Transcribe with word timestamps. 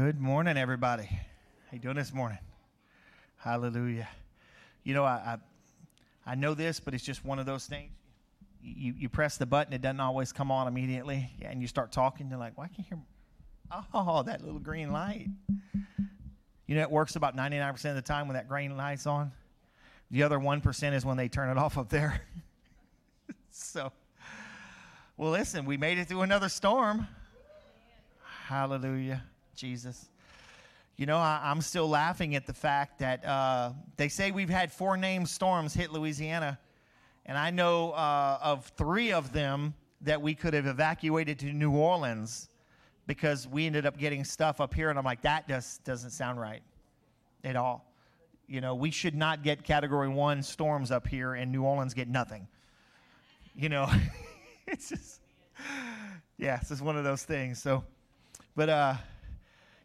Good 0.00 0.20
morning, 0.20 0.56
everybody. 0.56 1.06
How 1.06 1.72
you 1.72 1.80
doing 1.80 1.96
this 1.96 2.14
morning? 2.14 2.38
Hallelujah. 3.36 4.08
You 4.84 4.94
know, 4.94 5.02
I, 5.02 5.38
I, 6.24 6.30
I 6.32 6.34
know 6.36 6.54
this, 6.54 6.78
but 6.78 6.94
it's 6.94 7.02
just 7.02 7.24
one 7.24 7.40
of 7.40 7.46
those 7.46 7.66
things. 7.66 7.90
You, 8.62 8.94
you 8.96 9.08
press 9.08 9.38
the 9.38 9.44
button, 9.44 9.72
it 9.72 9.82
doesn't 9.82 9.98
always 9.98 10.32
come 10.32 10.52
on 10.52 10.68
immediately, 10.68 11.32
and 11.42 11.60
you 11.60 11.66
start 11.66 11.90
talking. 11.90 12.28
You're 12.30 12.38
like, 12.38 12.56
why 12.56 12.68
can't 12.68 12.78
you 12.78 12.84
hear? 13.72 13.82
Oh, 13.92 14.22
that 14.22 14.40
little 14.44 14.60
green 14.60 14.92
light. 14.92 15.26
You 16.68 16.76
know, 16.76 16.82
it 16.82 16.90
works 16.92 17.16
about 17.16 17.36
99% 17.36 17.84
of 17.86 17.96
the 17.96 18.00
time 18.00 18.28
when 18.28 18.36
that 18.36 18.46
green 18.46 18.76
light's 18.76 19.04
on. 19.04 19.32
The 20.12 20.22
other 20.22 20.38
1% 20.38 20.92
is 20.92 21.04
when 21.04 21.16
they 21.16 21.26
turn 21.26 21.50
it 21.50 21.58
off 21.58 21.76
up 21.76 21.88
there. 21.88 22.22
so, 23.50 23.90
well, 25.16 25.32
listen, 25.32 25.64
we 25.64 25.76
made 25.76 25.98
it 25.98 26.06
through 26.06 26.22
another 26.22 26.48
storm. 26.48 27.08
Hallelujah. 28.46 29.24
Jesus. 29.58 30.08
You 30.96 31.06
know, 31.06 31.16
I, 31.16 31.50
am 31.50 31.60
still 31.60 31.88
laughing 31.88 32.36
at 32.36 32.46
the 32.46 32.52
fact 32.52 33.00
that 33.00 33.24
uh, 33.24 33.72
they 33.96 34.08
say 34.08 34.30
we've 34.30 34.48
had 34.48 34.72
four 34.72 34.96
named 34.96 35.28
storms 35.28 35.74
hit 35.74 35.92
Louisiana, 35.92 36.58
and 37.26 37.36
I 37.36 37.50
know 37.50 37.90
uh, 37.92 38.38
of 38.40 38.66
three 38.76 39.12
of 39.12 39.32
them 39.32 39.74
that 40.02 40.22
we 40.22 40.34
could 40.34 40.54
have 40.54 40.66
evacuated 40.66 41.40
to 41.40 41.52
New 41.52 41.72
Orleans 41.72 42.48
because 43.06 43.48
we 43.48 43.66
ended 43.66 43.84
up 43.84 43.98
getting 43.98 44.24
stuff 44.24 44.60
up 44.60 44.72
here, 44.72 44.90
and 44.90 44.98
I'm 44.98 45.04
like, 45.04 45.22
that 45.22 45.48
just 45.48 45.82
doesn't 45.84 46.10
sound 46.10 46.40
right 46.40 46.62
at 47.42 47.56
all. 47.56 47.92
You 48.46 48.60
know, 48.60 48.76
we 48.76 48.90
should 48.90 49.14
not 49.14 49.42
get 49.42 49.64
Category 49.64 50.08
One 50.08 50.42
storms 50.42 50.90
up 50.92 51.06
here, 51.06 51.34
and 51.34 51.50
New 51.50 51.64
Orleans 51.64 51.94
get 51.94 52.08
nothing. 52.08 52.46
You 53.56 53.68
know, 53.68 53.88
it's 54.68 54.88
just, 54.88 55.20
yeah, 56.36 56.58
it's 56.60 56.68
just 56.68 56.82
one 56.82 56.96
of 56.96 57.02
those 57.02 57.24
things. 57.24 57.60
So, 57.60 57.84
but 58.54 58.68
uh 58.68 58.94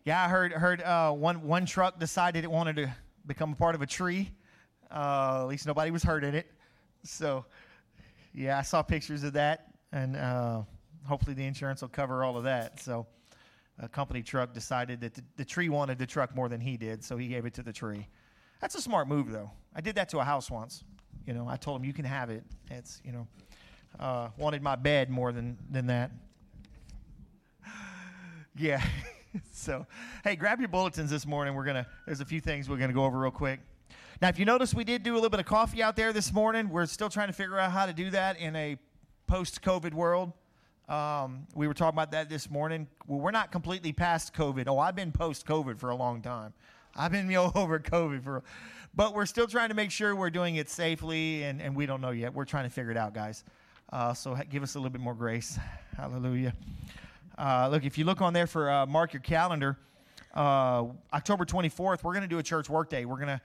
yeah, 0.05 0.25
I 0.25 0.27
heard 0.27 0.51
heard 0.51 0.81
uh, 0.81 1.11
one 1.11 1.43
one 1.43 1.65
truck 1.65 1.99
decided 1.99 2.43
it 2.43 2.51
wanted 2.51 2.75
to 2.75 2.93
become 3.25 3.53
a 3.53 3.55
part 3.55 3.75
of 3.75 3.81
a 3.81 3.85
tree. 3.85 4.31
Uh, 4.91 5.41
at 5.41 5.47
least 5.47 5.65
nobody 5.65 5.91
was 5.91 6.03
hurt 6.03 6.23
in 6.23 6.35
it. 6.35 6.51
So, 7.03 7.45
yeah, 8.33 8.59
I 8.59 8.61
saw 8.61 8.81
pictures 8.81 9.23
of 9.23 9.33
that, 9.33 9.67
and 9.91 10.15
uh, 10.15 10.61
hopefully 11.05 11.33
the 11.33 11.45
insurance 11.45 11.81
will 11.81 11.89
cover 11.89 12.23
all 12.23 12.37
of 12.37 12.43
that. 12.43 12.79
So, 12.79 13.07
a 13.79 13.87
company 13.87 14.21
truck 14.21 14.53
decided 14.53 15.01
that 15.01 15.15
the, 15.15 15.23
the, 15.35 15.45
tree 15.45 15.69
wanted 15.69 15.97
the 15.97 16.05
truck 16.05 16.35
more 16.35 16.47
than 16.47 16.61
he 16.61 16.77
did, 16.77 17.03
so 17.03 17.17
he 17.17 17.27
gave 17.27 17.45
it 17.45 17.53
to 17.55 17.63
the 17.63 17.73
tree. 17.73 18.07
That's 18.61 18.75
a 18.75 18.81
smart 18.81 19.07
move, 19.07 19.31
though. 19.31 19.49
I 19.75 19.81
did 19.81 19.95
that 19.95 20.09
to 20.09 20.19
a 20.19 20.23
house 20.23 20.51
once. 20.51 20.83
You 21.25 21.33
know, 21.33 21.47
I 21.47 21.55
told 21.55 21.81
him 21.81 21.85
you 21.85 21.93
can 21.93 22.05
have 22.05 22.29
it. 22.29 22.43
It's 22.69 23.01
you 23.03 23.13
know, 23.13 23.27
uh, 23.99 24.29
wanted 24.37 24.61
my 24.61 24.75
bed 24.75 25.09
more 25.09 25.31
than 25.31 25.57
than 25.69 25.87
that. 25.87 26.11
Yeah. 28.55 28.85
so, 29.51 29.85
hey, 30.23 30.35
grab 30.35 30.59
your 30.59 30.69
bulletins 30.69 31.09
this 31.09 31.25
morning. 31.25 31.55
We're 31.55 31.65
gonna. 31.65 31.87
There's 32.05 32.21
a 32.21 32.25
few 32.25 32.39
things 32.39 32.69
we're 32.69 32.77
gonna 32.77 32.93
go 32.93 33.05
over 33.05 33.19
real 33.19 33.31
quick. 33.31 33.59
Now, 34.21 34.29
if 34.29 34.39
you 34.39 34.45
notice, 34.45 34.73
we 34.73 34.83
did 34.83 35.03
do 35.03 35.13
a 35.13 35.15
little 35.15 35.29
bit 35.29 35.39
of 35.39 35.45
coffee 35.45 35.81
out 35.81 35.95
there 35.95 36.13
this 36.13 36.31
morning. 36.31 36.69
We're 36.69 36.85
still 36.85 37.09
trying 37.09 37.27
to 37.27 37.33
figure 37.33 37.59
out 37.59 37.71
how 37.71 37.85
to 37.85 37.93
do 37.93 38.09
that 38.11 38.39
in 38.39 38.55
a 38.55 38.77
post-COVID 39.27 39.93
world. 39.93 40.31
Um, 40.87 41.47
we 41.55 41.67
were 41.67 41.73
talking 41.73 41.95
about 41.95 42.11
that 42.11 42.29
this 42.29 42.49
morning. 42.49 42.87
Well, 43.07 43.19
we're 43.19 43.31
not 43.31 43.51
completely 43.51 43.91
past 43.91 44.33
COVID. 44.33 44.67
Oh, 44.67 44.79
I've 44.79 44.95
been 44.95 45.11
post-COVID 45.11 45.79
for 45.79 45.89
a 45.89 45.95
long 45.95 46.21
time. 46.21 46.53
I've 46.95 47.11
been 47.11 47.27
know, 47.27 47.51
over 47.55 47.79
COVID 47.79 48.23
for, 48.23 48.43
but 48.93 49.13
we're 49.13 49.25
still 49.25 49.47
trying 49.47 49.69
to 49.69 49.75
make 49.75 49.91
sure 49.91 50.15
we're 50.15 50.29
doing 50.29 50.57
it 50.57 50.69
safely, 50.69 51.43
and, 51.43 51.61
and 51.61 51.75
we 51.75 51.85
don't 51.85 52.01
know 52.01 52.11
yet. 52.11 52.33
We're 52.33 52.45
trying 52.45 52.65
to 52.65 52.69
figure 52.69 52.91
it 52.91 52.97
out, 52.97 53.13
guys. 53.13 53.43
Uh, 53.91 54.13
so 54.13 54.37
give 54.49 54.63
us 54.63 54.75
a 54.75 54.79
little 54.79 54.91
bit 54.91 55.01
more 55.01 55.15
grace. 55.15 55.57
Hallelujah. 55.97 56.53
Uh, 57.37 57.67
look, 57.71 57.83
if 57.83 57.97
you 57.97 58.05
look 58.05 58.21
on 58.21 58.33
there 58.33 58.47
for 58.47 58.69
uh, 58.69 58.85
mark 58.85 59.13
your 59.13 59.21
calendar, 59.21 59.77
uh, 60.35 60.85
October 61.13 61.45
24th, 61.45 62.03
we're 62.03 62.13
going 62.13 62.21
to 62.21 62.27
do 62.27 62.39
a 62.39 62.43
church 62.43 62.69
workday. 62.69 63.05
We're 63.05 63.15
going 63.15 63.27
to 63.27 63.41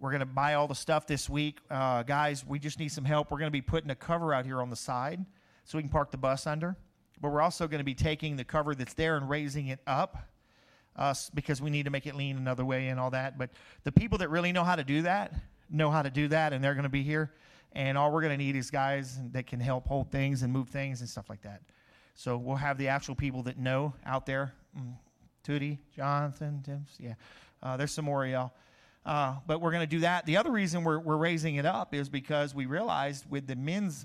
we're 0.00 0.10
going 0.10 0.20
to 0.20 0.26
buy 0.26 0.54
all 0.54 0.68
the 0.68 0.76
stuff 0.76 1.08
this 1.08 1.28
week, 1.28 1.58
uh, 1.70 2.04
guys. 2.04 2.46
We 2.46 2.60
just 2.60 2.78
need 2.78 2.90
some 2.90 3.04
help. 3.04 3.32
We're 3.32 3.38
going 3.38 3.48
to 3.48 3.52
be 3.52 3.62
putting 3.62 3.90
a 3.90 3.96
cover 3.96 4.32
out 4.32 4.46
here 4.46 4.62
on 4.62 4.70
the 4.70 4.76
side 4.76 5.24
so 5.64 5.76
we 5.76 5.82
can 5.82 5.90
park 5.90 6.12
the 6.12 6.16
bus 6.16 6.46
under. 6.46 6.76
But 7.20 7.32
we're 7.32 7.40
also 7.40 7.66
going 7.66 7.80
to 7.80 7.84
be 7.84 7.96
taking 7.96 8.36
the 8.36 8.44
cover 8.44 8.76
that's 8.76 8.94
there 8.94 9.16
and 9.16 9.28
raising 9.28 9.68
it 9.68 9.80
up. 9.88 10.28
Uh, 10.94 11.14
because 11.32 11.62
we 11.62 11.70
need 11.70 11.84
to 11.84 11.90
make 11.90 12.06
it 12.06 12.16
lean 12.16 12.36
another 12.36 12.64
way 12.64 12.88
and 12.88 12.98
all 12.98 13.10
that. 13.10 13.38
But 13.38 13.50
the 13.84 13.92
people 13.92 14.18
that 14.18 14.30
really 14.30 14.50
know 14.50 14.64
how 14.64 14.74
to 14.74 14.82
do 14.82 15.02
that 15.02 15.32
know 15.70 15.90
how 15.90 16.02
to 16.02 16.10
do 16.10 16.28
that, 16.28 16.52
and 16.52 16.62
they're 16.62 16.74
going 16.74 16.84
to 16.84 16.88
be 16.88 17.02
here. 17.02 17.32
And 17.72 17.98
all 17.98 18.10
we're 18.10 18.22
going 18.22 18.36
to 18.36 18.42
need 18.42 18.56
is 18.56 18.70
guys 18.70 19.18
that 19.32 19.46
can 19.46 19.60
help 19.60 19.86
hold 19.86 20.10
things 20.10 20.42
and 20.42 20.52
move 20.52 20.68
things 20.68 21.00
and 21.00 21.08
stuff 21.08 21.28
like 21.28 21.42
that. 21.42 21.62
So 22.18 22.36
we'll 22.36 22.56
have 22.56 22.78
the 22.78 22.88
actual 22.88 23.14
people 23.14 23.44
that 23.44 23.58
know 23.58 23.94
out 24.04 24.26
there. 24.26 24.52
Mm, 24.76 24.94
Tootie, 25.46 25.78
Jonathan, 25.94 26.60
Tim's, 26.64 26.96
yeah. 26.98 27.14
Uh, 27.62 27.76
there's 27.76 27.92
some 27.92 28.06
more 28.06 28.26
y'all. 28.26 28.50
Uh, 29.06 29.36
but 29.46 29.60
we're 29.60 29.70
going 29.70 29.84
to 29.84 29.86
do 29.86 30.00
that. 30.00 30.26
The 30.26 30.36
other 30.36 30.50
reason 30.50 30.82
we're, 30.82 30.98
we're 30.98 31.16
raising 31.16 31.54
it 31.54 31.64
up 31.64 31.94
is 31.94 32.08
because 32.08 32.56
we 32.56 32.66
realized 32.66 33.24
with 33.30 33.46
the 33.46 33.54
men's 33.54 34.04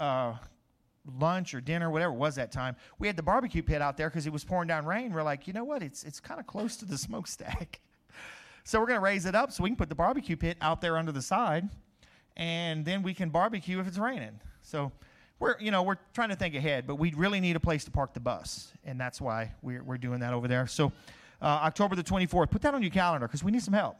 uh, 0.00 0.34
lunch 1.20 1.54
or 1.54 1.60
dinner, 1.60 1.88
whatever 1.88 2.12
it 2.12 2.16
was 2.16 2.34
that 2.34 2.50
time, 2.50 2.74
we 2.98 3.06
had 3.06 3.16
the 3.16 3.22
barbecue 3.22 3.62
pit 3.62 3.80
out 3.80 3.96
there 3.96 4.10
because 4.10 4.26
it 4.26 4.32
was 4.32 4.42
pouring 4.42 4.66
down 4.66 4.84
rain. 4.84 5.12
We're 5.12 5.22
like, 5.22 5.46
you 5.46 5.52
know 5.52 5.62
what? 5.62 5.84
It's, 5.84 6.02
it's 6.02 6.18
kind 6.18 6.40
of 6.40 6.48
close 6.48 6.76
to 6.78 6.84
the 6.84 6.98
smokestack. 6.98 7.80
so 8.64 8.80
we're 8.80 8.86
going 8.86 8.98
to 8.98 9.04
raise 9.04 9.24
it 9.24 9.36
up 9.36 9.52
so 9.52 9.62
we 9.62 9.70
can 9.70 9.76
put 9.76 9.88
the 9.88 9.94
barbecue 9.94 10.36
pit 10.36 10.56
out 10.60 10.80
there 10.80 10.96
under 10.98 11.12
the 11.12 11.22
side, 11.22 11.68
and 12.36 12.84
then 12.84 13.04
we 13.04 13.14
can 13.14 13.30
barbecue 13.30 13.78
if 13.78 13.86
it's 13.86 13.98
raining. 13.98 14.40
So 14.62 14.90
we're 15.38 15.56
you 15.60 15.70
know 15.70 15.82
we're 15.82 15.98
trying 16.14 16.30
to 16.30 16.36
think 16.36 16.54
ahead, 16.54 16.86
but 16.86 16.96
we 16.96 17.12
really 17.12 17.40
need 17.40 17.56
a 17.56 17.60
place 17.60 17.84
to 17.84 17.90
park 17.90 18.14
the 18.14 18.20
bus, 18.20 18.72
and 18.84 19.00
that's 19.00 19.20
why 19.20 19.52
we're 19.62 19.82
we're 19.82 19.98
doing 19.98 20.20
that 20.20 20.32
over 20.32 20.48
there. 20.48 20.66
So 20.66 20.92
uh, 21.42 21.44
October 21.44 21.94
the 21.94 22.02
24th, 22.02 22.50
put 22.50 22.62
that 22.62 22.74
on 22.74 22.82
your 22.82 22.90
calendar 22.90 23.26
because 23.26 23.44
we 23.44 23.52
need 23.52 23.62
some 23.62 23.74
help. 23.74 23.96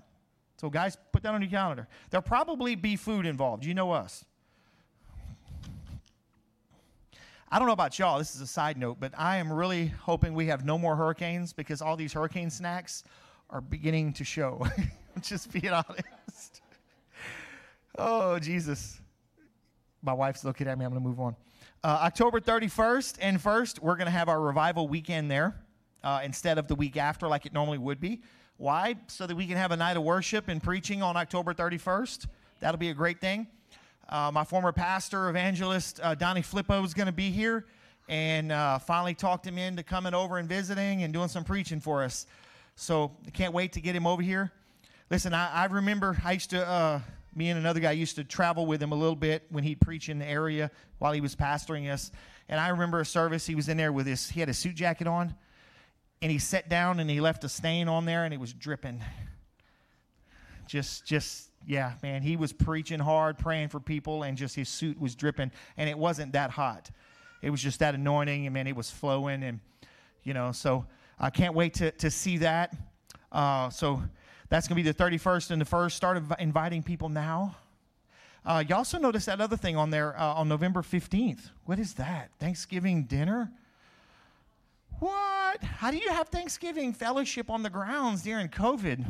So 0.59 0.71
guys, 0.71 0.97
put 1.13 1.23
that 1.23 1.35
on 1.35 1.43
your 1.43 1.51
calendar. 1.51 1.87
There'll 2.11 2.23
probably 2.23 2.75
be 2.75 2.97
food 2.97 3.27
involved. 3.27 3.65
You 3.65 3.75
know 3.75 3.93
us. 3.93 4.25
I 7.51 7.59
don't 7.59 7.69
know 7.69 7.75
about 7.75 7.99
y'all. 7.99 8.19
This 8.19 8.35
is 8.35 8.41
a 8.41 8.47
side 8.47 8.77
note, 8.77 8.97
but 8.99 9.13
I 9.17 9.37
am 9.37 9.53
really 9.53 9.87
hoping 9.87 10.35
we 10.35 10.47
have 10.47 10.65
no 10.65 10.79
more 10.79 10.97
hurricanes 10.97 11.53
because 11.53 11.81
all 11.81 11.97
these 11.97 12.13
hurricane 12.13 12.51
snacks 12.51 13.05
are 13.51 13.61
beginning 13.61 14.15
to 14.15 14.25
show. 14.25 14.67
Just 15.21 15.53
being 15.53 15.69
honest. 15.73 16.63
Oh 17.99 18.39
Jesus 18.39 19.01
my 20.03 20.12
wife's 20.12 20.45
looking 20.45 20.69
at 20.69 20.79
me. 20.79 20.84
I'm 20.84 20.91
going 20.91 21.03
to 21.03 21.09
move 21.09 21.21
on. 21.21 21.37
Uh, 21.83 22.01
October 22.03 22.41
31st 22.41 23.19
and 23.21 23.39
1st, 23.39 23.81
we're 23.81 23.97
going 23.97 24.07
to 24.07 24.12
have 24.12 24.29
our 24.29 24.41
revival 24.41 24.89
weekend 24.89 25.31
there 25.31 25.57
uh, 26.03 26.21
instead 26.25 26.59
of 26.59 26.69
the 26.69 26.75
week 26.75 26.97
after, 26.97 27.29
like 27.29 27.47
it 27.47 27.53
normally 27.53 27.79
would 27.79 28.01
be. 28.01 28.23
Why? 28.57 28.97
So 29.09 29.27
that 29.27 29.37
we 29.37 29.47
can 29.47 29.57
have 29.57 29.71
a 29.73 29.77
night 29.77 29.97
of 29.97 30.03
worship 30.03 30.49
and 30.49 30.62
preaching 30.62 31.03
on 31.03 31.17
October 31.17 31.53
31st. 31.53 32.27
That'll 32.61 32.79
be 32.79 32.91
a 32.91 32.95
great 32.95 33.21
thing. 33.21 33.47
Uh, 34.09 34.31
my 34.33 34.45
former 34.45 34.73
pastor, 34.73 35.29
evangelist 35.29 36.01
uh, 36.03 36.15
Donnie 36.15 36.43
Flippo, 36.43 36.84
is 36.84 36.95
going 36.95 37.07
to 37.07 37.13
be 37.13 37.31
here 37.31 37.67
and 38.09 38.53
uh, 38.53 38.78
finally 38.78 39.15
talked 39.15 39.47
him 39.47 39.59
into 39.59 39.83
coming 39.83 40.15
over 40.15 40.39
and 40.39 40.49
visiting 40.49 41.03
and 41.03 41.13
doing 41.13 41.28
some 41.28 41.45
preaching 41.45 41.81
for 41.81 42.05
us. 42.05 42.27
So 42.77 43.11
I 43.27 43.31
can't 43.31 43.53
wait 43.53 43.73
to 43.73 43.81
get 43.81 43.97
him 43.97 44.07
over 44.07 44.23
here. 44.23 44.53
Listen, 45.11 45.34
I, 45.34 45.51
I 45.53 45.65
remember 45.67 46.17
I 46.25 46.33
used 46.33 46.51
to 46.51 46.67
uh, 46.67 47.01
me 47.37 47.51
and 47.51 47.59
another 47.59 47.81
guy 47.81 47.93
used 47.93 48.17
to 48.17 48.25
travel 48.25 48.65
with 48.65 48.83
him 48.83 48.93
a 48.93 48.95
little 48.97 49.15
bit 49.15 49.45
when 49.51 49.63
he'd 49.63 49.81
preach 49.81 50.09
in 50.09 50.19
the 50.19 50.27
area 50.27 50.71
while 50.99 51.13
he 51.13 51.21
was 51.21 51.37
pastoring 51.37 51.93
us. 51.93 52.11
And 52.49 52.59
I 52.59 52.69
remember 52.69 53.01
a 53.01 53.05
service, 53.05 53.47
he 53.47 53.55
was 53.55 53.69
in 53.69 53.77
there 53.77 53.93
with 53.93 54.07
his, 54.07 54.31
he 54.31 54.41
had 54.41 54.49
a 54.49 54.55
suit 54.55 54.75
jacket 54.75 55.07
on, 55.07 55.35
and 56.22 56.33
he 56.33 56.39
sat 56.39 56.69
down 56.69 56.99
and 56.99 57.10
he 57.10 57.21
left 57.21 57.45
a 57.45 57.49
stain 57.49 57.89
on 57.89 58.07
there 58.07 58.25
and 58.25 58.33
it 58.33 58.41
was 58.41 58.53
dripping. 58.55 59.03
Just, 60.66 61.05
just, 61.05 61.51
yeah, 61.66 61.93
man, 62.03 62.22
he 62.22 62.37
was 62.37 62.53
preaching 62.53 63.01
hard, 63.01 63.39
praying 63.39 63.69
for 63.69 63.81
people, 63.81 64.22
and 64.22 64.37
just 64.37 64.57
his 64.57 64.69
suit 64.69 64.99
was 65.01 65.15
dripping. 65.15 65.53
And 65.77 65.91
it 65.91 65.99
wasn't 65.99 66.33
that 66.33 66.51
hot. 66.51 66.91
It 67.43 67.51
was 67.51 67.60
just 67.60 67.81
that 67.81 67.95
anointing, 67.95 68.47
and 68.47 68.55
man, 68.55 68.66
it 68.66 68.75
was 68.75 68.91
flowing. 68.91 69.43
And, 69.43 69.60
you 70.25 70.33
know, 70.33 70.53
so 70.53 70.87
I 71.19 71.31
can't 71.31 71.55
wait 71.55 71.75
to, 71.75 71.91
to 71.93 72.10
see 72.10 72.39
that. 72.39 72.75
Uh, 73.31 73.69
so, 73.71 74.03
that's 74.48 74.69
going 74.69 74.77
to 74.77 74.83
be 74.83 74.91
the 74.91 75.19
31st 75.19 75.51
and 75.51 75.60
the 75.60 75.65
1st. 75.65 75.93
Start 75.93 76.19
inv- 76.19 76.41
inviting 76.41 76.83
people 76.83 77.09
now. 77.09 77.57
Uh, 78.45 78.63
you 78.66 78.75
also 78.77 78.98
notice 78.98 79.25
that 79.25 79.41
other 79.41 79.57
thing 79.57 79.77
on 79.77 79.91
there 79.91 80.19
uh, 80.19 80.34
on 80.34 80.48
November 80.48 80.83
15th. 80.83 81.51
What 81.65 81.81
is 81.81 81.95
that? 81.95 82.31
Thanksgiving 82.39 83.04
dinner? 83.04 83.51
What? 85.01 85.63
How 85.63 85.91
do 85.91 85.97
you 85.97 86.10
have 86.10 86.28
Thanksgiving 86.28 86.93
fellowship 86.93 87.51
on 87.51 87.63
the 87.63 87.71
grounds 87.71 88.22
during 88.22 88.48
COVID? 88.48 89.04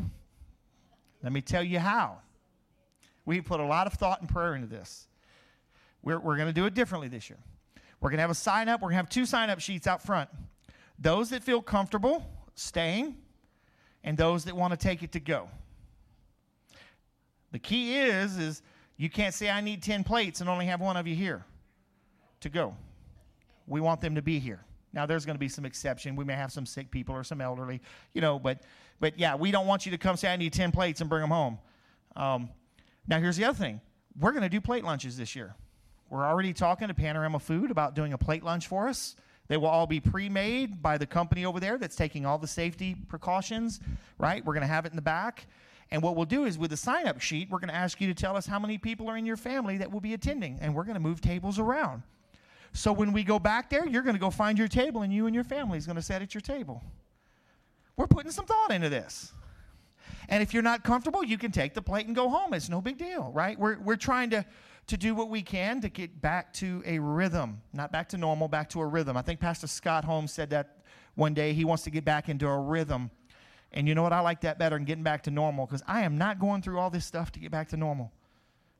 Let 1.22 1.32
me 1.32 1.42
tell 1.42 1.62
you 1.62 1.78
how. 1.78 2.18
We 3.26 3.40
put 3.40 3.60
a 3.60 3.64
lot 3.64 3.86
of 3.86 3.94
thought 3.94 4.20
and 4.20 4.28
prayer 4.28 4.54
into 4.54 4.68
this. 4.68 5.06
We're, 6.02 6.18
we're 6.18 6.36
going 6.36 6.48
to 6.48 6.54
do 6.54 6.66
it 6.66 6.74
differently 6.74 7.08
this 7.08 7.28
year. 7.28 7.38
We're 8.00 8.10
going 8.10 8.18
to 8.18 8.22
have 8.22 8.30
a 8.30 8.34
sign 8.34 8.68
up. 8.68 8.80
We're 8.80 8.88
going 8.88 8.94
to 8.94 9.02
have 9.02 9.08
two 9.08 9.26
sign 9.26 9.50
up 9.50 9.60
sheets 9.60 9.86
out 9.86 10.02
front. 10.02 10.30
Those 10.98 11.30
that 11.30 11.42
feel 11.42 11.60
comfortable 11.60 12.24
staying 12.54 13.16
and 14.04 14.16
those 14.16 14.44
that 14.44 14.56
want 14.56 14.72
to 14.72 14.76
take 14.76 15.02
it 15.02 15.12
to 15.12 15.20
go. 15.20 15.48
The 17.52 17.58
key 17.58 17.96
is 17.96 18.36
is 18.36 18.62
you 18.96 19.10
can't 19.10 19.34
say 19.34 19.50
I 19.50 19.60
need 19.60 19.82
10 19.82 20.04
plates 20.04 20.40
and 20.40 20.48
only 20.48 20.66
have 20.66 20.80
one 20.80 20.96
of 20.96 21.06
you 21.06 21.14
here 21.14 21.44
to 22.40 22.48
go. 22.48 22.74
We 23.66 23.80
want 23.80 24.00
them 24.00 24.14
to 24.14 24.22
be 24.22 24.38
here. 24.38 24.60
Now, 24.92 25.04
there's 25.04 25.26
going 25.26 25.34
to 25.34 25.40
be 25.40 25.48
some 25.48 25.66
exception. 25.66 26.16
We 26.16 26.24
may 26.24 26.34
have 26.34 26.50
some 26.52 26.64
sick 26.64 26.90
people 26.90 27.14
or 27.14 27.22
some 27.22 27.40
elderly, 27.40 27.82
you 28.14 28.22
know, 28.22 28.38
but, 28.38 28.62
but 28.98 29.18
yeah, 29.18 29.34
we 29.34 29.50
don't 29.50 29.66
want 29.66 29.84
you 29.84 29.92
to 29.92 29.98
come 29.98 30.16
say, 30.16 30.32
I 30.32 30.36
need 30.36 30.54
10 30.54 30.72
plates 30.72 31.00
and 31.00 31.10
bring 31.10 31.20
them 31.20 31.30
home. 31.30 31.58
Um, 32.14 32.48
now, 33.06 33.20
here's 33.20 33.36
the 33.36 33.44
other 33.44 33.58
thing 33.58 33.80
we're 34.18 34.30
going 34.30 34.42
to 34.42 34.48
do 34.48 34.60
plate 34.60 34.84
lunches 34.84 35.18
this 35.18 35.36
year. 35.36 35.54
We're 36.08 36.24
already 36.24 36.52
talking 36.52 36.88
to 36.88 36.94
Panorama 36.94 37.38
Food 37.38 37.70
about 37.70 37.94
doing 37.94 38.12
a 38.12 38.18
plate 38.18 38.42
lunch 38.42 38.68
for 38.68 38.88
us. 38.88 39.16
They 39.48 39.56
will 39.56 39.68
all 39.68 39.86
be 39.86 40.00
pre 40.00 40.28
made 40.28 40.82
by 40.82 40.98
the 40.98 41.06
company 41.06 41.44
over 41.44 41.60
there 41.60 41.78
that's 41.78 41.96
taking 41.96 42.26
all 42.26 42.38
the 42.38 42.48
safety 42.48 42.96
precautions, 43.08 43.80
right? 44.18 44.44
We're 44.44 44.54
going 44.54 44.62
to 44.62 44.66
have 44.66 44.86
it 44.86 44.92
in 44.92 44.96
the 44.96 45.02
back. 45.02 45.46
And 45.90 46.02
what 46.02 46.16
we'll 46.16 46.24
do 46.24 46.44
is 46.44 46.58
with 46.58 46.70
the 46.70 46.76
sign 46.76 47.06
up 47.06 47.20
sheet, 47.20 47.48
we're 47.48 47.60
going 47.60 47.68
to 47.68 47.74
ask 47.74 48.00
you 48.00 48.08
to 48.08 48.14
tell 48.14 48.36
us 48.36 48.46
how 48.46 48.58
many 48.58 48.76
people 48.76 49.08
are 49.08 49.16
in 49.16 49.24
your 49.24 49.36
family 49.36 49.78
that 49.78 49.90
will 49.90 50.00
be 50.00 50.14
attending. 50.14 50.58
And 50.60 50.74
we're 50.74 50.82
going 50.82 50.94
to 50.94 51.00
move 51.00 51.20
tables 51.20 51.58
around. 51.58 52.02
So 52.72 52.92
when 52.92 53.12
we 53.12 53.22
go 53.22 53.38
back 53.38 53.70
there, 53.70 53.86
you're 53.86 54.02
going 54.02 54.16
to 54.16 54.20
go 54.20 54.30
find 54.30 54.58
your 54.58 54.68
table 54.68 55.02
and 55.02 55.12
you 55.12 55.26
and 55.26 55.34
your 55.34 55.44
family 55.44 55.78
is 55.78 55.86
going 55.86 55.96
to 55.96 56.02
sit 56.02 56.22
at 56.22 56.34
your 56.34 56.40
table. 56.40 56.82
We're 57.96 58.08
putting 58.08 58.32
some 58.32 58.44
thought 58.44 58.72
into 58.72 58.88
this. 58.88 59.32
And 60.28 60.42
if 60.42 60.52
you're 60.52 60.62
not 60.62 60.82
comfortable, 60.82 61.24
you 61.24 61.38
can 61.38 61.52
take 61.52 61.72
the 61.72 61.82
plate 61.82 62.06
and 62.06 62.14
go 62.14 62.28
home. 62.28 62.52
It's 62.52 62.68
no 62.68 62.80
big 62.80 62.98
deal, 62.98 63.30
right? 63.32 63.58
We're, 63.58 63.78
we're 63.78 63.96
trying 63.96 64.30
to, 64.30 64.44
to 64.86 64.96
do 64.96 65.14
what 65.14 65.28
we 65.28 65.42
can 65.42 65.80
to 65.80 65.88
get 65.88 66.20
back 66.20 66.52
to 66.54 66.82
a 66.86 66.98
rhythm, 66.98 67.60
not 67.72 67.90
back 67.90 68.08
to 68.10 68.16
normal, 68.16 68.48
back 68.48 68.68
to 68.70 68.80
a 68.80 68.86
rhythm. 68.86 69.16
I 69.16 69.22
think 69.22 69.40
Pastor 69.40 69.66
Scott 69.66 70.04
Holmes 70.04 70.32
said 70.32 70.50
that 70.50 70.78
one 71.16 71.34
day. 71.34 71.52
He 71.52 71.64
wants 71.64 71.82
to 71.84 71.90
get 71.90 72.04
back 72.04 72.28
into 72.28 72.46
a 72.46 72.58
rhythm. 72.58 73.10
And 73.72 73.88
you 73.88 73.94
know 73.94 74.02
what? 74.02 74.12
I 74.12 74.20
like 74.20 74.42
that 74.42 74.58
better 74.58 74.76
than 74.76 74.84
getting 74.84 75.02
back 75.02 75.24
to 75.24 75.30
normal 75.30 75.66
because 75.66 75.82
I 75.86 76.02
am 76.02 76.16
not 76.16 76.38
going 76.38 76.62
through 76.62 76.78
all 76.78 76.90
this 76.90 77.04
stuff 77.04 77.32
to 77.32 77.40
get 77.40 77.50
back 77.50 77.68
to 77.70 77.76
normal. 77.76 78.12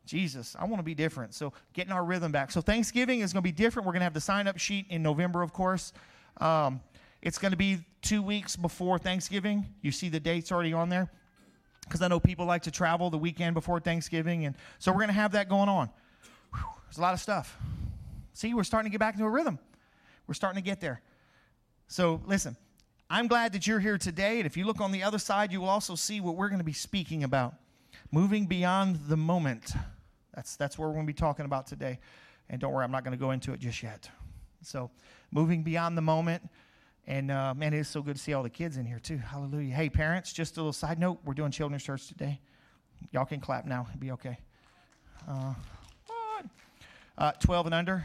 Jesus, 0.05 0.55
I 0.57 0.65
want 0.65 0.79
to 0.79 0.85
be 0.85 0.95
different. 0.95 1.35
So 1.35 1.53
getting 1.73 1.93
our 1.93 2.05
rhythm 2.05 2.31
back. 2.31 2.53
So 2.53 2.61
Thanksgiving 2.61 3.21
is 3.21 3.33
going 3.33 3.43
to 3.43 3.45
be 3.45 3.53
different. 3.53 3.85
We're 3.87 3.93
going 3.93 4.01
to 4.01 4.05
have 4.05 4.15
the 4.15 4.21
sign 4.21 4.47
up 4.47 4.59
sheet 4.59 4.87
in 4.89 5.03
November, 5.03 5.43
of 5.43 5.53
course. 5.53 5.93
Um, 6.41 6.81
it's 7.21 7.39
going 7.39 7.51
to 7.51 7.57
be 7.57 7.81
two 8.03 8.23
weeks 8.23 8.55
before 8.55 8.99
Thanksgiving. 8.99 9.67
You 9.83 9.91
see 9.91 10.09
the 10.09 10.21
dates 10.21 10.53
already 10.53 10.73
on 10.73 10.89
there 10.89 11.11
because 11.87 12.03
I 12.03 12.09
know 12.09 12.21
people 12.21 12.47
like 12.47 12.63
to 12.63 12.71
travel 12.71 13.11
the 13.11 13.19
weekend 13.19 13.55
before 13.55 13.81
Thanksgiving. 13.81 14.47
And 14.47 14.57
so 14.79 14.93
we're 14.93 14.99
going 14.99 15.09
to 15.09 15.15
have 15.15 15.33
that 15.33 15.49
going 15.49 15.69
on. 15.69 15.89
Whew, 16.53 16.65
there's 16.85 16.99
a 16.99 17.01
lot 17.01 17.15
of 17.15 17.21
stuff. 17.21 17.57
See, 18.33 18.53
we're 18.55 18.65
starting 18.65 18.91
to 18.91 18.93
get 18.93 19.01
back 19.01 19.15
into 19.15 19.27
a 19.27 19.31
rhythm. 19.31 19.59
We're 20.27 20.35
starting 20.35 20.63
to 20.63 20.69
get 20.69 20.81
there. 20.81 21.01
So 21.89 22.21
listen, 22.27 22.57
I'm 23.09 23.29
glad 23.29 23.53
that 23.53 23.67
you're 23.67 23.81
here 23.81 23.99
today. 23.99 24.39
And 24.39 24.47
if 24.47 24.57
you 24.57 24.67
look 24.67 24.81
on 24.81 24.93
the 24.93 25.03
other 25.03 25.19
side, 25.19 25.53
you 25.53 25.61
will 25.61 25.69
also 25.69 25.95
see 25.95 26.21
what 26.21 26.37
we're 26.37 26.49
going 26.49 26.59
to 26.59 26.65
be 26.65 26.73
speaking 26.73 27.25
about 27.25 27.55
moving 28.11 28.47
beyond 28.47 28.99
the 29.09 29.17
moment. 29.17 29.73
That's, 30.35 30.57
that's 30.57 30.79
what 30.79 30.87
we're 30.87 30.95
going 30.95 31.07
to 31.07 31.13
be 31.13 31.17
talking 31.17 31.45
about 31.45 31.67
today. 31.67 31.99
And 32.49 32.61
don't 32.61 32.73
worry, 32.73 32.85
I'm 32.85 32.91
not 32.91 33.05
going 33.05 33.17
to 33.17 33.21
go 33.21 33.31
into 33.31 33.53
it 33.53 33.61
just 33.61 33.83
yet. 33.83 34.09
So, 34.63 34.91
moving 35.31 35.63
beyond 35.63 35.97
the 35.97 36.03
moment. 36.03 36.43
And 37.07 37.31
uh, 37.31 37.55
man, 37.55 37.73
it 37.73 37.79
is 37.79 37.89
so 37.89 38.03
good 38.03 38.17
to 38.17 38.23
see 38.23 38.33
all 38.33 38.43
the 38.43 38.51
kids 38.51 38.77
in 38.77 38.85
here 38.85 38.99
too. 38.99 39.19
Hallelujah. 39.19 39.73
Hey, 39.73 39.89
parents, 39.89 40.33
just 40.33 40.57
a 40.57 40.61
little 40.61 40.73
side 40.73 40.99
note 40.99 41.19
we're 41.25 41.35
doing 41.35 41.53
children's 41.53 41.85
church 41.85 42.09
today. 42.09 42.41
Y'all 43.13 43.25
can 43.25 43.41
clap 43.41 43.65
now, 43.65 43.87
it'll 43.89 44.01
be 44.01 44.11
okay. 44.13 44.39
Uh, 45.29 45.55
uh, 47.19 47.33
12 47.33 47.67
and 47.67 47.75
under, 47.75 48.05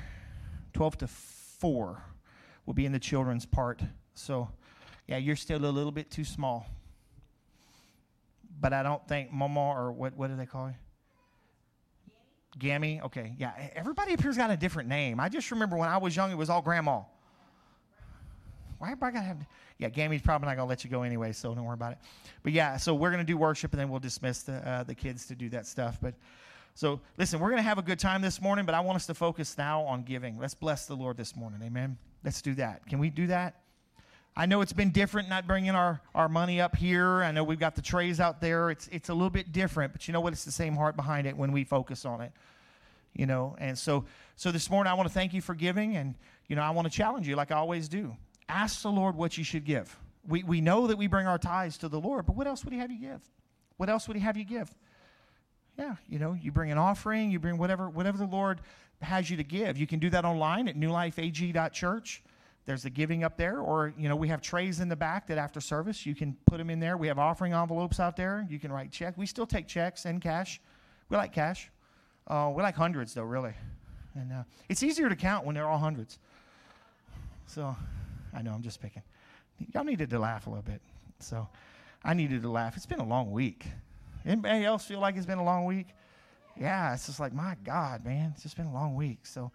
12 0.73 0.99
to 0.99 1.07
4 1.07 2.03
will 2.65 2.73
be 2.73 2.85
in 2.85 2.91
the 2.91 2.99
children's 2.99 3.45
part. 3.45 3.81
So, 4.13 4.49
yeah, 5.07 5.17
you're 5.17 5.35
still 5.35 5.57
a 5.57 5.65
little 5.65 5.91
bit 5.91 6.11
too 6.11 6.23
small. 6.23 6.67
But 8.59 8.73
I 8.73 8.83
don't 8.83 9.05
think 9.07 9.31
Mama 9.31 9.59
or 9.59 9.91
what, 9.91 10.15
what 10.15 10.29
do 10.29 10.35
they 10.35 10.45
call 10.45 10.69
you? 10.69 10.75
Gammy? 12.59 13.01
Okay, 13.01 13.33
yeah. 13.37 13.53
Everybody 13.75 14.13
up 14.13 14.21
here's 14.21 14.37
got 14.37 14.51
a 14.51 14.57
different 14.57 14.89
name. 14.89 15.19
I 15.19 15.29
just 15.29 15.49
remember 15.51 15.77
when 15.77 15.89
I 15.89 15.97
was 15.97 16.15
young, 16.15 16.31
it 16.31 16.37
was 16.37 16.49
all 16.49 16.61
Grandma. 16.61 17.01
Why 18.81 18.89
am 18.89 18.97
I 19.03 19.11
gonna 19.11 19.21
have? 19.21 19.37
Yeah, 19.77 19.89
Gammy's 19.89 20.23
probably 20.23 20.47
not 20.47 20.55
gonna 20.55 20.67
let 20.67 20.83
you 20.83 20.89
go 20.89 21.03
anyway, 21.03 21.33
so 21.33 21.53
don't 21.53 21.63
worry 21.63 21.75
about 21.75 21.91
it. 21.91 21.99
But 22.41 22.51
yeah, 22.51 22.77
so 22.77 22.95
we're 22.95 23.11
gonna 23.11 23.23
do 23.23 23.37
worship, 23.37 23.71
and 23.73 23.79
then 23.79 23.89
we'll 23.89 23.99
dismiss 23.99 24.41
the 24.41 24.53
uh, 24.67 24.81
the 24.81 24.95
kids 24.95 25.27
to 25.27 25.35
do 25.35 25.49
that 25.49 25.67
stuff. 25.67 25.99
But 26.01 26.15
so 26.73 26.99
listen, 27.15 27.39
we're 27.39 27.51
gonna 27.51 27.61
have 27.61 27.77
a 27.77 27.83
good 27.83 27.99
time 27.99 28.23
this 28.23 28.41
morning, 28.41 28.65
but 28.65 28.73
I 28.73 28.79
want 28.79 28.95
us 28.95 29.05
to 29.05 29.13
focus 29.13 29.55
now 29.55 29.83
on 29.83 30.01
giving. 30.01 30.39
Let's 30.39 30.55
bless 30.55 30.87
the 30.87 30.95
Lord 30.95 31.15
this 31.15 31.35
morning, 31.35 31.61
Amen. 31.63 31.95
Let's 32.23 32.41
do 32.41 32.55
that. 32.55 32.83
Can 32.87 32.97
we 32.97 33.11
do 33.11 33.27
that? 33.27 33.61
I 34.35 34.47
know 34.47 34.61
it's 34.61 34.73
been 34.73 34.89
different 34.89 35.29
not 35.29 35.45
bringing 35.45 35.75
our, 35.75 36.01
our 36.15 36.27
money 36.27 36.59
up 36.59 36.75
here. 36.75 37.21
I 37.21 37.31
know 37.31 37.43
we've 37.43 37.59
got 37.59 37.75
the 37.75 37.81
trays 37.83 38.19
out 38.19 38.41
there. 38.41 38.71
It's, 38.71 38.87
it's 38.91 39.09
a 39.09 39.13
little 39.13 39.29
bit 39.29 39.51
different, 39.51 39.91
but 39.91 40.07
you 40.07 40.13
know 40.13 40.21
what? 40.21 40.31
It's 40.33 40.45
the 40.45 40.51
same 40.51 40.75
heart 40.75 40.95
behind 40.95 41.27
it 41.27 41.37
when 41.37 41.51
we 41.51 41.65
focus 41.65 42.03
on 42.03 42.21
it. 42.21 42.31
You 43.13 43.27
know, 43.27 43.55
and 43.59 43.77
so 43.77 44.05
so 44.37 44.51
this 44.51 44.71
morning 44.71 44.89
I 44.89 44.95
want 44.95 45.07
to 45.07 45.13
thank 45.13 45.33
you 45.35 45.41
for 45.41 45.53
giving, 45.53 45.97
and 45.97 46.15
you 46.47 46.55
know 46.55 46.63
I 46.63 46.71
want 46.71 46.89
to 46.89 46.91
challenge 46.91 47.27
you 47.27 47.35
like 47.35 47.51
I 47.51 47.57
always 47.57 47.87
do. 47.87 48.15
Ask 48.51 48.81
the 48.81 48.91
Lord 48.91 49.15
what 49.15 49.37
you 49.37 49.45
should 49.45 49.63
give. 49.63 49.97
We 50.27 50.43
we 50.43 50.59
know 50.59 50.87
that 50.87 50.97
we 50.97 51.07
bring 51.07 51.25
our 51.25 51.37
tithes 51.37 51.77
to 51.79 51.87
the 51.87 51.99
Lord, 51.99 52.25
but 52.25 52.35
what 52.35 52.47
else 52.47 52.65
would 52.65 52.73
He 52.73 52.79
have 52.79 52.91
you 52.91 52.99
give? 52.99 53.21
What 53.77 53.89
else 53.89 54.07
would 54.07 54.17
He 54.17 54.23
have 54.23 54.35
you 54.35 54.43
give? 54.43 54.69
Yeah, 55.77 55.95
you 56.09 56.19
know, 56.19 56.33
you 56.33 56.51
bring 56.51 56.69
an 56.69 56.77
offering, 56.77 57.31
you 57.31 57.39
bring 57.39 57.57
whatever 57.57 57.89
whatever 57.89 58.17
the 58.17 58.25
Lord 58.25 58.59
has 59.01 59.29
you 59.29 59.37
to 59.37 59.43
give. 59.43 59.77
You 59.77 59.87
can 59.87 59.99
do 59.99 60.09
that 60.09 60.25
online 60.25 60.67
at 60.67 60.75
newlifeag.church. 60.75 62.23
There's 62.65 62.83
the 62.83 62.89
giving 62.89 63.23
up 63.23 63.37
there, 63.37 63.59
or 63.59 63.93
you 63.97 64.09
know, 64.09 64.17
we 64.17 64.27
have 64.27 64.41
trays 64.41 64.81
in 64.81 64.89
the 64.89 64.97
back 64.97 65.27
that 65.27 65.37
after 65.37 65.61
service 65.61 66.05
you 66.05 66.13
can 66.13 66.35
put 66.45 66.57
them 66.57 66.69
in 66.69 66.79
there. 66.81 66.97
We 66.97 67.07
have 67.07 67.17
offering 67.19 67.53
envelopes 67.53 68.01
out 68.01 68.17
there. 68.17 68.45
You 68.49 68.59
can 68.59 68.71
write 68.71 68.91
check. 68.91 69.17
We 69.17 69.25
still 69.25 69.47
take 69.47 69.65
checks 69.65 70.05
and 70.05 70.21
cash. 70.21 70.59
We 71.09 71.15
like 71.15 71.31
cash. 71.31 71.71
Uh, 72.27 72.51
we 72.53 72.61
like 72.61 72.75
hundreds 72.75 73.13
though, 73.13 73.23
really, 73.23 73.53
and 74.13 74.31
uh, 74.31 74.43
it's 74.67 74.83
easier 74.83 75.07
to 75.07 75.15
count 75.15 75.45
when 75.45 75.55
they're 75.55 75.67
all 75.67 75.79
hundreds. 75.79 76.19
So, 77.47 77.75
I 78.33 78.41
know 78.41 78.51
I'm 78.51 78.61
just 78.61 78.81
picking. 78.81 79.03
Y'all 79.73 79.83
needed 79.83 80.09
to 80.09 80.19
laugh 80.19 80.47
a 80.47 80.49
little 80.49 80.63
bit. 80.63 80.81
So, 81.19 81.47
I 82.03 82.13
needed 82.13 82.41
to 82.41 82.49
laugh. 82.49 82.75
It's 82.77 82.85
been 82.85 82.99
a 82.99 83.05
long 83.05 83.31
week. 83.31 83.65
Anybody 84.25 84.65
else 84.65 84.85
feel 84.85 84.99
like 84.99 85.15
it's 85.15 85.25
been 85.25 85.37
a 85.37 85.43
long 85.43 85.65
week? 85.65 85.87
Yeah, 86.59 86.93
it's 86.93 87.05
just 87.05 87.19
like 87.19 87.33
my 87.33 87.55
God, 87.63 88.05
man, 88.05 88.31
it's 88.33 88.43
just 88.43 88.57
been 88.57 88.65
a 88.67 88.73
long 88.73 88.95
week. 88.95 89.25
So. 89.25 89.51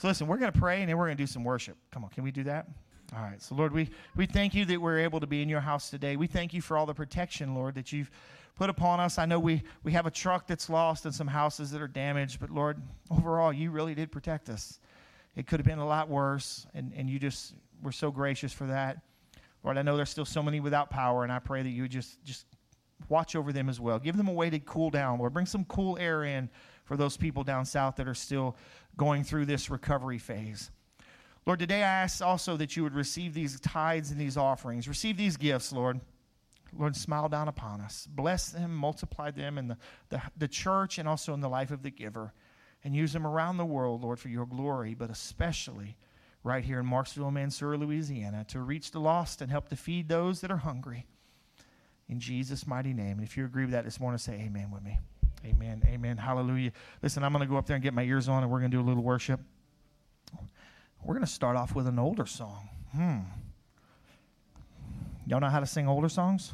So 0.00 0.08
listen, 0.08 0.26
we're 0.26 0.38
going 0.38 0.50
to 0.50 0.58
pray 0.58 0.80
and 0.80 0.88
then 0.88 0.96
we're 0.96 1.08
going 1.08 1.18
to 1.18 1.22
do 1.22 1.26
some 1.26 1.44
worship. 1.44 1.76
Come 1.90 2.04
on, 2.04 2.10
can 2.10 2.24
we 2.24 2.30
do 2.30 2.42
that? 2.44 2.66
All 3.14 3.20
right. 3.22 3.42
So 3.42 3.54
Lord, 3.54 3.74
we, 3.74 3.90
we 4.16 4.24
thank 4.24 4.54
you 4.54 4.64
that 4.64 4.80
we're 4.80 4.98
able 5.00 5.20
to 5.20 5.26
be 5.26 5.42
in 5.42 5.48
your 5.50 5.60
house 5.60 5.90
today. 5.90 6.16
We 6.16 6.26
thank 6.26 6.54
you 6.54 6.62
for 6.62 6.78
all 6.78 6.86
the 6.86 6.94
protection, 6.94 7.54
Lord, 7.54 7.74
that 7.74 7.92
you've 7.92 8.10
put 8.56 8.70
upon 8.70 8.98
us. 8.98 9.18
I 9.18 9.26
know 9.26 9.38
we, 9.38 9.62
we 9.82 9.92
have 9.92 10.06
a 10.06 10.10
truck 10.10 10.46
that's 10.46 10.70
lost 10.70 11.04
and 11.04 11.14
some 11.14 11.26
houses 11.26 11.70
that 11.72 11.82
are 11.82 11.88
damaged, 11.88 12.40
but 12.40 12.48
Lord, 12.48 12.80
overall, 13.10 13.52
you 13.52 13.70
really 13.70 13.94
did 13.94 14.10
protect 14.10 14.48
us. 14.48 14.80
It 15.36 15.46
could 15.46 15.60
have 15.60 15.66
been 15.66 15.80
a 15.80 15.86
lot 15.86 16.08
worse, 16.08 16.66
and, 16.72 16.94
and 16.96 17.10
you 17.10 17.18
just 17.18 17.52
were 17.82 17.92
so 17.92 18.10
gracious 18.10 18.52
for 18.52 18.66
that. 18.66 18.98
Lord, 19.62 19.76
I 19.76 19.82
know 19.82 19.96
there's 19.96 20.10
still 20.10 20.24
so 20.24 20.42
many 20.42 20.60
without 20.60 20.90
power, 20.90 21.22
and 21.22 21.32
I 21.32 21.38
pray 21.38 21.62
that 21.62 21.68
you 21.68 21.82
would 21.82 21.90
just, 21.90 22.22
just 22.24 22.46
watch 23.08 23.36
over 23.36 23.52
them 23.52 23.68
as 23.68 23.80
well. 23.80 23.98
Give 23.98 24.16
them 24.16 24.28
a 24.28 24.32
way 24.32 24.50
to 24.50 24.58
cool 24.58 24.90
down, 24.90 25.18
Lord. 25.18 25.34
Bring 25.34 25.46
some 25.46 25.64
cool 25.66 25.98
air 25.98 26.24
in 26.24 26.48
for 26.84 26.96
those 26.96 27.16
people 27.16 27.44
down 27.44 27.64
south 27.64 27.96
that 27.96 28.08
are 28.08 28.14
still 28.14 28.56
going 28.96 29.22
through 29.22 29.46
this 29.46 29.70
recovery 29.70 30.18
phase. 30.18 30.70
Lord, 31.46 31.58
today 31.58 31.82
I 31.82 31.88
ask 31.88 32.22
also 32.22 32.56
that 32.56 32.76
you 32.76 32.82
would 32.82 32.94
receive 32.94 33.34
these 33.34 33.58
tithes 33.60 34.10
and 34.10 34.20
these 34.20 34.36
offerings. 34.36 34.88
Receive 34.88 35.16
these 35.16 35.36
gifts, 35.36 35.72
Lord. 35.72 36.00
Lord, 36.76 36.94
smile 36.94 37.28
down 37.28 37.48
upon 37.48 37.80
us. 37.80 38.06
Bless 38.08 38.50
them, 38.50 38.74
multiply 38.74 39.30
them 39.30 39.58
in 39.58 39.68
the, 39.68 39.76
the, 40.08 40.22
the 40.36 40.48
church 40.48 40.98
and 40.98 41.08
also 41.08 41.34
in 41.34 41.40
the 41.40 41.48
life 41.48 41.70
of 41.70 41.82
the 41.82 41.90
giver. 41.90 42.32
And 42.84 42.94
use 42.94 43.12
them 43.12 43.26
around 43.26 43.56
the 43.56 43.64
world, 43.64 44.02
Lord, 44.02 44.18
for 44.18 44.28
your 44.28 44.46
glory, 44.46 44.94
but 44.94 45.10
especially 45.10 45.96
right 46.42 46.64
here 46.64 46.80
in 46.80 46.86
Marksville, 46.86 47.32
Mansura, 47.32 47.78
Louisiana, 47.78 48.44
to 48.48 48.60
reach 48.60 48.90
the 48.90 49.00
lost 49.00 49.42
and 49.42 49.50
help 49.50 49.68
to 49.68 49.76
feed 49.76 50.08
those 50.08 50.40
that 50.40 50.50
are 50.50 50.58
hungry. 50.58 51.06
In 52.08 52.18
Jesus' 52.18 52.66
mighty 52.66 52.92
name. 52.92 53.18
And 53.18 53.22
if 53.22 53.36
you 53.36 53.44
agree 53.44 53.64
with 53.64 53.72
that 53.72 53.84
this 53.84 54.00
morning, 54.00 54.18
say 54.18 54.34
amen 54.34 54.70
with 54.70 54.82
me. 54.82 54.98
Amen. 55.44 55.82
Amen. 55.86 56.16
Hallelujah. 56.16 56.72
Listen, 57.02 57.22
I'm 57.22 57.32
going 57.32 57.46
to 57.46 57.50
go 57.50 57.56
up 57.56 57.66
there 57.66 57.76
and 57.76 57.82
get 57.82 57.94
my 57.94 58.02
ears 58.02 58.28
on, 58.28 58.42
and 58.42 58.50
we're 58.50 58.58
going 58.58 58.70
to 58.70 58.76
do 58.76 58.82
a 58.82 58.86
little 58.86 59.02
worship. 59.02 59.40
We're 61.02 61.14
going 61.14 61.24
to 61.24 61.30
start 61.30 61.56
off 61.56 61.74
with 61.74 61.86
an 61.86 61.98
older 61.98 62.26
song. 62.26 62.68
Hmm. 62.94 63.20
Y'all 65.26 65.40
know 65.40 65.48
how 65.48 65.60
to 65.60 65.66
sing 65.66 65.88
older 65.88 66.08
songs? 66.08 66.52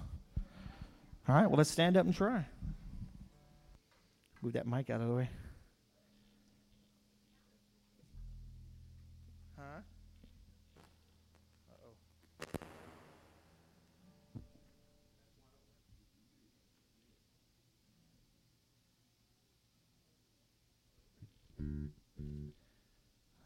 All 1.28 1.34
right, 1.34 1.46
well, 1.46 1.56
let's 1.56 1.70
stand 1.70 1.96
up 1.96 2.06
and 2.06 2.14
try. 2.14 2.44
Move 4.42 4.52
that 4.52 4.66
mic 4.66 4.90
out 4.90 5.00
of 5.00 5.08
the 5.08 5.14
way. 5.14 5.30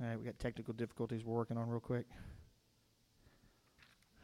All 0.00 0.06
right, 0.06 0.18
we 0.18 0.24
got 0.24 0.38
technical 0.38 0.72
difficulties 0.72 1.24
we're 1.24 1.34
working 1.34 1.58
on 1.58 1.68
real 1.68 1.78
quick. 1.78 2.06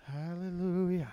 Hallelujah. 0.05 1.13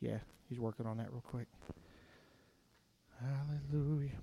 Yeah, 0.00 0.18
he's 0.48 0.58
working 0.58 0.86
on 0.86 0.96
that 0.96 1.12
real 1.12 1.20
quick. 1.20 1.48
Hallelujah. 3.20 4.16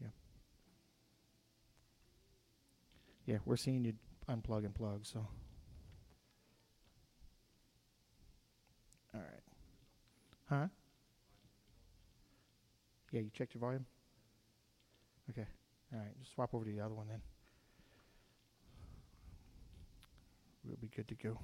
Yeah. 0.00 0.08
Yeah, 3.26 3.38
we're 3.44 3.56
seeing 3.56 3.84
you 3.84 3.94
unplug 4.28 4.64
and 4.64 4.74
plug, 4.74 5.00
so. 5.04 5.26
All 9.16 9.22
right. 9.22 9.42
Huh? 10.48 10.66
Yeah, 13.12 13.20
you 13.20 13.30
checked 13.32 13.54
your 13.54 13.60
volume? 13.60 13.86
Okay. 15.30 15.46
All 15.92 16.00
right. 16.00 16.18
Just 16.20 16.34
swap 16.34 16.54
over 16.54 16.64
to 16.64 16.70
the 16.70 16.80
other 16.80 16.94
one 16.94 17.08
then. 17.08 17.20
We'll 20.64 20.76
be 20.80 20.90
good 20.94 21.08
to 21.08 21.14
go. 21.14 21.38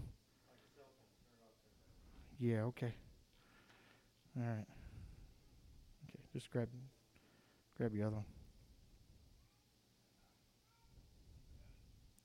Yeah, 2.38 2.62
okay. 2.64 2.92
All 4.36 4.42
right. 4.42 4.66
Okay, 6.08 6.20
just 6.32 6.50
grab 6.50 6.68
grab 7.76 7.92
the 7.92 8.02
other 8.02 8.16
one. 8.16 8.24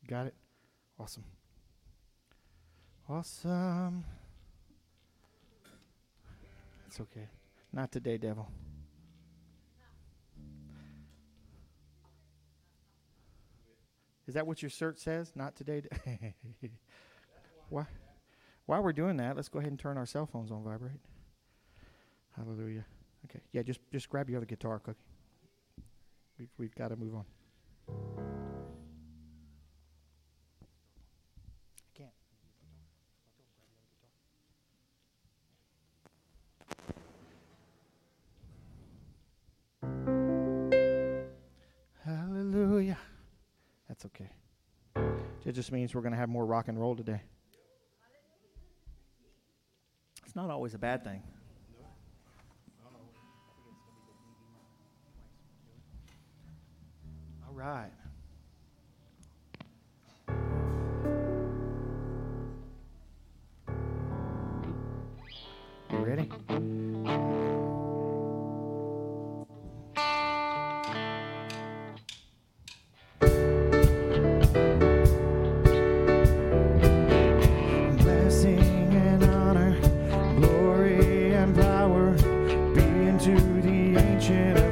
Got 0.07 0.27
it? 0.27 0.35
Awesome. 0.99 1.23
Awesome. 3.07 4.03
Okay. 6.99 7.27
Not 7.73 7.91
today, 7.91 8.17
devil. 8.17 8.49
Is 14.27 14.33
that 14.33 14.45
what 14.45 14.61
your 14.61 14.69
shirt 14.69 14.99
says? 14.99 15.31
Not 15.35 15.55
today. 15.55 15.83
Why? 17.69 17.85
While 18.65 18.83
we're 18.83 18.93
doing 18.93 19.17
that, 19.17 19.35
let's 19.35 19.47
go 19.47 19.59
ahead 19.59 19.71
and 19.71 19.79
turn 19.79 19.97
our 19.97 20.05
cell 20.05 20.25
phones 20.25 20.51
on 20.51 20.63
vibrate. 20.63 20.99
Hallelujah. 22.35 22.85
Okay. 23.25 23.39
Yeah, 23.53 23.63
just 23.63 23.79
just 23.91 24.09
grab 24.09 24.29
your 24.29 24.37
other 24.37 24.45
guitar, 24.45 24.79
Cookie. 24.79 24.99
We've, 26.37 26.49
we've 26.57 26.75
got 26.75 26.89
to 26.89 26.95
move 26.95 27.15
on. 27.15 28.46
It 45.47 45.55
just 45.55 45.71
means 45.71 45.95
we're 45.95 46.01
going 46.01 46.11
to 46.11 46.17
have 46.17 46.27
more 46.27 46.45
rock 46.45 46.67
and 46.67 46.77
roll 46.77 46.93
today. 46.93 47.21
It's 50.25 50.35
not 50.35 50.49
always 50.49 50.73
a 50.73 50.77
bad 50.77 51.05
thing. 51.05 51.23
All 57.47 57.53
right. 57.53 57.91
to 83.47 83.61
the 83.61 83.97
ancient 83.97 84.66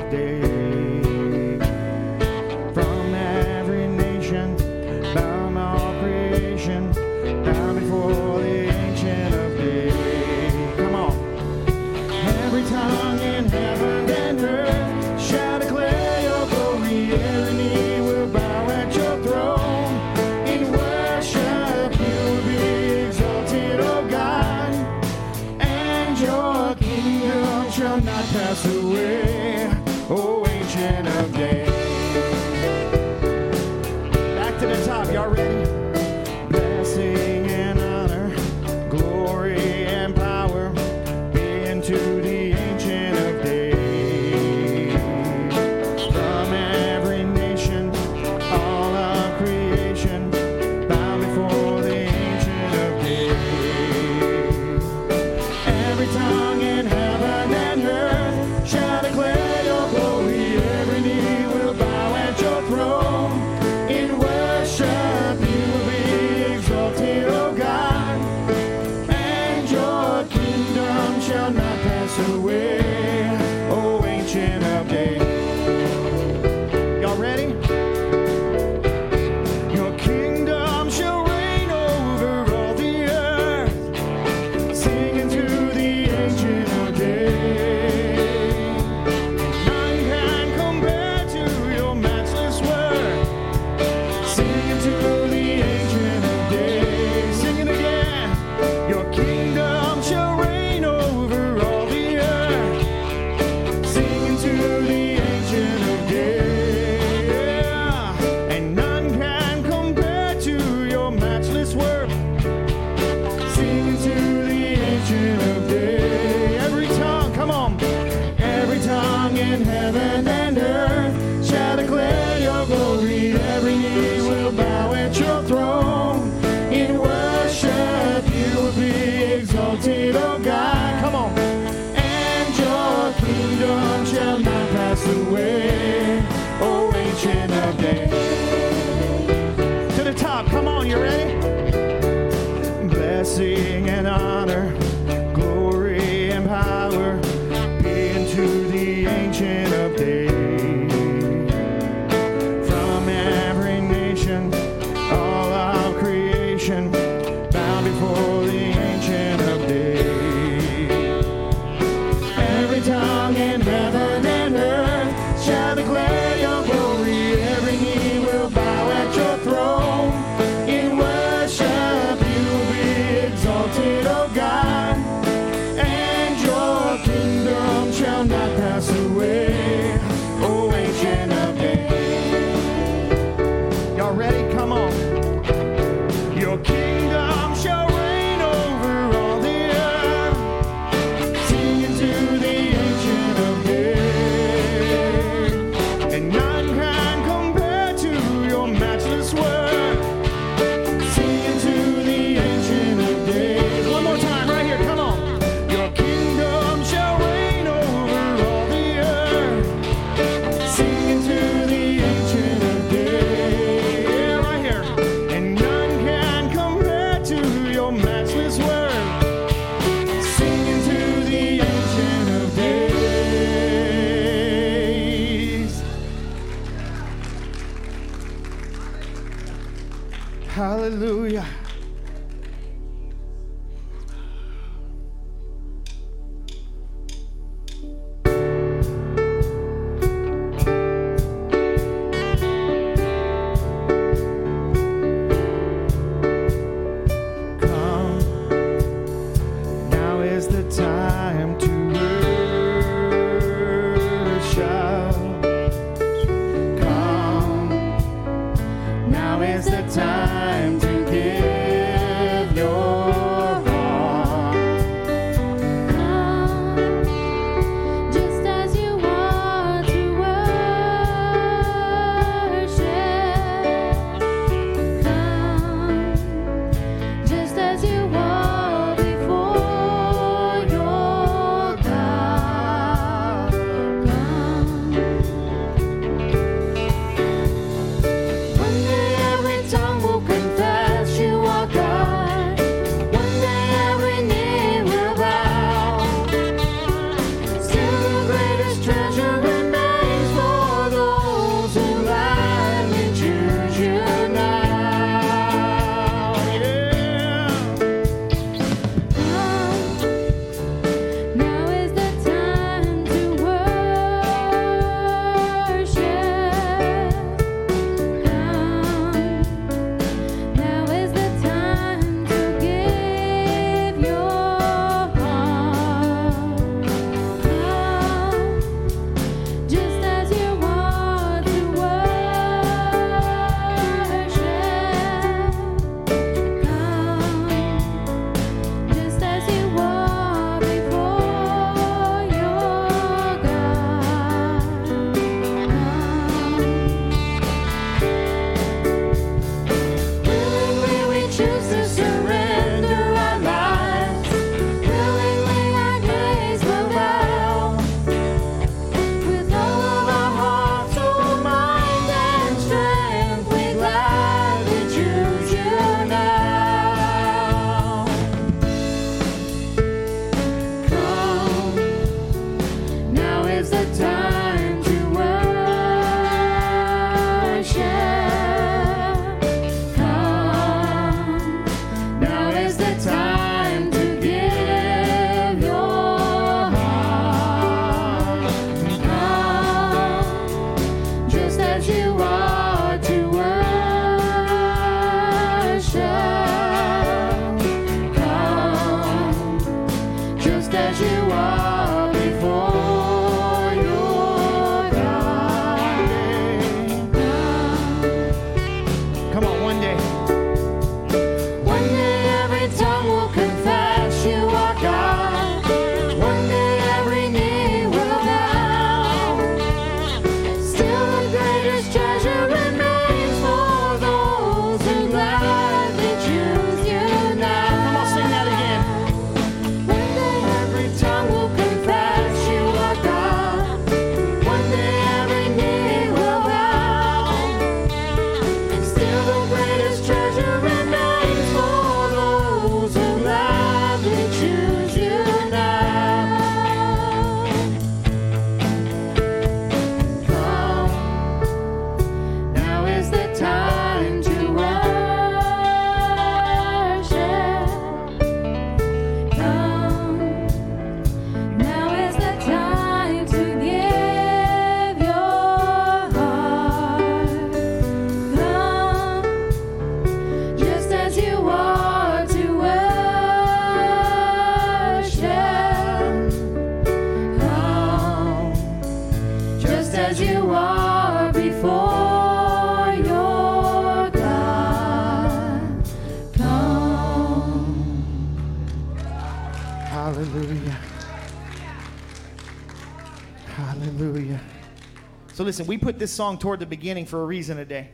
Listen, 495.55 495.67
we 495.67 495.77
put 495.77 495.97
this 495.97 496.11
song 496.11 496.37
toward 496.37 496.59
the 496.59 496.65
beginning 496.65 497.05
for 497.05 497.21
a 497.21 497.25
reason 497.25 497.55
today. 497.55 497.89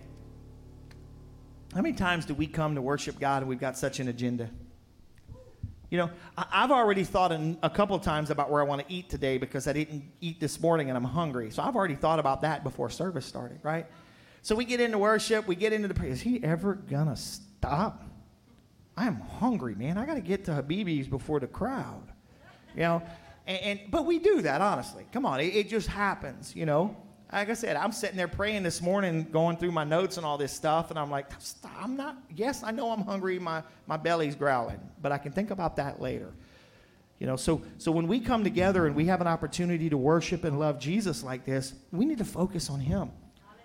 How 1.76 1.82
many 1.84 1.94
times 1.94 2.26
do 2.26 2.34
we 2.34 2.48
come 2.48 2.74
to 2.74 2.82
worship 2.82 3.20
God 3.20 3.44
and 3.44 3.50
we've 3.50 3.60
got 3.60 3.78
such 3.78 4.00
an 4.00 4.08
agenda? 4.08 4.50
You 5.92 6.00
know, 6.00 6.10
I've 6.36 6.72
already 6.72 7.04
thought 7.04 7.32
a 7.32 7.70
couple 7.70 8.00
times 8.00 8.32
about 8.32 8.50
where 8.50 8.62
I 8.62 8.66
want 8.66 8.82
to 8.82 8.92
eat 8.92 9.12
today 9.12 9.38
because 9.38 9.68
I 9.68 9.74
didn't 9.74 10.04
eat 10.22 10.40
this 10.40 10.60
morning 10.60 10.90
and 10.90 10.98
I'm 10.98 11.04
hungry. 11.04 11.52
So 11.52 11.62
I've 11.62 11.76
already 11.76 11.94
thought 11.94 12.18
about 12.18 12.42
that 12.42 12.64
before 12.64 12.90
service 12.90 13.28
started, 13.28 13.60
right? 13.62 13.86
So 14.42 14.56
we 14.56 14.66
get 14.66 14.80
into 14.80 14.98
worship, 14.98 15.46
we 15.48 15.54
get 15.54 15.72
into 15.72 15.88
the 15.88 15.94
prayer. 15.94 16.10
Is 16.10 16.20
he 16.20 16.44
ever 16.44 16.74
going 16.74 17.10
to 17.10 17.16
stop? 17.16 18.04
I 18.98 19.06
am 19.06 19.18
hungry, 19.18 19.76
man. 19.76 20.00
I 20.00 20.08
got 20.08 20.16
to 20.16 20.22
get 20.22 20.46
to 20.46 20.52
Habibi's 20.56 21.08
before 21.08 21.40
the 21.40 21.46
crowd. 21.46 22.12
You 22.74 22.82
know, 22.82 23.04
and, 23.46 23.62
and, 23.62 23.80
but 23.92 24.08
we 24.08 24.18
do 24.18 24.42
that 24.42 24.62
honestly. 24.62 25.06
Come 25.14 25.28
on, 25.28 25.40
it, 25.40 25.54
it 25.56 25.70
just 25.70 25.90
happens, 25.90 26.56
you 26.56 26.66
know 26.66 26.98
like 27.32 27.50
I 27.50 27.54
said, 27.54 27.78
I'm 27.78 27.92
sitting 27.92 28.18
there 28.18 28.28
praying 28.28 28.64
this 28.64 28.82
morning, 28.82 29.24
going 29.32 29.56
through 29.56 29.72
my 29.72 29.86
notes 29.86 30.18
and 30.18 30.26
all 30.26 30.38
this 30.38 30.52
stuff, 30.52 30.90
and 30.90 31.00
I'm 31.00 31.10
like, 31.10 31.28
"Stop, 31.40 31.72
I'm 31.82 31.96
not. 31.96 32.18
Yes, 32.36 32.62
I 32.64 32.72
know 32.72 32.92
I'm 32.92 33.04
hungry. 33.04 33.40
My 33.40 33.64
my 33.88 33.98
belly's 33.98 34.36
growling, 34.36 34.80
but 35.02 35.12
I 35.12 35.18
can 35.18 35.32
think 35.32 35.52
about 35.52 35.78
that 35.78 36.02
later. 36.02 36.34
You 37.20 37.28
know, 37.28 37.38
so 37.38 37.62
so 37.78 37.92
when 37.92 38.08
we 38.08 38.20
come 38.20 38.44
together 38.44 38.86
and 38.86 38.96
we 38.96 39.06
have 39.06 39.22
an 39.22 39.28
opportunity 39.28 39.90
to 39.90 39.98
worship 39.98 40.44
and 40.44 40.60
love 40.60 40.78
Jesus 40.80 41.24
like 41.24 41.46
this, 41.46 41.74
we 41.92 42.06
need 42.06 42.18
to 42.18 42.26
focus 42.26 42.70
on 42.70 42.82
Him. 42.82 43.12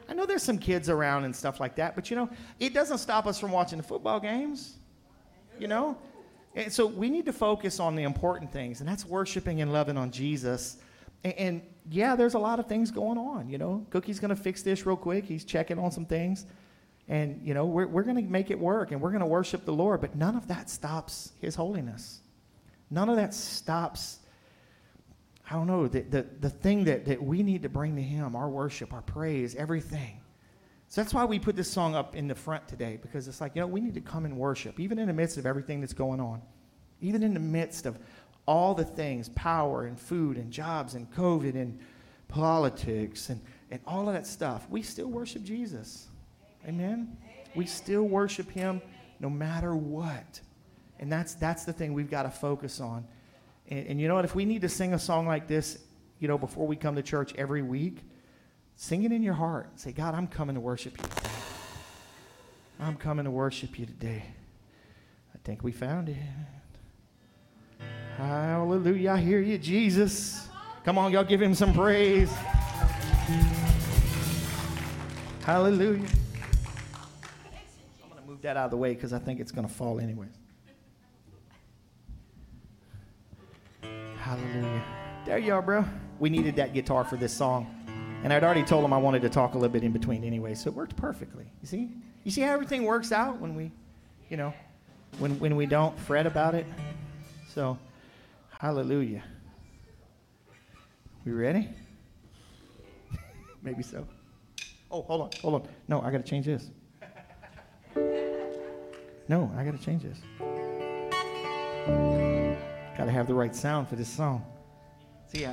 I 0.09 0.14
know 0.14 0.26
there's 0.26 0.44
some 0.44 0.59
kids 0.59 0.88
around 0.88 1.24
and 1.24 1.35
stuff 1.35 1.59
like 1.59 1.74
that, 1.76 1.96
but 1.96 2.09
you 2.09 2.16
know, 2.16 2.31
it 2.61 2.72
doesn't 2.72 2.98
stop 2.98 3.26
us 3.26 3.40
from 3.40 3.50
watching 3.50 3.79
the 3.79 3.85
football 3.85 4.20
games. 4.20 4.76
You 5.59 5.66
know, 5.66 5.98
and 6.55 6.72
so 6.72 6.87
we 6.87 7.11
need 7.11 7.24
to 7.26 7.33
focus 7.33 7.81
on 7.81 7.96
the 7.96 8.05
important 8.05 8.52
things, 8.52 8.79
and 8.81 8.88
that's 8.88 9.05
worshiping 9.05 9.61
and 9.61 9.72
loving 9.72 9.96
on 9.96 10.12
Jesus. 10.12 10.76
And, 11.24 11.35
and 11.35 11.62
yeah, 11.90 12.16
there's 12.16 12.35
a 12.35 12.38
lot 12.38 12.59
of 12.59 12.66
things 12.66 12.90
going 12.90 13.18
on. 13.18 13.49
You 13.49 13.59
know, 13.59 13.87
Cookie's 13.90 14.20
going 14.20 14.31
to 14.31 14.37
fix 14.37 14.62
this 14.62 14.87
real 14.87 14.96
quick. 14.96 15.25
He's 15.25 15.44
checking 15.44 15.79
on 15.79 15.90
some 15.90 16.07
things. 16.07 16.46
And, 17.09 17.40
you 17.46 17.55
know, 17.55 17.66
we're, 17.66 17.87
we're 17.87 18.03
going 18.03 18.16
to 18.16 18.22
make 18.22 18.51
it 18.51 18.59
work 18.59 18.90
and 18.90 19.01
we're 19.01 19.11
going 19.11 19.20
to 19.20 19.27
worship 19.27 19.64
the 19.64 19.72
Lord. 19.72 20.01
But 20.01 20.16
none 20.16 20.37
of 20.37 20.49
that 20.49 20.68
stops 20.68 21.33
His 21.40 21.55
holiness. 21.55 22.20
None 22.90 23.09
of 23.09 23.16
that 23.16 23.35
stops, 23.35 24.18
I 25.49 25.55
don't 25.55 25.66
know, 25.66 25.87
the, 25.87 26.01
the, 26.01 26.27
the 26.40 26.51
thing 26.51 26.85
that, 26.85 27.05
that 27.07 27.22
we 27.22 27.42
need 27.42 27.62
to 27.62 27.68
bring 27.68 27.94
to 27.96 28.03
Him 28.03 28.35
our 28.35 28.49
worship, 28.49 28.92
our 28.92 29.03
praise, 29.03 29.55
everything. 29.55 30.20
So 30.88 31.01
that's 31.01 31.12
why 31.14 31.25
we 31.25 31.38
put 31.38 31.57
this 31.57 31.70
song 31.70 31.94
up 31.94 32.14
in 32.14 32.29
the 32.29 32.35
front 32.35 32.66
today 32.68 32.99
because 33.01 33.27
it's 33.27 33.40
like, 33.40 33.57
you 33.57 33.61
know, 33.61 33.66
we 33.66 33.81
need 33.81 33.94
to 33.94 34.01
come 34.01 34.25
and 34.25 34.37
worship, 34.37 34.79
even 34.79 34.99
in 34.99 35.09
the 35.09 35.12
midst 35.12 35.37
of 35.37 35.46
everything 35.46 35.81
that's 35.81 35.92
going 35.92 36.20
on, 36.20 36.42
even 37.01 37.22
in 37.22 37.35
the 37.35 37.40
midst 37.40 37.87
of 37.87 37.99
all 38.46 38.74
the 38.74 38.85
things 38.85 39.28
power 39.30 39.87
and 39.87 39.98
food 39.98 40.37
and 40.37 40.50
jobs 40.50 40.94
and 40.94 41.11
COVID 41.12 41.54
and 41.54 41.78
politics 42.28 43.28
and, 43.28 43.40
and 43.70 43.80
all 43.87 44.09
of 44.09 44.14
that 44.14 44.26
stuff. 44.26 44.66
We 44.70 44.82
still 44.82 45.09
worship 45.09 45.42
Jesus. 45.42 46.09
Amen? 46.66 47.16
We 47.54 47.66
still 47.66 48.04
worship 48.04 48.50
Him 48.50 48.80
no 49.20 49.30
matter 49.30 49.74
what. 49.74 50.40
And 50.98 51.11
that's, 51.12 51.35
that's 51.35 51.64
the 51.64 51.72
thing 51.72 51.92
we've 51.92 52.11
got 52.11 52.22
to 52.22 52.30
focus 52.30 52.80
on. 52.80 53.06
And, 53.68 53.87
and 53.88 54.00
you 54.00 54.09
know 54.09 54.14
what? 54.14 54.24
If 54.24 54.35
we 54.35 54.44
need 54.44 54.62
to 54.62 54.68
sing 54.68 54.94
a 54.94 54.98
song 54.98 55.26
like 55.26 55.46
this, 55.46 55.78
you 56.18 56.28
know, 56.28 56.38
before 56.38 56.66
we 56.66 56.76
come 56.76 56.96
to 56.96 57.02
church 57.02 57.35
every 57.37 57.62
week, 57.62 57.98
sing 58.76 59.02
it 59.04 59.12
in 59.12 59.22
your 59.22 59.35
heart. 59.35 59.78
Say, 59.78 59.92
God, 59.92 60.14
I'm 60.14 60.26
coming 60.26 60.54
to 60.54 60.61
worship 60.61 60.98
you. 60.98 61.09
I'm 62.78 62.96
coming 62.96 63.24
to 63.24 63.30
worship 63.30 63.78
you 63.78 63.87
today. 63.87 64.24
I 65.35 65.38
think 65.44 65.62
we 65.62 65.72
found 65.72 66.09
it. 66.09 66.16
Hallelujah. 68.16 69.12
I 69.12 69.20
hear 69.20 69.40
you, 69.40 69.59
Jesus. 69.59 70.48
Come 70.85 70.96
on, 70.96 71.12
y'all 71.12 71.24
give 71.24 71.42
him 71.42 71.55
some 71.55 71.74
praise. 71.74 72.33
Hallelujah. 75.42 76.02
I'm 78.02 78.09
going 78.11 78.22
to 78.22 78.26
move 78.26 78.40
that 78.42 78.57
out 78.57 78.66
of 78.66 78.70
the 78.70 78.76
way 78.76 78.94
because 78.94 79.12
I 79.12 79.18
think 79.18 79.38
it's 79.38 79.52
going 79.52 79.68
to 79.68 79.72
fall 79.72 80.00
anyways. 80.00 80.31
Hallelujah. 84.18 84.83
There 85.26 85.38
you 85.38 85.55
are, 85.55 85.62
bro. 85.62 85.85
We 86.18 86.31
needed 86.31 86.57
that 86.57 86.72
guitar 86.72 87.05
for 87.05 87.16
this 87.16 87.33
song. 87.33 87.72
And 88.24 88.33
I'd 88.33 88.42
already 88.42 88.64
told 88.64 88.85
him 88.85 88.92
I 88.92 88.98
wanted 88.98 89.22
to 89.22 89.29
talk 89.29 89.55
a 89.55 89.59
little 89.59 89.72
bit 89.72 89.85
in 89.85 89.92
between 89.92 90.24
anyway, 90.24 90.55
so 90.55 90.70
it 90.70 90.74
worked 90.74 90.96
perfectly. 90.96 91.44
You 91.61 91.68
see? 91.68 91.90
You 92.24 92.31
see 92.31 92.40
how 92.40 92.52
everything 92.55 92.85
works 92.85 93.12
out 93.12 93.38
when 93.40 93.55
we, 93.55 93.70
you 94.31 94.37
know, 94.37 94.55
when, 95.18 95.38
when 95.38 95.55
we 95.55 95.66
don't 95.66 95.96
fret 96.00 96.26
about 96.26 96.55
it? 96.55 96.66
So, 97.55 97.79
hallelujah. 98.59 99.23
We 101.25 101.33
ready? 101.33 101.69
Maybe 103.62 103.83
so. 103.83 104.07
Oh, 104.90 105.03
hold 105.03 105.21
on, 105.23 105.31
hold 105.40 105.55
on. 105.55 105.69
No, 105.88 106.01
I 106.01 106.11
got 106.11 106.19
to 106.19 106.31
change 106.31 106.47
this. 106.47 106.71
No, 109.29 109.51
I 109.57 109.64
got 109.64 109.77
to 109.77 109.85
change 109.85 110.03
this. 110.05 110.19
Got 112.97 113.07
to 113.07 113.11
have 113.11 113.27
the 113.27 113.35
right 113.35 113.55
sound 113.55 113.88
for 113.88 113.97
this 113.97 114.09
song. 114.09 114.45
See 115.27 115.42
ya. 115.42 115.53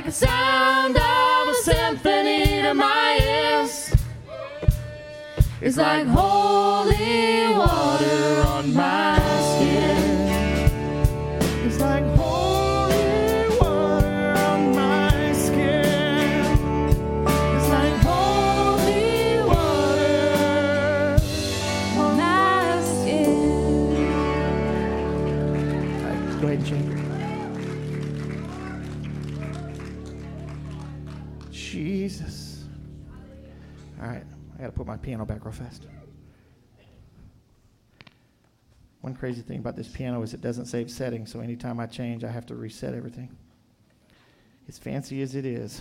like 0.00 0.08
a 0.08 0.29
Jesus. 31.70 32.64
All 34.02 34.08
right, 34.08 34.24
I 34.58 34.60
got 34.60 34.66
to 34.66 34.72
put 34.72 34.86
my 34.86 34.96
piano 34.96 35.24
back 35.24 35.44
real 35.44 35.52
fast. 35.52 35.86
One 39.02 39.14
crazy 39.14 39.40
thing 39.40 39.60
about 39.60 39.76
this 39.76 39.86
piano 39.86 40.20
is 40.22 40.34
it 40.34 40.40
doesn't 40.40 40.66
save 40.66 40.90
settings, 40.90 41.30
so 41.30 41.38
anytime 41.38 41.78
I 41.78 41.86
change, 41.86 42.24
I 42.24 42.30
have 42.30 42.44
to 42.46 42.56
reset 42.56 42.92
everything. 42.92 43.36
As 44.68 44.78
fancy 44.78 45.22
as 45.22 45.36
it 45.36 45.46
is. 45.46 45.80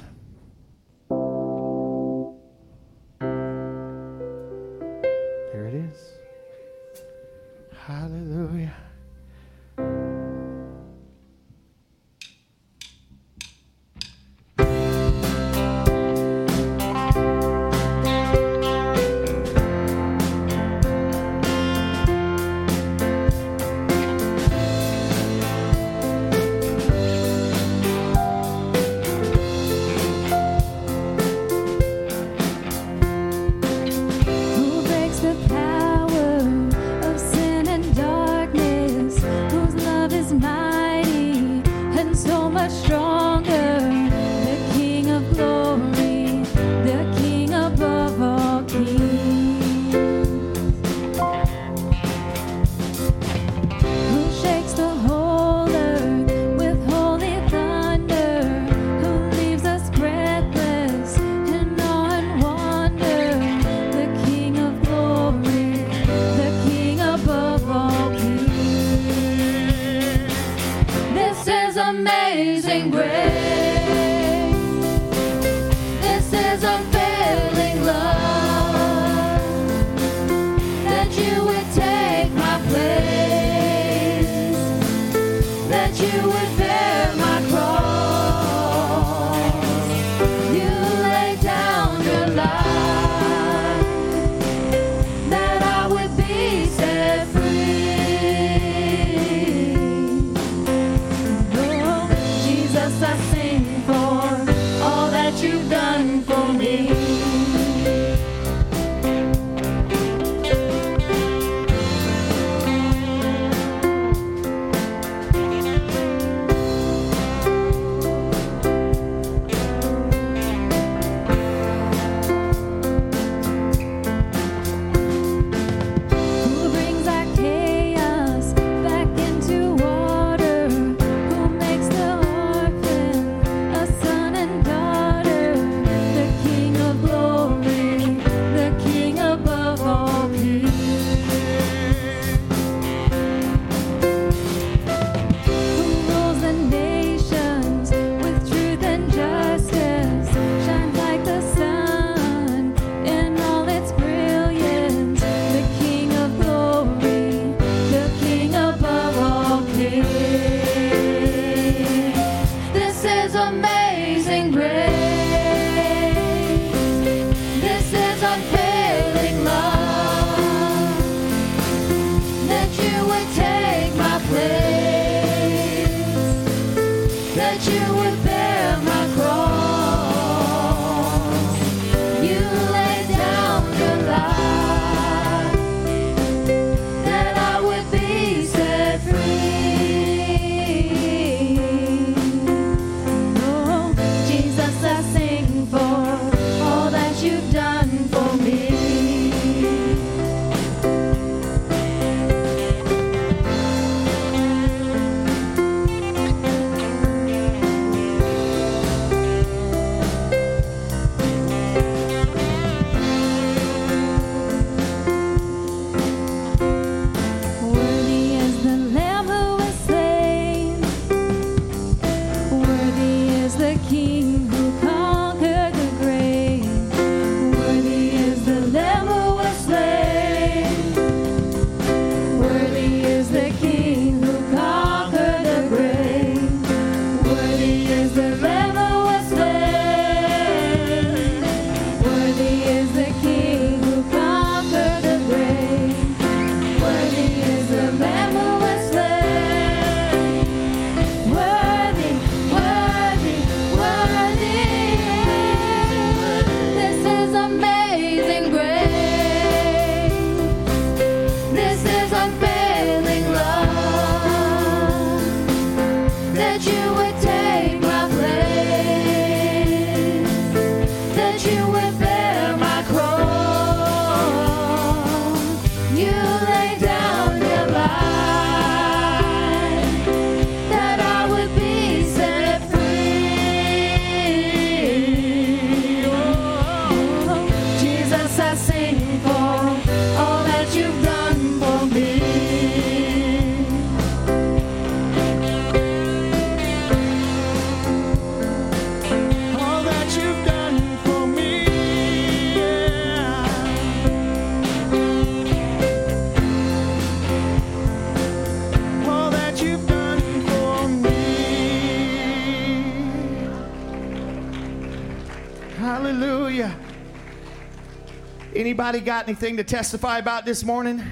Anybody 318.79 319.01
got 319.01 319.27
anything 319.27 319.57
to 319.57 319.63
testify 319.65 320.19
about 320.19 320.45
this 320.45 320.63
morning? 320.63 321.03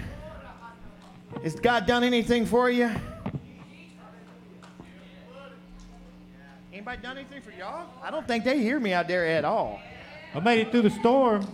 Has 1.43 1.55
God 1.55 1.85
done 1.85 2.01
anything 2.01 2.45
for 2.45 2.69
you? 2.69 2.89
Anybody 6.71 7.01
done 7.01 7.17
anything 7.17 7.41
for 7.41 7.51
y'all? 7.51 7.89
I 8.01 8.09
don't 8.09 8.25
think 8.25 8.45
they 8.45 8.59
hear 8.59 8.79
me 8.79 8.93
out 8.93 9.09
there 9.09 9.25
at 9.27 9.43
all. 9.43 9.81
I 10.33 10.39
made 10.39 10.61
it 10.61 10.71
through 10.71 10.83
the 10.83 10.89
storm. 10.89 11.45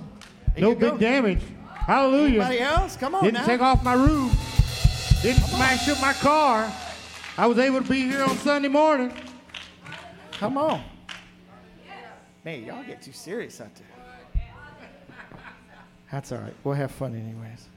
There 0.54 0.62
no 0.62 0.70
you 0.70 0.76
go. 0.76 0.92
big 0.92 1.00
damage. 1.00 1.42
Hallelujah. 1.74 2.42
Anybody 2.44 2.60
else? 2.60 2.96
Come 2.96 3.16
on 3.16 3.24
Didn't 3.24 3.40
now. 3.40 3.46
take 3.48 3.62
off 3.62 3.84
my 3.84 3.96
roof. 3.96 4.32
Didn't 5.24 5.42
smash 5.42 5.90
up 5.90 6.00
my 6.00 6.14
car. 6.14 6.72
I 7.40 7.48
was 7.48 7.58
able 7.58 7.82
to 7.82 7.90
be 7.90 8.02
here 8.02 8.22
on 8.22 8.38
Sunday 8.38 8.68
morning. 8.68 9.12
Come 10.34 10.60
on. 10.60 10.84
Man, 12.46 12.66
y'all 12.66 12.84
get 12.84 13.02
too 13.02 13.14
serious 13.14 13.60
out 13.60 13.74
there. 13.74 13.93
That's 16.14 16.32
all 16.32 16.38
right. 16.38 16.54
We'll 16.64 16.76
have 16.76 16.92
fun 16.92 17.16
anyways. 17.16 17.70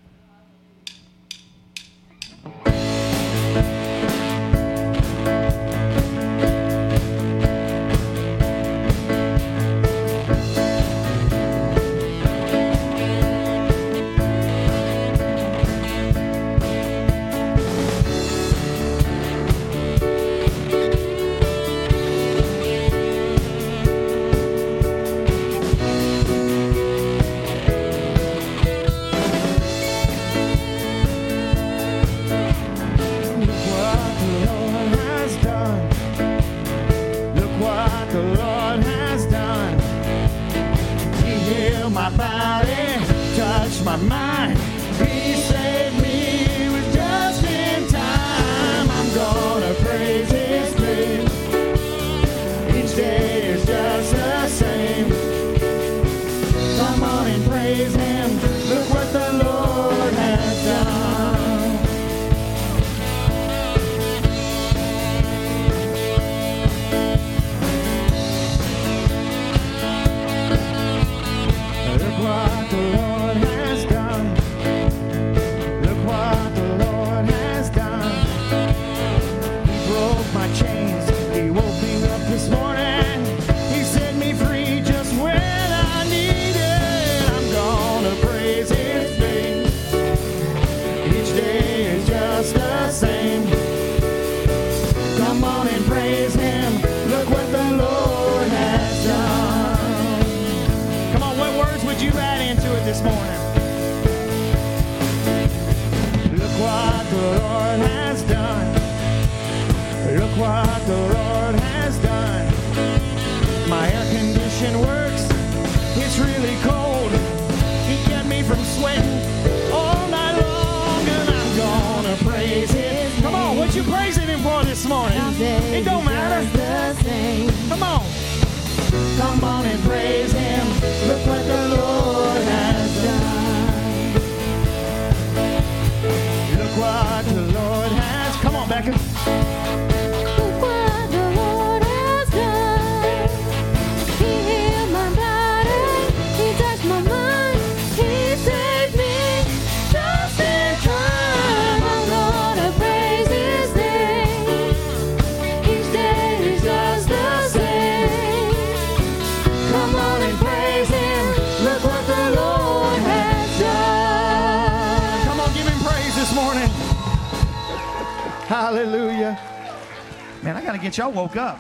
Y'all 170.97 171.13
woke 171.13 171.37
up. 171.37 171.59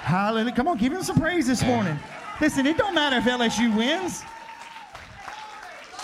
Hallelujah. 0.00 0.54
Come 0.54 0.68
on, 0.68 0.78
give 0.78 0.92
Him 0.92 1.02
some 1.02 1.18
praise 1.18 1.46
this 1.46 1.62
morning. 1.62 1.98
Listen, 2.40 2.66
it 2.66 2.76
don't 2.76 2.94
matter 2.94 3.16
if 3.16 3.24
LSU 3.24 3.76
wins. 3.76 4.22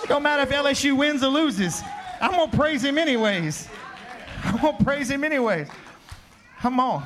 It 0.03 0.09
don't 0.09 0.23
matter 0.23 0.43
if 0.43 0.51
LSU 0.51 0.97
wins 0.97 1.23
or 1.23 1.29
loses. 1.29 1.83
I'm 2.21 2.33
going 2.33 2.51
to 2.51 2.57
praise 2.57 2.85
Him 2.85 2.99
anyways. 2.99 3.69
I'm 4.45 4.61
going 4.61 4.77
to 4.77 4.85
praise 4.85 5.11
Him 5.11 5.25
anyways. 5.25 5.69
Come 6.61 6.79
on. 6.79 7.03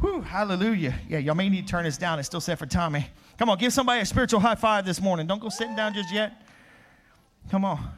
Whew, 0.00 0.20
hallelujah. 0.20 0.94
Yeah, 1.08 1.18
y'all 1.18 1.34
may 1.34 1.48
need 1.48 1.66
to 1.66 1.70
turn 1.70 1.84
this 1.84 1.96
down. 1.96 2.18
It's 2.18 2.26
still 2.26 2.40
set 2.40 2.58
for 2.58 2.66
Tommy. 2.66 3.06
Come 3.38 3.48
on, 3.50 3.58
give 3.58 3.72
somebody 3.72 4.00
a 4.00 4.06
spiritual 4.06 4.40
high 4.40 4.56
five 4.56 4.84
this 4.84 5.00
morning. 5.00 5.26
Don't 5.26 5.40
go 5.40 5.48
sitting 5.48 5.74
down 5.76 5.94
just 5.94 6.12
yet. 6.12 6.42
Come 7.50 7.64
on. 7.64 7.88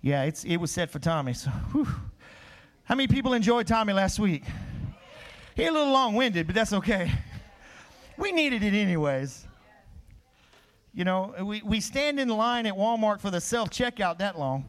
Yeah, 0.00 0.24
it's 0.24 0.44
it 0.44 0.56
was 0.56 0.70
set 0.70 0.90
for 0.90 0.98
Tommy. 0.98 1.34
So, 1.34 1.50
whew. 1.50 1.86
how 2.84 2.94
many 2.94 3.06
people 3.06 3.32
enjoyed 3.32 3.66
Tommy 3.66 3.92
last 3.92 4.18
week? 4.18 4.42
He 5.54 5.66
a 5.66 5.72
little 5.72 5.92
long-winded, 5.92 6.46
but 6.46 6.54
that's 6.54 6.72
okay. 6.72 7.10
We 8.18 8.30
needed 8.30 8.62
it 8.62 8.74
anyways. 8.74 9.46
You 10.92 11.04
know, 11.04 11.34
we, 11.42 11.62
we 11.62 11.80
stand 11.80 12.20
in 12.20 12.28
line 12.28 12.66
at 12.66 12.74
Walmart 12.74 13.20
for 13.20 13.30
the 13.30 13.40
self-checkout 13.40 14.18
that 14.18 14.38
long. 14.38 14.68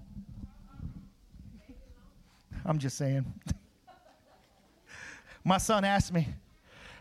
I'm 2.65 2.79
just 2.79 2.97
saying. 2.97 3.25
My 5.43 5.57
son 5.57 5.83
asked 5.83 6.13
me, 6.13 6.29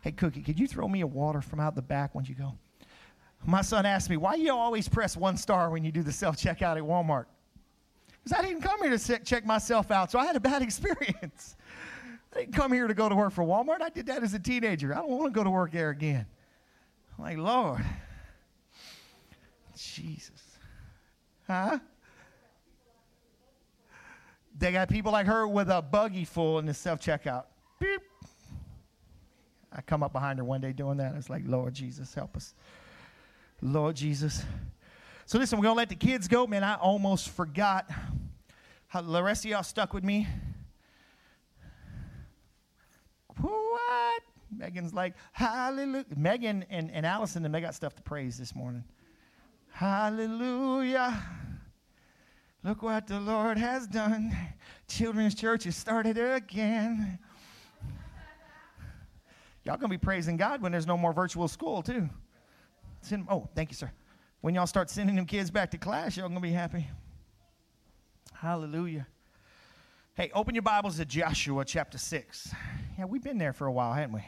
Hey, 0.02 0.10
Cookie, 0.10 0.42
could 0.42 0.58
you 0.58 0.66
throw 0.66 0.88
me 0.88 1.02
a 1.02 1.06
water 1.06 1.40
from 1.40 1.60
out 1.60 1.76
the 1.76 1.80
back 1.80 2.12
when 2.12 2.24
you 2.24 2.34
go? 2.34 2.52
My 3.46 3.62
son 3.62 3.86
asked 3.86 4.10
me, 4.10 4.16
Why 4.16 4.34
you 4.34 4.52
always 4.52 4.88
press 4.88 5.16
one 5.16 5.36
star 5.36 5.70
when 5.70 5.84
you 5.84 5.92
do 5.92 6.02
the 6.02 6.12
self 6.12 6.36
checkout 6.36 6.76
at 6.76 6.82
Walmart? 6.82 7.26
Because 8.22 8.38
I 8.38 8.42
didn't 8.42 8.62
come 8.62 8.80
here 8.82 8.96
to 8.96 9.18
check 9.20 9.46
myself 9.46 9.90
out, 9.90 10.10
so 10.10 10.18
I 10.18 10.26
had 10.26 10.36
a 10.36 10.40
bad 10.40 10.62
experience. 10.68 11.56
Didn't 12.34 12.54
come 12.54 12.72
here 12.72 12.86
to 12.86 12.94
go 12.94 13.08
to 13.08 13.14
work 13.14 13.32
for 13.32 13.44
Walmart. 13.44 13.82
I 13.82 13.90
did 13.90 14.06
that 14.06 14.22
as 14.22 14.34
a 14.34 14.38
teenager. 14.38 14.92
I 14.92 14.98
don't 14.98 15.10
want 15.10 15.32
to 15.32 15.38
go 15.38 15.44
to 15.44 15.50
work 15.50 15.72
there 15.72 15.90
again. 15.90 16.26
I'm 17.18 17.24
like, 17.24 17.38
Lord. 17.38 17.84
Jesus. 19.76 20.40
Huh? 21.46 21.78
They 24.58 24.72
got 24.72 24.88
people 24.88 25.12
like 25.12 25.26
her 25.26 25.46
with 25.46 25.68
a 25.68 25.82
buggy 25.82 26.24
full 26.24 26.58
in 26.58 26.66
the 26.66 26.74
self 26.74 27.00
checkout. 27.00 27.44
Beep. 27.78 28.00
I 29.72 29.80
come 29.80 30.02
up 30.02 30.12
behind 30.12 30.38
her 30.38 30.44
one 30.44 30.60
day 30.60 30.72
doing 30.72 30.98
that. 30.98 31.14
It's 31.14 31.30
like, 31.30 31.42
Lord 31.46 31.74
Jesus, 31.74 32.14
help 32.14 32.36
us. 32.36 32.54
Lord 33.62 33.96
Jesus. 33.96 34.44
So 35.24 35.38
listen, 35.38 35.58
we're 35.58 35.64
gonna 35.64 35.76
let 35.76 35.88
the 35.88 35.94
kids 35.94 36.28
go. 36.28 36.46
Man, 36.46 36.62
I 36.62 36.74
almost 36.74 37.30
forgot. 37.30 37.90
How 38.88 39.00
the 39.00 39.22
rest 39.22 39.44
of 39.44 39.50
y'all 39.50 39.62
stuck 39.62 39.94
with 39.94 40.04
me. 40.04 40.26
What? 43.40 44.22
Megan's 44.56 44.92
like, 44.92 45.14
hallelujah. 45.32 46.04
Megan 46.16 46.64
and, 46.70 46.90
and 46.90 47.06
Allison, 47.06 47.44
and 47.44 47.54
they 47.54 47.60
got 47.60 47.74
stuff 47.74 47.94
to 47.96 48.02
praise 48.02 48.38
this 48.38 48.54
morning. 48.54 48.84
Hallelujah. 49.70 51.22
Look 52.62 52.82
what 52.82 53.06
the 53.06 53.18
Lord 53.18 53.58
has 53.58 53.86
done. 53.86 54.36
Children's 54.86 55.34
church 55.34 55.64
has 55.64 55.76
started 55.76 56.18
again. 56.18 57.18
Y'all 59.64 59.76
gonna 59.76 59.88
be 59.88 59.98
praising 59.98 60.36
God 60.36 60.60
when 60.60 60.72
there's 60.72 60.86
no 60.86 60.96
more 60.96 61.12
virtual 61.12 61.48
school, 61.48 61.82
too. 61.82 62.08
Send, 63.00 63.26
oh, 63.28 63.48
thank 63.54 63.70
you, 63.70 63.76
sir. 63.76 63.90
When 64.40 64.54
y'all 64.54 64.66
start 64.66 64.90
sending 64.90 65.16
them 65.16 65.26
kids 65.26 65.50
back 65.50 65.70
to 65.70 65.78
class, 65.78 66.16
y'all 66.16 66.28
gonna 66.28 66.40
be 66.40 66.52
happy. 66.52 66.86
Hallelujah. 68.32 69.06
Hey, 70.14 70.30
open 70.34 70.54
your 70.54 70.62
Bibles 70.62 70.96
to 70.98 71.04
Joshua 71.04 71.64
chapter 71.64 71.96
6. 71.96 72.54
Yeah, 72.98 73.06
we've 73.06 73.22
been 73.22 73.38
there 73.38 73.52
for 73.52 73.66
a 73.66 73.72
while, 73.72 73.92
haven't 73.92 74.14
we? 74.14 74.24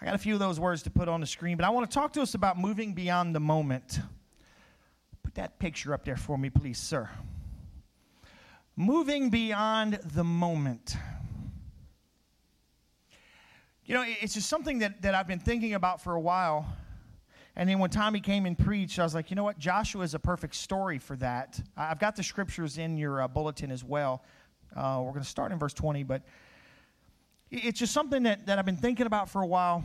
I 0.00 0.06
got 0.06 0.14
a 0.14 0.18
few 0.18 0.32
of 0.32 0.40
those 0.40 0.58
words 0.58 0.82
to 0.84 0.90
put 0.90 1.08
on 1.08 1.20
the 1.20 1.26
screen, 1.26 1.58
but 1.58 1.66
I 1.66 1.70
want 1.70 1.90
to 1.90 1.94
talk 1.94 2.14
to 2.14 2.22
us 2.22 2.34
about 2.34 2.58
moving 2.58 2.94
beyond 2.94 3.34
the 3.34 3.40
moment. 3.40 4.00
Put 5.22 5.34
that 5.34 5.58
picture 5.58 5.92
up 5.92 6.06
there 6.06 6.16
for 6.16 6.38
me, 6.38 6.48
please, 6.48 6.78
sir. 6.78 7.10
Moving 8.76 9.28
beyond 9.28 10.00
the 10.14 10.24
moment. 10.24 10.96
You 13.84 13.94
know, 13.94 14.04
it's 14.06 14.32
just 14.32 14.48
something 14.48 14.78
that, 14.78 15.02
that 15.02 15.14
I've 15.14 15.26
been 15.26 15.38
thinking 15.38 15.74
about 15.74 16.00
for 16.00 16.14
a 16.14 16.20
while. 16.20 16.66
And 17.54 17.68
then 17.68 17.78
when 17.78 17.90
Tommy 17.90 18.20
came 18.20 18.46
and 18.46 18.58
preached, 18.58 18.98
I 18.98 19.02
was 19.02 19.14
like, 19.14 19.28
you 19.28 19.36
know 19.36 19.44
what? 19.44 19.58
Joshua 19.58 20.02
is 20.02 20.14
a 20.14 20.18
perfect 20.18 20.54
story 20.54 20.98
for 20.98 21.16
that. 21.16 21.60
I've 21.76 21.98
got 21.98 22.16
the 22.16 22.22
scriptures 22.22 22.78
in 22.78 22.96
your 22.96 23.20
uh, 23.20 23.28
bulletin 23.28 23.70
as 23.70 23.84
well. 23.84 24.24
Uh, 24.74 25.02
we're 25.04 25.10
going 25.10 25.24
to 25.24 25.28
start 25.28 25.52
in 25.52 25.58
verse 25.58 25.74
20, 25.74 26.04
but 26.04 26.22
it's 27.50 27.78
just 27.78 27.92
something 27.92 28.22
that, 28.22 28.46
that 28.46 28.58
I've 28.58 28.66
been 28.66 28.76
thinking 28.76 29.06
about 29.06 29.28
for 29.28 29.42
a 29.42 29.46
while. 29.46 29.82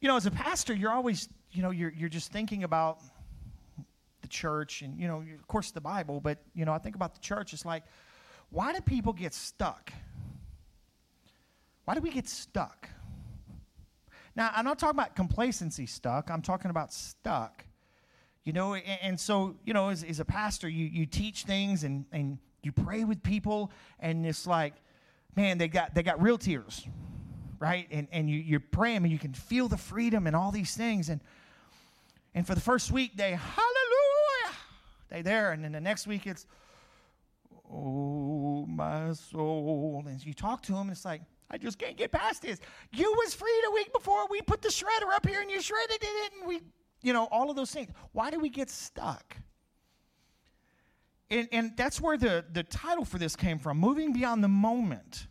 You 0.00 0.08
know, 0.08 0.16
as 0.16 0.26
a 0.26 0.30
pastor, 0.30 0.74
you're 0.74 0.92
always, 0.92 1.28
you 1.52 1.62
know, 1.62 1.70
you're, 1.70 1.92
you're 1.96 2.10
just 2.10 2.30
thinking 2.30 2.64
about 2.64 2.98
the 4.20 4.28
church 4.28 4.82
and, 4.82 4.98
you 4.98 5.08
know, 5.08 5.24
of 5.34 5.46
course, 5.46 5.70
the 5.70 5.80
Bible, 5.80 6.20
but, 6.20 6.38
you 6.54 6.64
know, 6.64 6.72
I 6.72 6.78
think 6.78 6.94
about 6.94 7.14
the 7.14 7.20
church. 7.20 7.52
It's 7.52 7.64
like, 7.64 7.84
why 8.50 8.72
do 8.72 8.80
people 8.80 9.12
get 9.12 9.32
stuck? 9.32 9.92
Why 11.84 11.94
do 11.94 12.00
we 12.00 12.10
get 12.10 12.28
stuck? 12.28 12.88
Now, 14.36 14.50
I'm 14.54 14.64
not 14.64 14.78
talking 14.78 14.98
about 14.98 15.14
complacency 15.14 15.86
stuck. 15.86 16.30
I'm 16.30 16.42
talking 16.42 16.70
about 16.70 16.92
stuck. 16.92 17.64
You 18.44 18.52
know, 18.52 18.74
and, 18.74 19.18
so, 19.18 19.56
you 19.64 19.72
know, 19.72 19.88
as, 19.88 20.04
as 20.04 20.20
a 20.20 20.24
pastor, 20.24 20.68
you, 20.68 20.84
you 20.84 21.06
teach 21.06 21.44
things 21.44 21.82
and, 21.82 22.04
and 22.12 22.38
you 22.62 22.72
pray 22.72 23.04
with 23.04 23.22
people, 23.22 23.70
and 24.00 24.26
it's 24.26 24.46
like, 24.46 24.74
man, 25.36 25.58
they 25.58 25.68
got, 25.68 25.94
they 25.94 26.02
got 26.02 26.20
real 26.22 26.38
tears, 26.38 26.86
right? 27.58 27.86
And, 27.90 28.08
and 28.12 28.28
you, 28.28 28.38
you're 28.38 28.60
praying 28.60 28.98
and 28.98 29.10
you 29.10 29.18
can 29.18 29.32
feel 29.32 29.68
the 29.68 29.76
freedom 29.76 30.26
and 30.26 30.34
all 30.34 30.50
these 30.50 30.76
things. 30.76 31.08
And, 31.08 31.20
and 32.34 32.46
for 32.46 32.54
the 32.54 32.60
first 32.60 32.90
week, 32.90 33.16
they, 33.16 33.30
hallelujah, 33.30 34.56
they 35.08 35.22
there. 35.22 35.52
And 35.52 35.64
then 35.64 35.72
the 35.72 35.80
next 35.80 36.06
week, 36.06 36.26
it's, 36.26 36.46
oh, 37.72 38.66
my 38.66 39.12
soul. 39.12 40.04
And 40.06 40.24
you 40.24 40.34
talk 40.34 40.62
to 40.64 40.72
them, 40.72 40.82
and 40.82 40.90
it's 40.92 41.04
like, 41.04 41.22
I 41.50 41.58
just 41.58 41.78
can't 41.78 41.96
get 41.96 42.10
past 42.10 42.42
this. 42.42 42.58
You 42.92 43.12
was 43.18 43.34
free 43.34 43.62
the 43.64 43.70
week 43.72 43.92
before. 43.92 44.26
We 44.28 44.40
put 44.40 44.62
the 44.62 44.68
shredder 44.68 45.14
up 45.14 45.26
here 45.26 45.40
and 45.40 45.50
you 45.50 45.60
shredded 45.60 45.98
it 46.00 46.32
and 46.38 46.48
we, 46.48 46.62
you 47.02 47.12
know, 47.12 47.28
all 47.30 47.50
of 47.50 47.56
those 47.56 47.70
things. 47.70 47.90
Why 48.12 48.30
do 48.30 48.40
we 48.40 48.48
get 48.48 48.70
stuck? 48.70 49.36
And, 51.30 51.48
and 51.52 51.76
that's 51.76 52.00
where 52.00 52.16
the, 52.16 52.44
the 52.52 52.62
title 52.62 53.04
for 53.04 53.18
this 53.18 53.34
came 53.34 53.58
from, 53.58 53.78
Moving 53.78 54.12
Beyond 54.12 54.44
the 54.44 54.48
Moment. 54.48 55.26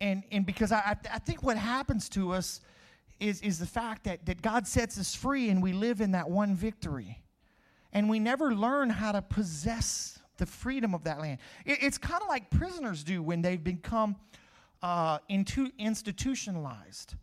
And, 0.00 0.22
and 0.30 0.44
because 0.46 0.70
I, 0.72 0.96
I, 1.12 1.18
think 1.18 1.42
what 1.42 1.56
happens 1.56 2.08
to 2.10 2.32
us 2.32 2.60
is, 3.18 3.40
is 3.40 3.58
the 3.58 3.66
fact 3.66 4.04
that, 4.04 4.26
that 4.26 4.42
God 4.42 4.66
sets 4.66 4.98
us 4.98 5.14
free 5.14 5.50
and 5.50 5.62
we 5.62 5.72
live 5.72 6.00
in 6.00 6.12
that 6.12 6.30
one 6.30 6.54
victory. 6.54 7.22
And 7.92 8.08
we 8.08 8.20
never 8.20 8.54
learn 8.54 8.90
how 8.90 9.12
to 9.12 9.22
possess 9.22 10.20
the 10.36 10.46
freedom 10.46 10.94
of 10.94 11.04
that 11.04 11.20
land. 11.20 11.38
It- 11.64 11.82
it's 11.82 11.98
kind 11.98 12.22
of 12.22 12.28
like 12.28 12.50
prisoners 12.50 13.02
do 13.02 13.22
when 13.22 13.42
they've 13.42 13.62
become 13.62 14.16
uh, 14.82 15.18
into 15.28 15.70
institutionalized. 15.78 17.14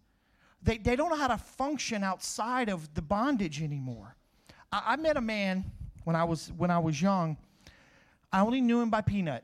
They, 0.62 0.78
they 0.78 0.96
don't 0.96 1.10
know 1.10 1.16
how 1.16 1.28
to 1.28 1.38
function 1.38 2.04
outside 2.04 2.70
of 2.70 2.93
the 2.93 3.02
bondage 3.02 3.62
anymore. 3.62 4.16
I, 4.72 4.84
I 4.88 4.96
met 4.98 5.16
a 5.16 5.22
man 5.22 5.72
when 6.06 6.16
I 6.16 6.24
was 6.24 6.51
when 6.56 6.72
I 6.72 6.80
was 6.80 7.01
young. 7.01 7.38
I 8.32 8.41
only 8.41 8.62
knew 8.62 8.82
him 8.82 8.89
by 8.89 9.01
Peanut. 9.01 9.43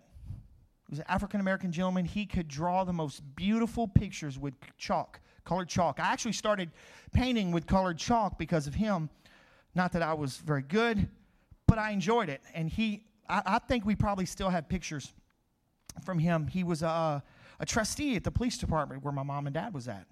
He 0.88 0.92
was 0.92 1.00
an 1.00 1.06
African 1.10 1.42
American 1.42 1.72
gentleman. 1.72 2.06
He 2.06 2.26
could 2.26 2.48
draw 2.48 2.84
the 2.84 2.94
most 2.94 3.22
beautiful 3.36 3.88
pictures 3.88 4.40
with 4.40 4.54
chalk, 4.78 5.20
colored 5.44 5.68
chalk. 5.68 6.00
I 6.00 6.12
actually 6.12 6.34
started 6.34 6.72
painting 7.14 7.52
with 7.52 7.68
colored 7.68 7.98
chalk 7.98 8.38
because 8.38 8.68
of 8.68 8.74
him. 8.74 9.10
Not 9.76 9.92
that 9.94 10.02
I 10.02 10.14
was 10.14 10.38
very 10.38 10.62
good, 10.64 11.08
but 11.68 11.78
I 11.78 11.92
enjoyed 11.92 12.30
it. 12.30 12.42
And 12.54 12.70
he, 12.70 13.04
I, 13.30 13.42
I 13.46 13.60
think 13.60 13.86
we 13.86 13.96
probably 13.96 14.26
still 14.26 14.50
have 14.50 14.68
pictures 14.68 15.14
from 16.04 16.20
him. 16.20 16.48
He 16.48 16.64
was 16.64 16.84
a, 16.84 17.24
a 17.60 17.66
trustee 17.66 18.18
at 18.18 18.24
the 18.24 18.32
police 18.32 18.58
department 18.58 19.04
where 19.04 19.14
my 19.14 19.24
mom 19.24 19.48
and 19.48 19.54
dad 19.54 19.74
was 19.74 19.88
at. 19.88 20.06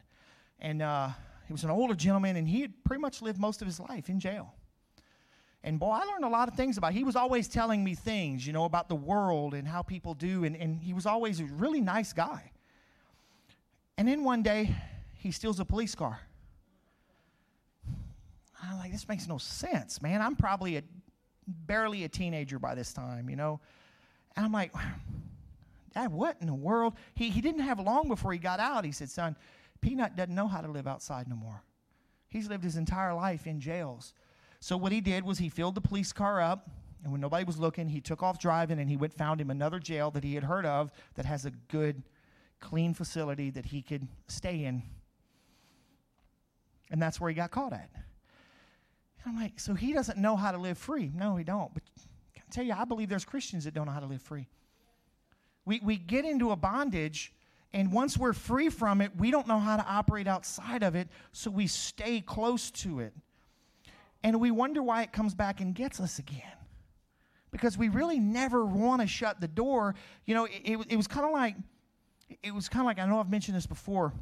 And 0.59 0.81
uh, 0.81 1.09
he 1.45 1.51
was 1.51 1.65
an 1.65 1.69
older 1.69 1.95
gentleman, 1.95 2.37
and 2.37 2.47
he 2.47 2.61
had 2.61 2.73
pretty 2.85 3.01
much 3.01 3.21
lived 3.21 3.39
most 3.39 3.61
of 3.61 3.67
his 3.67 3.79
life 3.79 4.07
in 4.07 4.19
jail. 4.19 4.53
And 5.63 5.79
boy, 5.79 5.91
I 5.91 6.05
learned 6.05 6.23
a 6.23 6.29
lot 6.29 6.47
of 6.47 6.55
things 6.55 6.77
about. 6.77 6.93
He 6.93 7.03
was 7.03 7.15
always 7.15 7.47
telling 7.47 7.83
me 7.83 7.95
things, 7.95 8.47
you 8.47 8.53
know, 8.53 8.65
about 8.65 8.87
the 8.87 8.95
world 8.95 9.53
and 9.53 9.67
how 9.67 9.81
people 9.81 10.13
do, 10.13 10.45
and, 10.45 10.55
and 10.55 10.81
he 10.81 10.93
was 10.93 11.05
always 11.05 11.39
a 11.39 11.45
really 11.45 11.81
nice 11.81 12.13
guy. 12.13 12.51
And 13.97 14.07
then 14.07 14.23
one 14.23 14.41
day, 14.41 14.73
he 15.15 15.31
steals 15.31 15.59
a 15.59 15.65
police 15.65 15.95
car. 15.95 16.21
I'm 18.63 18.77
like, 18.77 18.91
this 18.91 19.07
makes 19.07 19.27
no 19.27 19.37
sense, 19.37 20.01
man. 20.01 20.21
I'm 20.21 20.35
probably 20.35 20.77
a 20.77 20.83
barely 21.47 22.03
a 22.03 22.09
teenager 22.09 22.59
by 22.59 22.75
this 22.75 22.93
time, 22.93 23.29
you 23.29 23.35
know. 23.35 23.59
And 24.35 24.45
I'm 24.45 24.51
like, 24.51 24.73
Dad, 25.93 26.11
what 26.11 26.37
in 26.39 26.47
the 26.47 26.53
world? 26.53 26.93
He, 27.15 27.29
he 27.29 27.41
didn't 27.41 27.61
have 27.61 27.79
long 27.79 28.07
before 28.07 28.31
he 28.31 28.39
got 28.39 28.59
out. 28.59 28.85
He 28.85 28.91
said, 28.91 29.09
Son, 29.09 29.35
Peanut 29.81 30.15
doesn't 30.15 30.33
know 30.33 30.47
how 30.47 30.61
to 30.61 30.69
live 30.69 30.87
outside 30.87 31.27
no 31.27 31.35
more. 31.35 31.63
He's 32.27 32.47
lived 32.47 32.63
his 32.63 32.77
entire 32.77 33.13
life 33.13 33.47
in 33.47 33.59
jails. 33.59 34.13
So 34.59 34.75
what 34.75 34.91
he 34.91 35.01
did 35.01 35.23
was 35.23 35.37
he 35.37 35.49
filled 35.49 35.75
the 35.75 35.81
police 35.81 36.11
car 36.11 36.41
up, 36.41 36.69
and 37.03 37.11
when 37.11 37.21
nobody 37.21 37.45
was 37.45 37.57
looking, 37.57 37.87
he 37.87 38.01
took 38.01 38.21
off 38.21 38.39
driving 38.39 38.79
and 38.79 38.89
he 38.89 38.97
went 38.97 39.13
found 39.13 39.39
him 39.39 39.49
another 39.49 39.79
jail 39.79 40.11
that 40.11 40.23
he 40.23 40.35
had 40.35 40.43
heard 40.43 40.65
of 40.65 40.91
that 41.15 41.25
has 41.25 41.45
a 41.45 41.51
good, 41.69 42.03
clean 42.59 42.93
facility 42.93 43.49
that 43.51 43.65
he 43.65 43.81
could 43.81 44.07
stay 44.27 44.65
in. 44.65 44.83
And 46.91 47.01
that's 47.01 47.21
where 47.21 47.29
he 47.29 47.35
got 47.35 47.51
caught 47.51 47.71
at. 47.71 47.89
And 49.23 49.33
I'm 49.33 49.41
like, 49.41 49.59
so 49.59 49.75
he 49.75 49.93
doesn't 49.93 50.17
know 50.17 50.35
how 50.35 50.51
to 50.51 50.57
live 50.57 50.77
free. 50.77 51.11
No, 51.13 51.37
he 51.37 51.43
don't. 51.43 51.73
But 51.73 51.83
I 52.35 52.41
tell 52.51 52.65
you, 52.65 52.73
I 52.73 52.83
believe 52.83 53.09
there's 53.09 53.25
Christians 53.25 53.63
that 53.63 53.73
don't 53.73 53.85
know 53.85 53.91
how 53.91 53.99
to 53.99 54.05
live 54.07 54.21
free. 54.21 54.47
We, 55.65 55.79
we 55.81 55.97
get 55.97 56.25
into 56.25 56.51
a 56.51 56.55
bondage, 56.55 57.31
and 57.73 57.93
once 57.93 58.17
we're 58.17 58.33
free 58.33 58.69
from 58.69 59.01
it, 59.01 59.11
we 59.17 59.29
don't 59.29 59.47
know 59.47 59.59
how 59.59 59.77
to 59.77 59.85
operate 59.87 60.27
outside 60.27 60.83
of 60.83 60.95
it, 60.95 61.07
so 61.31 61.51
we 61.51 61.67
stay 61.67 62.21
close 62.21 62.71
to 62.71 62.99
it. 62.99 63.13
And 64.23 64.39
we 64.39 64.51
wonder 64.51 64.83
why 64.83 65.03
it 65.03 65.13
comes 65.13 65.33
back 65.33 65.61
and 65.61 65.73
gets 65.73 65.99
us 65.99 66.19
again. 66.19 66.41
Because 67.51 67.77
we 67.77 67.89
really 67.89 68.19
never 68.19 68.65
want 68.65 69.01
to 69.01 69.07
shut 69.07 69.41
the 69.41 69.47
door. 69.47 69.95
You 70.25 70.35
know, 70.35 70.45
it, 70.45 70.61
it, 70.63 70.77
it 70.89 70.95
was 70.97 71.07
kind 71.07 71.25
of 71.25 71.31
like, 71.31 71.55
it 72.43 72.53
was 72.53 72.69
kind 72.69 72.81
of 72.81 72.85
like, 72.85 72.99
I 72.99 73.05
know 73.05 73.19
I've 73.19 73.29
mentioned 73.29 73.57
this 73.57 73.65
before. 73.65 74.13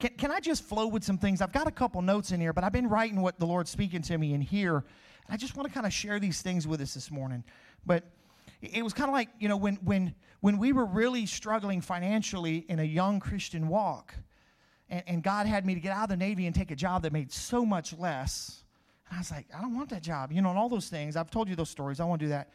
Can, 0.00 0.10
can 0.18 0.32
I 0.32 0.40
just 0.40 0.64
flow 0.64 0.88
with 0.88 1.04
some 1.04 1.18
things? 1.18 1.40
I've 1.40 1.52
got 1.52 1.68
a 1.68 1.70
couple 1.70 2.02
notes 2.02 2.32
in 2.32 2.40
here, 2.40 2.52
but 2.52 2.64
I've 2.64 2.72
been 2.72 2.88
writing 2.88 3.20
what 3.20 3.38
the 3.38 3.46
Lord's 3.46 3.70
speaking 3.70 4.02
to 4.02 4.18
me 4.18 4.34
in 4.34 4.40
here. 4.40 4.78
And 4.78 4.84
I 5.30 5.36
just 5.36 5.56
want 5.56 5.68
to 5.68 5.72
kind 5.72 5.86
of 5.86 5.92
share 5.92 6.18
these 6.18 6.42
things 6.42 6.66
with 6.66 6.80
us 6.80 6.94
this 6.94 7.10
morning. 7.10 7.44
But 7.86 8.04
it 8.60 8.78
it 8.78 8.82
was 8.82 8.92
kind 8.92 9.08
of 9.08 9.14
like, 9.14 9.28
you 9.38 9.48
know, 9.48 9.56
when, 9.56 9.76
when, 9.76 10.14
when 10.40 10.58
we 10.58 10.72
were 10.72 10.86
really 10.86 11.26
struggling 11.26 11.80
financially 11.80 12.64
in 12.68 12.80
a 12.80 12.84
young 12.84 13.20
Christian 13.20 13.68
walk, 13.68 14.14
and, 14.88 15.02
and 15.06 15.22
God 15.22 15.46
had 15.46 15.64
me 15.64 15.74
to 15.74 15.80
get 15.80 15.92
out 15.92 16.04
of 16.04 16.08
the 16.10 16.16
Navy 16.16 16.46
and 16.46 16.54
take 16.54 16.70
a 16.70 16.76
job 16.76 17.02
that 17.02 17.12
made 17.12 17.32
so 17.32 17.64
much 17.64 17.96
less. 17.96 18.62
And 19.08 19.16
I 19.16 19.20
was 19.20 19.30
like, 19.30 19.46
I 19.56 19.60
don't 19.60 19.74
want 19.74 19.90
that 19.90 20.02
job, 20.02 20.32
you 20.32 20.42
know, 20.42 20.50
and 20.50 20.58
all 20.58 20.68
those 20.68 20.88
things. 20.88 21.16
I've 21.16 21.30
told 21.30 21.48
you 21.48 21.56
those 21.56 21.70
stories. 21.70 22.00
I 22.00 22.04
want 22.04 22.20
to 22.20 22.26
do 22.26 22.30
that. 22.30 22.50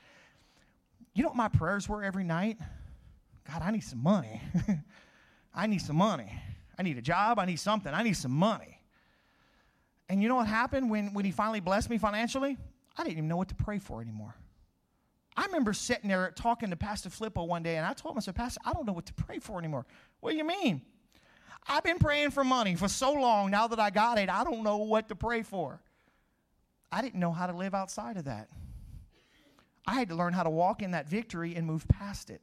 You 1.14 1.24
know 1.24 1.30
what 1.30 1.38
my 1.38 1.48
prayers 1.48 1.90
were 1.90 2.04
every 2.04 2.24
night? 2.24 2.58
God, 3.52 3.62
I 3.64 3.72
need 3.72 3.84
some 3.84 4.02
money. 4.02 4.42
I 5.54 5.68
need 5.68 5.82
some 5.82 5.96
money. 5.96 6.32
I 6.78 6.84
need 6.84 6.98
a 6.98 7.02
job. 7.02 7.40
I 7.40 7.46
need 7.46 7.60
something. 7.60 7.94
I 7.94 8.04
need 8.04 8.16
some 8.16 8.32
money. 8.32 8.80
And 10.08 10.22
you 10.24 10.30
know 10.30 10.36
what 10.36 10.48
happened 10.48 10.90
when, 10.90 11.14
when 11.14 11.26
he 11.26 11.32
finally 11.32 11.60
blessed 11.60 11.90
me 11.90 11.98
financially? 11.98 12.58
I 12.98 13.04
didn't 13.04 13.18
even 13.18 13.28
know 13.28 13.38
what 13.38 13.50
to 13.50 13.56
pray 13.56 13.80
for 13.80 14.02
anymore. 14.02 14.36
I 15.38 15.46
remember 15.46 15.74
sitting 15.74 16.10
there 16.10 16.32
talking 16.36 16.70
to 16.70 16.76
Pastor 16.76 17.10
Flippo 17.10 17.48
one 17.48 17.64
day, 17.64 17.78
and 17.78 17.86
I 17.86 17.94
told 17.94 18.16
him, 18.16 18.18
I 18.18 18.22
said, 18.22 18.36
Pastor, 18.36 18.60
I 18.66 18.74
don't 18.74 18.86
know 18.86 18.94
what 18.94 19.06
to 19.06 19.14
pray 19.14 19.40
for 19.40 19.58
anymore. 19.58 19.86
What 20.20 20.32
do 20.32 20.38
you 20.38 20.44
mean? 20.44 20.82
I've 21.68 21.84
been 21.84 22.00
praying 22.00 22.32
for 22.32 22.44
money 22.44 22.76
for 22.76 22.88
so 22.88 23.14
long. 23.14 23.52
Now 23.52 23.68
that 23.68 23.80
I 23.80 23.90
got 23.90 24.18
it, 24.18 24.30
I 24.30 24.44
don't 24.44 24.64
know 24.64 24.78
what 24.78 25.10
to 25.10 25.16
pray 25.16 25.44
for. 25.44 25.82
I 26.92 27.02
didn't 27.02 27.20
know 27.20 27.32
how 27.32 27.48
to 27.48 27.56
live 27.56 27.76
outside 27.76 28.18
of 28.18 28.26
that. 28.26 28.50
I 29.86 29.94
had 29.94 30.10
to 30.10 30.16
learn 30.16 30.34
how 30.34 30.44
to 30.44 30.50
walk 30.50 30.82
in 30.82 30.92
that 30.92 31.08
victory 31.08 31.56
and 31.56 31.66
move 31.66 31.88
past 31.88 32.30
it. 32.30 32.42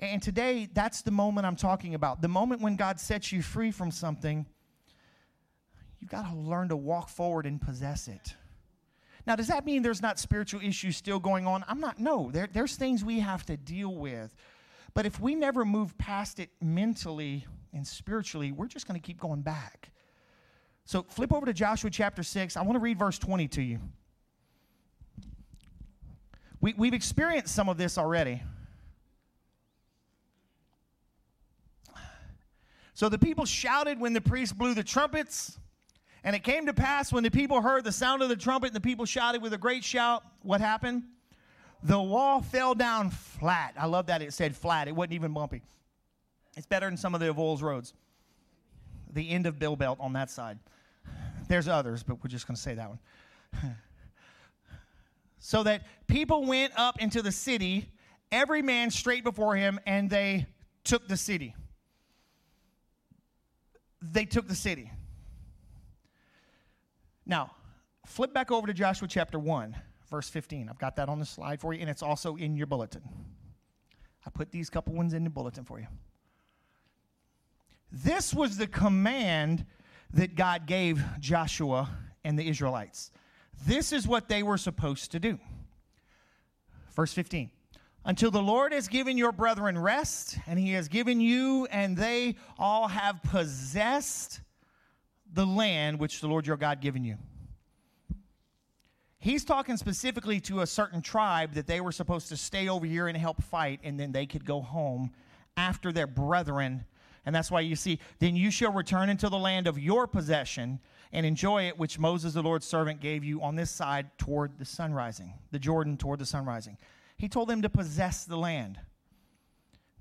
And 0.00 0.22
today, 0.22 0.68
that's 0.72 1.02
the 1.02 1.10
moment 1.10 1.46
I'm 1.46 1.56
talking 1.56 1.94
about. 1.94 2.20
The 2.20 2.28
moment 2.28 2.60
when 2.60 2.76
God 2.76 2.98
sets 2.98 3.32
you 3.32 3.42
free 3.42 3.70
from 3.70 3.90
something, 3.90 4.46
you've 6.00 6.10
got 6.10 6.28
to 6.28 6.36
learn 6.36 6.68
to 6.68 6.76
walk 6.76 7.08
forward 7.08 7.46
and 7.46 7.60
possess 7.60 8.08
it. 8.08 8.34
Now, 9.26 9.36
does 9.36 9.46
that 9.48 9.64
mean 9.64 9.82
there's 9.82 10.02
not 10.02 10.18
spiritual 10.18 10.60
issues 10.60 10.96
still 10.96 11.18
going 11.18 11.46
on? 11.46 11.64
I'm 11.66 11.80
not, 11.80 11.98
no. 11.98 12.30
There, 12.30 12.48
there's 12.52 12.76
things 12.76 13.04
we 13.04 13.20
have 13.20 13.46
to 13.46 13.56
deal 13.56 13.94
with. 13.94 14.34
But 14.92 15.06
if 15.06 15.18
we 15.18 15.34
never 15.34 15.64
move 15.64 15.96
past 15.96 16.38
it 16.38 16.50
mentally 16.60 17.46
and 17.74 17.86
spiritually, 17.86 18.52
we're 18.52 18.68
just 18.68 18.86
going 18.86 18.98
to 18.98 19.04
keep 19.04 19.20
going 19.20 19.42
back. 19.42 19.90
So 20.84 21.02
flip 21.02 21.32
over 21.32 21.46
to 21.46 21.52
Joshua 21.52 21.90
chapter 21.90 22.22
6. 22.22 22.56
I 22.56 22.62
want 22.62 22.74
to 22.74 22.80
read 22.80 22.98
verse 22.98 23.18
20 23.18 23.48
to 23.48 23.62
you. 23.62 23.80
We, 26.60 26.74
we've 26.74 26.94
experienced 26.94 27.54
some 27.54 27.68
of 27.68 27.76
this 27.76 27.98
already. 27.98 28.42
So 32.94 33.08
the 33.08 33.18
people 33.18 33.44
shouted 33.44 33.98
when 33.98 34.12
the 34.12 34.20
priest 34.20 34.56
blew 34.56 34.72
the 34.72 34.84
trumpets. 34.84 35.58
And 36.22 36.34
it 36.34 36.42
came 36.42 36.64
to 36.66 36.72
pass 36.72 37.12
when 37.12 37.22
the 37.22 37.30
people 37.30 37.60
heard 37.60 37.84
the 37.84 37.92
sound 37.92 38.22
of 38.22 38.30
the 38.30 38.36
trumpet 38.36 38.68
and 38.68 38.76
the 38.76 38.80
people 38.80 39.04
shouted 39.04 39.42
with 39.42 39.52
a 39.52 39.58
great 39.58 39.84
shout, 39.84 40.22
what 40.40 40.60
happened? 40.60 41.02
The 41.82 42.00
wall 42.00 42.40
fell 42.40 42.74
down 42.74 43.10
flat. 43.10 43.74
I 43.76 43.84
love 43.86 44.06
that 44.06 44.22
it 44.22 44.32
said 44.32 44.56
flat. 44.56 44.88
It 44.88 44.96
wasn't 44.96 45.14
even 45.14 45.34
bumpy. 45.34 45.60
It's 46.56 46.66
better 46.66 46.86
than 46.86 46.96
some 46.96 47.14
of 47.14 47.20
the 47.20 47.32
Avoyelles 47.32 47.62
roads. 47.62 47.94
The 49.12 49.30
end 49.30 49.46
of 49.46 49.58
Bill 49.58 49.76
Belt 49.76 49.98
on 50.00 50.12
that 50.14 50.30
side. 50.30 50.58
There's 51.48 51.68
others, 51.68 52.02
but 52.02 52.22
we're 52.22 52.28
just 52.28 52.46
going 52.46 52.56
to 52.56 52.62
say 52.62 52.74
that 52.74 52.88
one. 52.88 52.98
so 55.38 55.62
that 55.62 55.82
people 56.06 56.46
went 56.46 56.72
up 56.76 57.00
into 57.00 57.22
the 57.22 57.32
city, 57.32 57.90
every 58.32 58.62
man 58.62 58.90
straight 58.90 59.24
before 59.24 59.56
him, 59.56 59.78
and 59.86 60.08
they 60.08 60.46
took 60.84 61.06
the 61.06 61.16
city. 61.16 61.54
They 64.00 64.24
took 64.24 64.48
the 64.48 64.54
city. 64.54 64.90
Now, 67.26 67.52
flip 68.06 68.32
back 68.32 68.50
over 68.50 68.66
to 68.66 68.74
Joshua 68.74 69.08
chapter 69.08 69.38
1, 69.38 69.76
verse 70.10 70.28
15. 70.28 70.68
I've 70.68 70.78
got 70.78 70.96
that 70.96 71.08
on 71.08 71.18
the 71.18 71.26
slide 71.26 71.60
for 71.60 71.72
you, 71.72 71.80
and 71.80 71.90
it's 71.90 72.02
also 72.02 72.36
in 72.36 72.56
your 72.56 72.66
bulletin. 72.66 73.02
I 74.26 74.30
put 74.30 74.50
these 74.50 74.70
couple 74.70 74.94
ones 74.94 75.12
in 75.14 75.24
the 75.24 75.30
bulletin 75.30 75.64
for 75.64 75.78
you. 75.78 75.86
This 77.96 78.34
was 78.34 78.56
the 78.56 78.66
command 78.66 79.64
that 80.12 80.34
God 80.34 80.66
gave 80.66 81.00
Joshua 81.20 81.88
and 82.24 82.36
the 82.36 82.48
Israelites. 82.48 83.12
This 83.66 83.92
is 83.92 84.08
what 84.08 84.28
they 84.28 84.42
were 84.42 84.58
supposed 84.58 85.12
to 85.12 85.20
do. 85.20 85.38
Verse 86.96 87.12
15. 87.12 87.50
Until 88.04 88.32
the 88.32 88.42
Lord 88.42 88.72
has 88.72 88.88
given 88.88 89.16
your 89.16 89.30
brethren 89.30 89.78
rest, 89.78 90.38
and 90.48 90.58
he 90.58 90.72
has 90.72 90.88
given 90.88 91.20
you, 91.20 91.68
and 91.70 91.96
they 91.96 92.34
all 92.58 92.88
have 92.88 93.22
possessed 93.22 94.40
the 95.32 95.46
land 95.46 96.00
which 96.00 96.20
the 96.20 96.26
Lord 96.26 96.48
your 96.48 96.56
God 96.56 96.80
given 96.80 97.04
you. 97.04 97.16
He's 99.20 99.44
talking 99.44 99.76
specifically 99.76 100.40
to 100.40 100.60
a 100.60 100.66
certain 100.66 101.00
tribe 101.00 101.54
that 101.54 101.68
they 101.68 101.80
were 101.80 101.92
supposed 101.92 102.28
to 102.28 102.36
stay 102.36 102.68
over 102.68 102.84
here 102.86 103.06
and 103.06 103.16
help 103.16 103.40
fight, 103.42 103.78
and 103.84 103.98
then 103.98 104.10
they 104.10 104.26
could 104.26 104.44
go 104.44 104.60
home 104.60 105.12
after 105.56 105.92
their 105.92 106.08
brethren. 106.08 106.84
And 107.26 107.34
that's 107.34 107.50
why 107.50 107.60
you 107.60 107.76
see, 107.76 107.98
then 108.18 108.36
you 108.36 108.50
shall 108.50 108.72
return 108.72 109.08
into 109.08 109.28
the 109.28 109.38
land 109.38 109.66
of 109.66 109.78
your 109.78 110.06
possession 110.06 110.78
and 111.12 111.24
enjoy 111.24 111.68
it, 111.68 111.78
which 111.78 111.98
Moses, 111.98 112.34
the 112.34 112.42
Lord's 112.42 112.66
servant, 112.66 113.00
gave 113.00 113.24
you 113.24 113.40
on 113.40 113.54
this 113.54 113.70
side 113.70 114.10
toward 114.18 114.58
the 114.58 114.64
sun 114.64 114.92
rising, 114.92 115.32
the 115.52 115.58
Jordan 115.58 115.96
toward 115.96 116.18
the 116.18 116.26
sun 116.26 116.44
rising. 116.44 116.76
He 117.16 117.28
told 117.28 117.48
them 117.48 117.62
to 117.62 117.70
possess 117.70 118.24
the 118.24 118.36
land. 118.36 118.78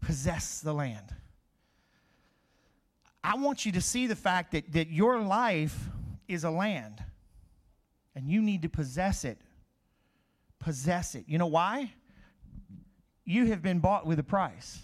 Possess 0.02 0.60
the 0.60 0.74
land. 0.74 1.14
I 3.24 3.36
want 3.36 3.66
you 3.66 3.72
to 3.74 3.82
see 3.82 4.08
the 4.08 4.16
fact 4.16 4.52
that, 4.52 4.74
that 4.74 4.90
your 4.90 5.20
life 5.22 5.78
is 6.28 6.44
a 6.44 6.50
land 6.50 7.02
and 8.16 8.28
you 8.30 8.42
need 8.42 8.64
to 8.64 8.70
possess 8.70 9.24
it. 9.24 9.38
Possess 10.60 11.16
it. 11.16 11.26
You 11.28 11.38
know 11.38 11.48
why? 11.48 11.94
You 13.24 13.46
have 13.46 13.62
been 13.62 13.80
bought 13.80 14.06
with 14.06 14.20
a 14.20 14.24
price. 14.24 14.82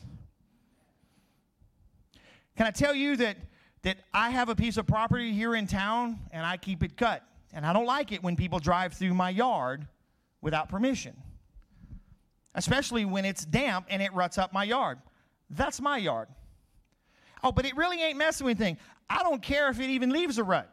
Can 2.60 2.68
I 2.68 2.72
tell 2.72 2.94
you 2.94 3.16
that, 3.16 3.38
that 3.84 4.00
I 4.14 4.32
have 4.32 4.50
a 4.50 4.56
piece 4.56 4.76
of 4.76 4.86
property 4.86 5.32
here 5.32 5.56
in 5.56 5.66
town 5.66 6.20
and 6.34 6.46
I 6.46 6.58
keep 6.58 6.84
it 6.84 6.98
cut? 6.98 7.24
And 7.54 7.66
I 7.66 7.72
don't 7.72 7.86
like 7.86 8.12
it 8.12 8.22
when 8.22 8.36
people 8.36 8.60
drive 8.60 8.92
through 8.92 9.14
my 9.14 9.30
yard 9.30 9.88
without 10.42 10.68
permission, 10.68 11.16
especially 12.56 13.06
when 13.06 13.24
it's 13.24 13.46
damp 13.46 13.86
and 13.90 14.02
it 14.02 14.14
ruts 14.14 14.38
up 14.38 14.52
my 14.52 14.66
yard. 14.66 14.98
That's 15.50 15.80
my 15.80 16.00
yard. 16.00 16.28
Oh, 17.46 17.54
but 17.54 17.64
it 17.64 17.78
really 17.78 18.02
ain't 18.02 18.18
messing 18.18 18.44
with 18.44 18.60
anything. 18.60 18.78
I 19.10 19.24
don't 19.24 19.42
care 19.42 19.70
if 19.70 19.80
it 19.80 19.90
even 19.90 20.10
leaves 20.10 20.38
a 20.38 20.44
rut. 20.44 20.70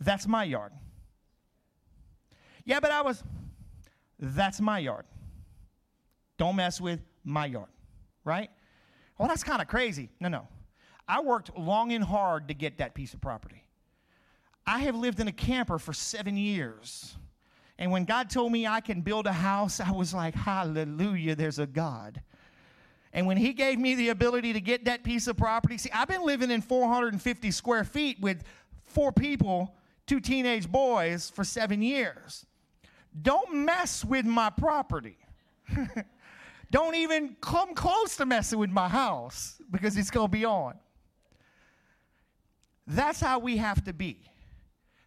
That's 0.00 0.26
my 0.26 0.42
yard. 0.42 0.72
Yeah, 2.64 2.80
but 2.80 2.90
I 2.90 3.02
was. 3.02 3.22
That's 4.18 4.60
my 4.60 4.80
yard. 4.80 5.04
Don't 6.38 6.56
mess 6.56 6.80
with 6.80 6.98
my 7.22 7.46
yard, 7.46 7.70
right? 8.24 8.50
Well, 9.16 9.28
that's 9.28 9.44
kind 9.44 9.62
of 9.62 9.68
crazy. 9.68 10.10
No, 10.18 10.28
no. 10.28 10.48
I 11.06 11.20
worked 11.20 11.56
long 11.56 11.92
and 11.92 12.04
hard 12.04 12.48
to 12.48 12.54
get 12.54 12.78
that 12.78 12.94
piece 12.94 13.14
of 13.14 13.20
property. 13.20 13.62
I 14.66 14.80
have 14.80 14.94
lived 14.94 15.20
in 15.20 15.28
a 15.28 15.32
camper 15.32 15.78
for 15.78 15.92
seven 15.92 16.36
years. 16.36 17.16
And 17.78 17.90
when 17.90 18.04
God 18.04 18.30
told 18.30 18.52
me 18.52 18.66
I 18.66 18.80
can 18.80 19.02
build 19.02 19.26
a 19.26 19.32
house, 19.32 19.80
I 19.80 19.90
was 19.90 20.14
like, 20.14 20.34
hallelujah, 20.34 21.34
there's 21.34 21.58
a 21.58 21.66
God. 21.66 22.22
And 23.12 23.26
when 23.26 23.36
he 23.36 23.52
gave 23.52 23.78
me 23.78 23.94
the 23.94 24.08
ability 24.08 24.52
to 24.52 24.60
get 24.60 24.86
that 24.86 25.04
piece 25.04 25.26
of 25.26 25.36
property, 25.36 25.78
see, 25.78 25.90
I've 25.92 26.08
been 26.08 26.24
living 26.24 26.50
in 26.50 26.60
450 26.60 27.50
square 27.50 27.84
feet 27.84 28.20
with 28.20 28.42
four 28.84 29.12
people, 29.12 29.74
two 30.06 30.20
teenage 30.20 30.70
boys, 30.70 31.30
for 31.30 31.44
seven 31.44 31.82
years. 31.82 32.46
Don't 33.22 33.54
mess 33.54 34.04
with 34.04 34.24
my 34.24 34.50
property. 34.50 35.16
Don't 36.70 36.96
even 36.96 37.36
come 37.40 37.74
close 37.74 38.16
to 38.16 38.26
messing 38.26 38.58
with 38.58 38.70
my 38.70 38.88
house 38.88 39.60
because 39.70 39.96
it's 39.96 40.10
going 40.10 40.26
to 40.26 40.32
be 40.32 40.44
on. 40.44 40.74
That's 42.86 43.20
how 43.20 43.38
we 43.38 43.56
have 43.56 43.84
to 43.84 43.92
be. 43.92 44.18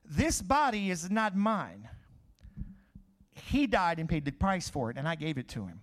This 0.03 0.41
body 0.41 0.89
is 0.89 1.09
not 1.11 1.35
mine. 1.35 1.89
He 3.31 3.67
died 3.67 3.99
and 3.99 4.09
paid 4.09 4.25
the 4.25 4.31
price 4.31 4.69
for 4.69 4.89
it, 4.89 4.97
and 4.97 5.07
I 5.07 5.15
gave 5.15 5.37
it 5.37 5.47
to 5.49 5.65
him. 5.65 5.81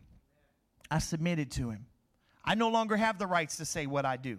I 0.90 0.98
submitted 0.98 1.50
to 1.52 1.70
him. 1.70 1.86
I 2.44 2.54
no 2.54 2.68
longer 2.68 2.96
have 2.96 3.18
the 3.18 3.26
rights 3.26 3.56
to 3.58 3.64
say 3.64 3.86
what 3.86 4.04
I 4.04 4.16
do. 4.16 4.38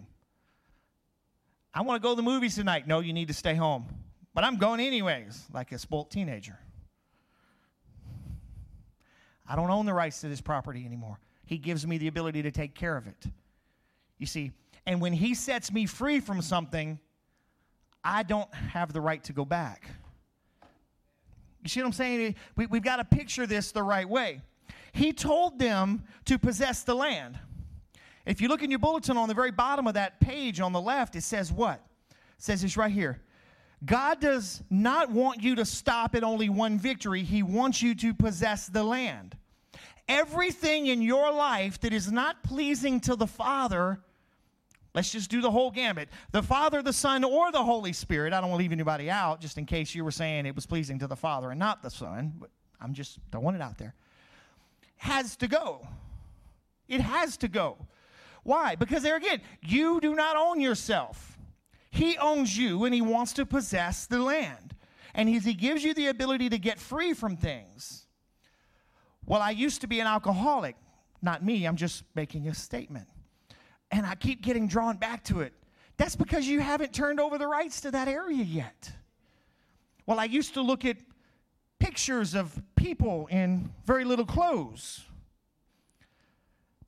I 1.74 1.82
want 1.82 2.00
to 2.00 2.06
go 2.06 2.12
to 2.12 2.16
the 2.16 2.22
movies 2.22 2.54
tonight. 2.54 2.86
No, 2.86 3.00
you 3.00 3.12
need 3.12 3.28
to 3.28 3.34
stay 3.34 3.54
home. 3.54 3.86
But 4.32 4.44
I'm 4.44 4.56
going 4.56 4.80
anyways, 4.80 5.44
like 5.52 5.72
a 5.72 5.78
spoilt 5.78 6.10
teenager. 6.10 6.58
I 9.48 9.56
don't 9.56 9.70
own 9.70 9.86
the 9.86 9.94
rights 9.94 10.20
to 10.20 10.28
this 10.28 10.40
property 10.40 10.84
anymore. 10.84 11.18
He 11.44 11.58
gives 11.58 11.86
me 11.86 11.98
the 11.98 12.08
ability 12.08 12.42
to 12.42 12.50
take 12.50 12.74
care 12.74 12.96
of 12.96 13.06
it. 13.06 13.24
You 14.18 14.26
see, 14.26 14.52
and 14.84 15.00
when 15.00 15.12
He 15.12 15.34
sets 15.34 15.72
me 15.72 15.86
free 15.86 16.20
from 16.20 16.42
something, 16.42 16.98
I 18.06 18.22
don't 18.22 18.52
have 18.54 18.92
the 18.92 19.00
right 19.00 19.22
to 19.24 19.32
go 19.32 19.44
back. 19.44 19.90
You 21.62 21.68
see 21.68 21.80
what 21.80 21.86
I'm 21.86 21.92
saying? 21.92 22.36
We, 22.54 22.66
we've 22.66 22.82
got 22.82 22.96
to 22.96 23.04
picture 23.04 23.48
this 23.48 23.72
the 23.72 23.82
right 23.82 24.08
way. 24.08 24.42
He 24.92 25.12
told 25.12 25.58
them 25.58 26.04
to 26.26 26.38
possess 26.38 26.84
the 26.84 26.94
land. 26.94 27.36
If 28.24 28.40
you 28.40 28.46
look 28.46 28.62
in 28.62 28.70
your 28.70 28.78
bulletin 28.78 29.16
on 29.16 29.28
the 29.28 29.34
very 29.34 29.50
bottom 29.50 29.88
of 29.88 29.94
that 29.94 30.20
page 30.20 30.60
on 30.60 30.72
the 30.72 30.80
left, 30.80 31.16
it 31.16 31.22
says 31.22 31.52
what? 31.52 31.84
It 32.10 32.16
says 32.38 32.62
it's 32.62 32.76
right 32.76 32.92
here. 32.92 33.20
God 33.84 34.20
does 34.20 34.62
not 34.70 35.10
want 35.10 35.42
you 35.42 35.56
to 35.56 35.64
stop 35.64 36.14
at 36.14 36.22
only 36.22 36.48
one 36.48 36.78
victory, 36.78 37.24
He 37.24 37.42
wants 37.42 37.82
you 37.82 37.94
to 37.96 38.14
possess 38.14 38.68
the 38.68 38.84
land. 38.84 39.36
Everything 40.08 40.86
in 40.86 41.02
your 41.02 41.32
life 41.32 41.80
that 41.80 41.92
is 41.92 42.12
not 42.12 42.44
pleasing 42.44 43.00
to 43.00 43.16
the 43.16 43.26
Father, 43.26 44.00
let's 44.96 45.12
just 45.12 45.30
do 45.30 45.40
the 45.40 45.50
whole 45.50 45.70
gambit 45.70 46.08
the 46.32 46.42
Father, 46.42 46.82
the 46.82 46.92
Son, 46.92 47.22
or 47.22 47.52
the 47.52 47.62
Holy 47.62 47.92
Spirit. 47.92 48.32
I 48.32 48.40
don't 48.40 48.50
want 48.50 48.58
to 48.58 48.64
leave 48.64 48.72
anybody 48.72 49.08
out 49.08 49.40
just 49.40 49.58
in 49.58 49.66
case 49.66 49.94
you 49.94 50.02
were 50.04 50.10
saying 50.10 50.46
it 50.46 50.56
was 50.56 50.66
pleasing 50.66 50.98
to 50.98 51.06
the 51.06 51.14
Father 51.14 51.50
and 51.50 51.58
not 51.60 51.82
the 51.82 51.90
Son, 51.90 52.32
but 52.40 52.50
I'm 52.80 52.94
just 52.94 53.18
throwing 53.30 53.54
it 53.54 53.60
out 53.60 53.78
there. 53.78 53.94
Has 54.96 55.36
to 55.36 55.46
go. 55.46 55.86
It 56.88 57.00
has 57.00 57.36
to 57.38 57.48
go. 57.48 57.76
Why? 58.42 58.74
Because 58.74 59.02
there 59.02 59.16
again, 59.16 59.42
you 59.60 60.00
do 60.00 60.14
not 60.14 60.36
own 60.36 60.60
yourself. 60.60 61.38
He 61.90 62.16
owns 62.16 62.56
you 62.56 62.84
and 62.84 62.94
he 62.94 63.02
wants 63.02 63.32
to 63.34 63.46
possess 63.46 64.06
the 64.06 64.18
land. 64.18 64.74
And 65.14 65.28
he 65.28 65.54
gives 65.54 65.82
you 65.82 65.94
the 65.94 66.08
ability 66.08 66.50
to 66.50 66.58
get 66.58 66.78
free 66.78 67.12
from 67.12 67.36
things. 67.36 68.06
Well, 69.24 69.42
I 69.42 69.50
used 69.50 69.80
to 69.80 69.86
be 69.86 70.00
an 70.00 70.06
alcoholic. 70.06 70.76
Not 71.22 71.44
me, 71.44 71.66
I'm 71.66 71.76
just 71.76 72.04
making 72.14 72.46
a 72.48 72.54
statement. 72.54 73.08
And 73.90 74.04
I 74.04 74.14
keep 74.14 74.42
getting 74.42 74.68
drawn 74.68 74.96
back 74.96 75.24
to 75.24 75.40
it. 75.40 75.52
That's 75.96 76.16
because 76.16 76.46
you 76.46 76.60
haven't 76.60 76.92
turned 76.92 77.20
over 77.20 77.38
the 77.38 77.46
rights 77.46 77.80
to 77.82 77.90
that 77.92 78.08
area 78.08 78.42
yet. 78.42 78.92
Well, 80.04 80.20
I 80.20 80.24
used 80.24 80.54
to 80.54 80.60
look 80.60 80.84
at 80.84 80.96
pictures 81.78 82.34
of 82.34 82.60
people 82.74 83.26
in 83.30 83.72
very 83.84 84.04
little 84.04 84.26
clothes. 84.26 85.04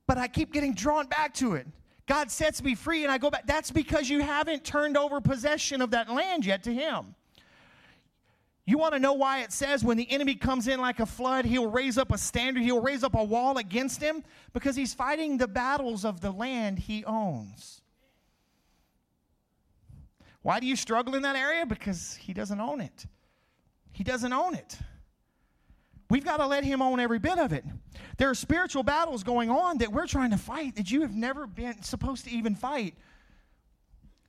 But 0.06 0.18
I 0.18 0.28
keep 0.28 0.52
getting 0.52 0.74
drawn 0.74 1.06
back 1.06 1.34
to 1.34 1.54
it. 1.54 1.66
God 2.06 2.30
sets 2.30 2.62
me 2.62 2.74
free 2.74 3.04
and 3.04 3.12
I 3.12 3.18
go 3.18 3.30
back. 3.30 3.46
That's 3.46 3.70
because 3.70 4.08
you 4.08 4.20
haven't 4.20 4.64
turned 4.64 4.96
over 4.96 5.20
possession 5.20 5.82
of 5.82 5.90
that 5.90 6.10
land 6.10 6.46
yet 6.46 6.62
to 6.64 6.72
Him. 6.72 7.14
You 8.68 8.76
want 8.76 8.92
to 8.92 9.00
know 9.00 9.14
why 9.14 9.40
it 9.40 9.50
says 9.50 9.82
when 9.82 9.96
the 9.96 10.06
enemy 10.10 10.34
comes 10.34 10.68
in 10.68 10.78
like 10.78 11.00
a 11.00 11.06
flood, 11.06 11.46
he'll 11.46 11.70
raise 11.70 11.96
up 11.96 12.12
a 12.12 12.18
standard, 12.18 12.62
he'll 12.62 12.82
raise 12.82 13.02
up 13.02 13.14
a 13.14 13.24
wall 13.24 13.56
against 13.56 14.02
him? 14.02 14.22
Because 14.52 14.76
he's 14.76 14.92
fighting 14.92 15.38
the 15.38 15.48
battles 15.48 16.04
of 16.04 16.20
the 16.20 16.30
land 16.30 16.78
he 16.78 17.02
owns. 17.06 17.80
Why 20.42 20.60
do 20.60 20.66
you 20.66 20.76
struggle 20.76 21.14
in 21.14 21.22
that 21.22 21.34
area? 21.34 21.64
Because 21.64 22.16
he 22.16 22.34
doesn't 22.34 22.60
own 22.60 22.82
it. 22.82 23.06
He 23.92 24.04
doesn't 24.04 24.34
own 24.34 24.54
it. 24.54 24.76
We've 26.10 26.24
got 26.24 26.36
to 26.36 26.46
let 26.46 26.62
him 26.62 26.82
own 26.82 27.00
every 27.00 27.18
bit 27.18 27.38
of 27.38 27.54
it. 27.54 27.64
There 28.18 28.28
are 28.28 28.34
spiritual 28.34 28.82
battles 28.82 29.22
going 29.22 29.48
on 29.48 29.78
that 29.78 29.90
we're 29.90 30.06
trying 30.06 30.32
to 30.32 30.38
fight 30.38 30.76
that 30.76 30.90
you 30.90 31.00
have 31.00 31.14
never 31.14 31.46
been 31.46 31.80
supposed 31.80 32.26
to 32.26 32.30
even 32.30 32.54
fight 32.54 32.96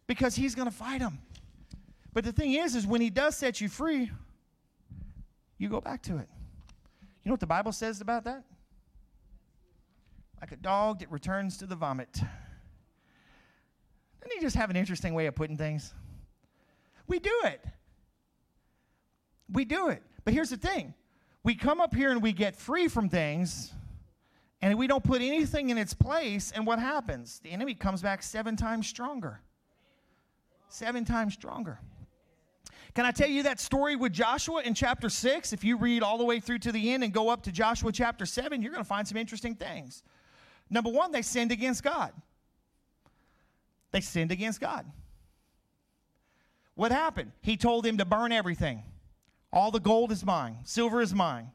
because 0.07 0.33
he's 0.33 0.55
going 0.55 0.69
to 0.69 0.73
fight 0.73 1.01
them. 1.01 1.19
But 2.13 2.23
the 2.23 2.31
thing 2.31 2.53
is, 2.53 2.73
is 2.73 2.87
when 2.87 3.01
he 3.01 3.09
does 3.09 3.35
set 3.35 3.59
you 3.59 3.67
free, 3.67 4.09
you 5.59 5.69
go 5.69 5.79
back 5.79 6.01
to 6.03 6.17
it. 6.17 6.27
You 7.23 7.29
know 7.29 7.33
what 7.33 7.41
the 7.41 7.47
Bible 7.47 7.71
says 7.71 8.01
about 8.01 8.23
that? 8.23 8.43
Like 10.41 10.53
a 10.53 10.57
dog 10.57 10.99
that 10.99 11.11
returns 11.11 11.57
to 11.57 11.67
the 11.67 11.75
vomit. 11.75 12.13
Doesn't 12.13 12.29
he 14.33 14.41
just 14.41 14.55
have 14.55 14.69
an 14.69 14.75
interesting 14.75 15.13
way 15.13 15.27
of 15.27 15.35
putting 15.35 15.57
things? 15.57 15.93
We 17.07 17.19
do 17.19 17.41
it. 17.43 17.63
We 19.51 19.65
do 19.65 19.89
it. 19.89 20.01
But 20.23 20.33
here's 20.33 20.49
the 20.49 20.57
thing 20.57 20.93
we 21.43 21.55
come 21.55 21.81
up 21.81 21.93
here 21.93 22.11
and 22.11 22.21
we 22.21 22.31
get 22.31 22.55
free 22.55 22.87
from 22.87 23.09
things, 23.09 23.73
and 24.61 24.77
we 24.77 24.87
don't 24.87 25.03
put 25.03 25.21
anything 25.21 25.69
in 25.69 25.77
its 25.77 25.93
place, 25.93 26.53
and 26.53 26.65
what 26.65 26.79
happens? 26.79 27.39
The 27.43 27.51
enemy 27.51 27.73
comes 27.73 28.01
back 28.01 28.23
seven 28.23 28.55
times 28.55 28.87
stronger. 28.87 29.41
Seven 30.69 31.03
times 31.03 31.33
stronger. 31.33 31.79
Can 32.95 33.05
I 33.05 33.11
tell 33.11 33.29
you 33.29 33.43
that 33.43 33.59
story 33.59 33.95
with 33.95 34.13
Joshua 34.13 34.61
in 34.61 34.73
chapter 34.73 35.09
6? 35.09 35.53
If 35.53 35.63
you 35.63 35.77
read 35.77 36.01
all 36.01 36.17
the 36.17 36.25
way 36.25 36.39
through 36.39 36.59
to 36.59 36.71
the 36.71 36.91
end 36.91 37.03
and 37.03 37.13
go 37.13 37.29
up 37.29 37.43
to 37.43 37.51
Joshua 37.51 37.91
chapter 37.91 38.25
7, 38.25 38.61
you're 38.61 38.71
going 38.71 38.83
to 38.83 38.87
find 38.87 39.07
some 39.07 39.17
interesting 39.17 39.55
things. 39.55 40.03
Number 40.69 40.89
one, 40.89 41.11
they 41.11 41.21
sinned 41.21 41.51
against 41.51 41.83
God. 41.83 42.13
They 43.91 44.01
sinned 44.01 44.31
against 44.31 44.59
God. 44.59 44.85
What 46.75 46.91
happened? 46.91 47.31
He 47.41 47.57
told 47.57 47.83
them 47.83 47.97
to 47.97 48.05
burn 48.05 48.31
everything. 48.31 48.83
All 49.51 49.71
the 49.71 49.79
gold 49.79 50.11
is 50.11 50.25
mine, 50.25 50.57
silver 50.63 51.01
is 51.01 51.13
mine. 51.13 51.51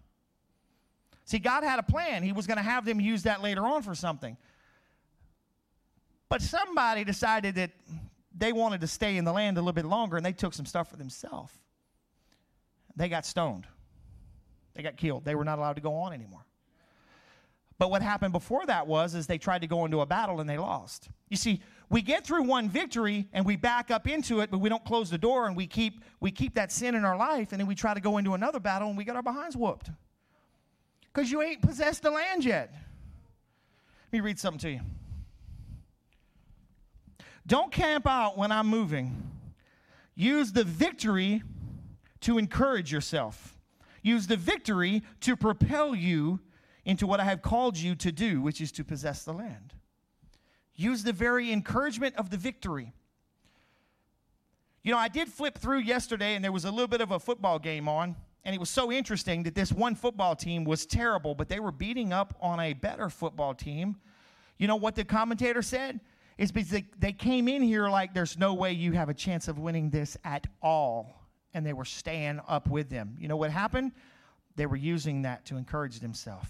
See, 1.25 1.39
God 1.39 1.65
had 1.65 1.79
a 1.79 1.83
plan. 1.83 2.23
He 2.23 2.33
was 2.33 2.47
going 2.47 2.59
to 2.59 2.63
have 2.63 2.85
them 2.85 3.01
use 3.01 3.23
that 3.23 3.41
later 3.41 3.65
on 3.65 3.83
for 3.83 3.95
something. 3.95 4.37
But 6.29 6.43
somebody 6.43 7.05
decided 7.05 7.55
that 7.55 7.71
they 8.37 8.53
wanted 8.53 8.81
to 8.81 8.87
stay 8.87 9.17
in 9.17 9.25
the 9.25 9.33
land 9.33 9.57
a 9.57 9.61
little 9.61 9.73
bit 9.73 9.85
longer 9.85 10.17
and 10.17 10.27
they 10.27 10.33
took 10.33 10.55
some 10.55 10.67
stuff 10.67 10.91
for 10.91 10.97
themselves. 10.97 11.53
They 12.97 13.09
got 13.09 13.25
stoned. 13.25 13.67
They 14.75 14.83
got 14.83 14.97
killed. 14.97 15.25
They 15.25 15.35
were 15.35 15.45
not 15.45 15.59
allowed 15.59 15.77
to 15.77 15.83
go 15.83 15.95
on 15.95 16.13
anymore. 16.13 16.45
But 17.79 17.91
what 17.91 18.03
happened 18.03 18.33
before 18.33 18.65
that 18.67 18.87
was 18.87 19.15
is 19.15 19.27
they 19.27 19.39
tried 19.39 19.63
to 19.63 19.67
go 19.67 19.85
into 19.85 20.01
a 20.01 20.07
battle 20.07 20.41
and 20.41 20.49
they 20.49 20.59
lost. 20.59 21.09
You 21.29 21.37
see, 21.37 21.61
we 21.91 22.03
get 22.03 22.25
through 22.25 22.45
one 22.45 22.69
victory 22.69 23.29
and 23.33 23.45
we 23.45 23.57
back 23.57 23.91
up 23.91 24.07
into 24.09 24.41
it, 24.41 24.51
but 24.51 24.59
we 24.59 24.69
don't 24.69 24.85
close 24.85 25.11
the 25.11 25.19
door 25.19 25.47
and 25.47 25.57
we 25.57 25.67
keep 25.67 26.01
we 26.21 26.31
keep 26.31 26.55
that 26.55 26.71
sin 26.71 26.95
in 26.95 27.05
our 27.05 27.17
life 27.17 27.53
and 27.53 27.61
then 27.61 27.67
we 27.67 27.75
try 27.75 27.93
to 27.93 28.01
go 28.01 28.19
into 28.19 28.35
another 28.35 28.61
battle 28.61 28.89
and 28.89 28.97
we 28.97 29.05
get 29.05 29.17
our 29.17 29.23
behinds 29.23 29.57
whooped. 29.57 29.91
Cuz 31.13 31.31
you 31.31 31.43
ain't 31.43 31.63
possessed 31.63 32.03
the 32.03 32.11
land 32.11 32.45
yet. 32.45 32.73
Let 32.73 34.13
me 34.13 34.21
read 34.21 34.39
something 34.39 34.61
to 34.61 34.71
you. 34.71 34.81
Don't 37.47 37.71
camp 37.71 38.07
out 38.07 38.39
when 38.39 38.51
I'm 38.51 38.67
moving. 38.67 39.31
Use 40.15 40.53
the 40.53 40.65
victory 40.65 41.43
to 42.21 42.39
encourage 42.39 42.91
yourself. 42.91 43.57
Use 44.03 44.27
the 44.27 44.37
victory 44.37 45.03
to 45.21 45.37
propel 45.37 45.95
you 45.95 46.41
into 46.85 47.07
what 47.07 47.21
I 47.21 47.25
have 47.25 47.43
called 47.43 47.77
you 47.77 47.95
to 47.97 48.13
do, 48.13 48.41
which 48.41 48.61
is 48.61 48.71
to 48.73 48.85
possess 48.85 49.25
the 49.25 49.33
land. 49.33 49.75
Use 50.75 51.03
the 51.05 51.13
very 51.13 51.53
encouragement 51.53 52.17
of 52.17 52.31
the 52.31 52.37
victory. 52.37 52.93
You 54.83 54.93
know, 54.93 54.99
I 54.99 55.09
did 55.09 55.29
flip 55.29 55.57
through 55.57 55.81
yesterday 55.81 56.35
and 56.35 56.45
there 56.45 56.53
was 56.53 56.65
a 56.65 56.71
little 56.71 56.89
bit 56.89 57.01
of 57.01 57.11
a 57.11 57.19
football 57.19 57.59
game 57.59 57.89
on, 57.89 58.17
and 58.45 58.55
it 58.55 58.59
was 58.59 58.69
so 58.69 58.93
interesting 58.93 59.43
that 59.45 59.55
this 59.55 59.73
one 59.73 59.95
football 59.95 60.37
team 60.37 60.65
was 60.65 60.85
terrible, 60.85 61.35
but 61.35 61.49
they 61.49 61.61
were 61.61 61.73
beating 61.73 62.13
up 62.13 62.37
on 62.41 62.61
a 62.61 62.75
better 62.75 63.09
football 63.09 63.55
team. 63.55 63.97
You 64.59 64.69
know 64.69 64.77
what 64.77 64.95
the 64.95 65.05
commentator 65.05 65.63
said? 65.63 66.01
It's 66.37 66.53
because 66.53 66.71
they, 66.71 66.85
they 66.99 67.13
came 67.13 67.49
in 67.49 67.63
here 67.63 67.89
like 67.89 68.15
there's 68.15 68.39
no 68.39 68.55
way 68.55 68.73
you 68.73 68.93
have 68.93 69.09
a 69.09 69.15
chance 69.15 69.49
of 69.49 69.59
winning 69.59 69.91
this 69.91 70.17
at 70.25 70.47
all. 70.63 71.21
And 71.53 71.65
they 71.65 71.73
were 71.73 71.85
staying 71.85 72.41
up 72.49 72.69
with 72.69 72.91
them. 72.91 73.17
You 73.21 73.29
know 73.29 73.37
what 73.37 73.51
happened? 73.51 73.93
They 74.57 74.67
were 74.67 74.77
using 74.77 75.23
that 75.23 75.45
to 75.47 75.57
encourage 75.57 76.01
themselves. 76.01 76.49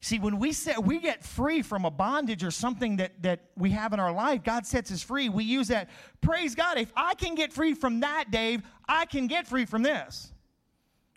See, 0.00 0.18
when 0.18 0.38
we 0.38 0.52
set, 0.52 0.84
we 0.84 1.00
get 1.00 1.24
free 1.24 1.62
from 1.62 1.84
a 1.84 1.90
bondage 1.90 2.44
or 2.44 2.50
something 2.50 2.98
that, 2.98 3.22
that 3.22 3.40
we 3.56 3.70
have 3.70 3.92
in 3.92 3.98
our 3.98 4.12
life, 4.12 4.44
God 4.44 4.66
sets 4.66 4.92
us 4.92 5.02
free. 5.02 5.28
We 5.28 5.42
use 5.42 5.68
that. 5.68 5.88
Praise 6.20 6.54
God. 6.54 6.78
If 6.78 6.92
I 6.94 7.14
can 7.14 7.34
get 7.34 7.52
free 7.52 7.74
from 7.74 8.00
that, 8.00 8.30
Dave, 8.30 8.62
I 8.88 9.06
can 9.06 9.26
get 9.26 9.48
free 9.48 9.64
from 9.64 9.82
this. 9.82 10.32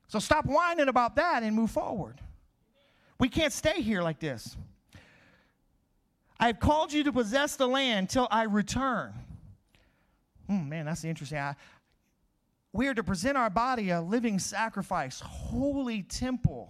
So 0.08 0.18
stop 0.18 0.46
whining 0.46 0.88
about 0.88 1.16
that 1.18 1.44
and 1.44 1.56
move 1.56 1.70
forward. 1.70 2.20
We 3.20 3.30
can't 3.30 3.54
stay 3.54 3.82
here 3.82 4.02
like 4.02 4.20
this. 4.20 4.58
I 6.40 6.48
have 6.48 6.60
called 6.60 6.94
you 6.94 7.04
to 7.04 7.12
possess 7.12 7.56
the 7.56 7.68
land 7.68 8.10
till 8.10 8.28
I 8.32 8.44
return. 8.44 9.14
Hmm, 10.48 10.70
man, 10.70 10.86
that's 10.86 11.04
interesting. 11.04 11.38
I, 11.38 11.56
we 12.72 12.88
are 12.88 12.94
to 12.94 13.04
present 13.04 13.38
our 13.38 13.50
body 13.50 13.90
a 13.90 14.02
living 14.02 14.40
sacrifice, 14.40 15.20
holy 15.20 16.04
temple. 16.04 16.70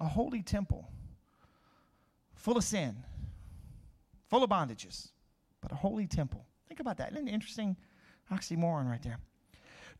A 0.00 0.06
holy 0.06 0.42
temple 0.42 0.88
full 2.42 2.56
of 2.56 2.64
sin, 2.64 2.96
full 4.28 4.42
of 4.42 4.50
bondages, 4.50 5.12
but 5.60 5.70
a 5.70 5.76
holy 5.76 6.08
temple. 6.08 6.44
Think 6.66 6.80
about 6.80 6.96
that. 6.96 7.12
Isn't 7.12 7.28
it 7.28 7.32
interesting 7.32 7.76
oxymoron 8.32 8.90
right 8.90 9.00
there? 9.00 9.18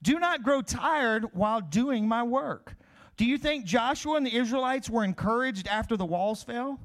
Do 0.03 0.19
not 0.19 0.43
grow 0.43 0.61
tired 0.61 1.27
while 1.35 1.61
doing 1.61 2.09
my 2.09 2.25
work. 2.25 2.75
Do 3.23 3.29
you 3.29 3.39
think 3.39 3.65
Joshua 3.65 4.17
and 4.17 4.27
the 4.27 4.35
Israelites 4.35 4.91
were 4.91 5.05
encouraged 5.05 5.69
after 5.69 5.97
the 5.97 6.05
walls 6.05 6.43
fell? 6.43 6.81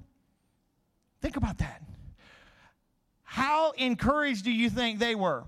Think 1.19 1.35
about 1.35 1.57
that. 1.57 1.81
How 3.23 3.71
encouraged 3.71 4.43
do 4.43 4.51
you 4.51 4.69
think 4.69 4.99
they 4.99 5.15
were? 5.15 5.45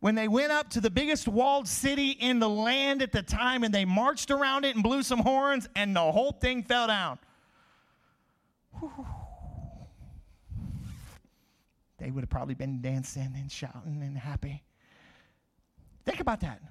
When 0.00 0.14
they 0.14 0.26
went 0.26 0.50
up 0.50 0.70
to 0.70 0.80
the 0.80 0.88
biggest 0.88 1.28
walled 1.28 1.68
city 1.68 2.12
in 2.12 2.38
the 2.38 2.48
land 2.48 3.02
at 3.02 3.12
the 3.12 3.20
time 3.20 3.64
and 3.64 3.74
they 3.74 3.84
marched 3.84 4.30
around 4.30 4.64
it 4.64 4.74
and 4.74 4.82
blew 4.82 5.02
some 5.02 5.18
horns 5.18 5.68
and 5.76 5.94
the 5.94 6.00
whole 6.00 6.32
thing 6.32 6.62
fell 6.62 6.86
down. 6.86 7.18
Whew. 8.80 9.06
They 11.98 12.10
would 12.10 12.22
have 12.22 12.30
probably 12.30 12.54
been 12.54 12.80
dancing 12.80 13.34
and 13.36 13.52
shouting 13.52 14.00
and 14.02 14.16
happy. 14.16 14.62
Think 16.06 16.20
about 16.20 16.40
that. 16.40 16.62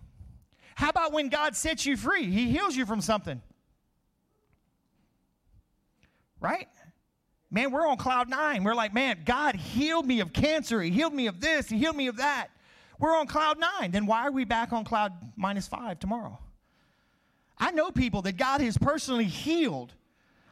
How 0.76 0.90
about 0.90 1.14
when 1.14 1.30
God 1.30 1.56
sets 1.56 1.86
you 1.86 1.98
free? 1.98 2.26
He 2.26 2.50
heals 2.50 2.76
you 2.76 2.86
from 2.86 3.02
something. 3.02 3.42
Right? 6.40 6.68
Man, 7.52 7.72
we're 7.72 7.88
on 7.88 7.98
cloud 7.98 8.30
nine. 8.30 8.64
We're 8.64 8.74
like, 8.74 8.94
man, 8.94 9.20
God 9.26 9.56
healed 9.56 10.08
me 10.08 10.20
of 10.20 10.34
cancer. 10.34 10.82
He 10.82 10.90
healed 10.90 11.14
me 11.14 11.28
of 11.28 11.40
this. 11.40 11.70
He 11.70 11.78
healed 11.78 11.96
me 11.96 12.08
of 12.08 12.18
that. 12.18 12.48
We're 13.00 13.16
on 13.16 13.28
cloud 13.28 13.60
nine. 13.60 13.92
Then 13.92 14.06
why 14.06 14.26
are 14.26 14.32
we 14.32 14.44
back 14.44 14.74
on 14.74 14.84
cloud 14.84 15.14
minus 15.36 15.68
five 15.68 16.00
tomorrow? 16.00 16.40
I 17.58 17.72
know 17.72 17.92
people 17.92 18.24
that 18.24 18.38
God 18.38 18.62
has 18.62 18.78
personally 18.78 19.26
healed. 19.26 19.94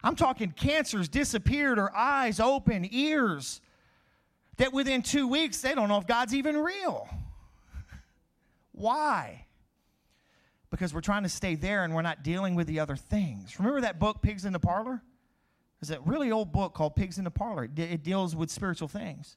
I'm 0.03 0.15
talking 0.15 0.51
cancers 0.51 1.07
disappeared 1.07 1.79
or 1.79 1.95
eyes 1.95 2.39
open, 2.39 2.87
ears, 2.91 3.61
that 4.57 4.73
within 4.73 5.01
two 5.01 5.27
weeks 5.27 5.61
they 5.61 5.73
don't 5.73 5.89
know 5.89 5.97
if 5.97 6.07
God's 6.07 6.33
even 6.33 6.57
real. 6.57 7.09
Why? 8.71 9.45
Because 10.71 10.93
we're 10.93 11.01
trying 11.01 11.23
to 11.23 11.29
stay 11.29 11.55
there 11.55 11.83
and 11.83 11.93
we're 11.93 12.01
not 12.01 12.23
dealing 12.23 12.55
with 12.55 12.65
the 12.65 12.79
other 12.79 12.95
things. 12.95 13.59
Remember 13.59 13.81
that 13.81 13.99
book, 13.99 14.21
Pigs 14.21 14.45
in 14.45 14.53
the 14.53 14.59
Parlor? 14.59 15.03
There's 15.79 15.91
a 15.91 16.01
really 16.01 16.31
old 16.31 16.51
book 16.51 16.73
called 16.73 16.95
Pigs 16.95 17.17
in 17.17 17.23
the 17.23 17.31
Parlor. 17.31 17.65
It, 17.65 17.79
it 17.79 18.03
deals 18.03 18.35
with 18.35 18.49
spiritual 18.49 18.87
things. 18.87 19.35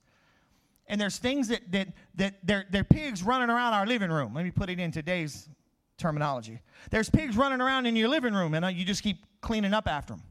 And 0.86 1.00
there's 1.00 1.18
things 1.18 1.48
that, 1.48 1.72
that, 1.72 1.88
that 2.16 2.34
they're, 2.42 2.66
they're 2.70 2.84
pigs 2.84 3.22
running 3.22 3.50
around 3.50 3.72
our 3.72 3.86
living 3.86 4.10
room. 4.10 4.34
Let 4.34 4.44
me 4.44 4.50
put 4.50 4.70
it 4.70 4.78
in 4.78 4.92
today's 4.92 5.48
terminology. 5.96 6.60
There's 6.90 7.08
pigs 7.08 7.36
running 7.36 7.60
around 7.60 7.86
in 7.86 7.96
your 7.96 8.08
living 8.08 8.34
room, 8.34 8.54
and 8.54 8.64
uh, 8.64 8.68
you 8.68 8.84
just 8.84 9.02
keep 9.02 9.24
cleaning 9.40 9.72
up 9.72 9.88
after 9.88 10.12
them. 10.12 10.22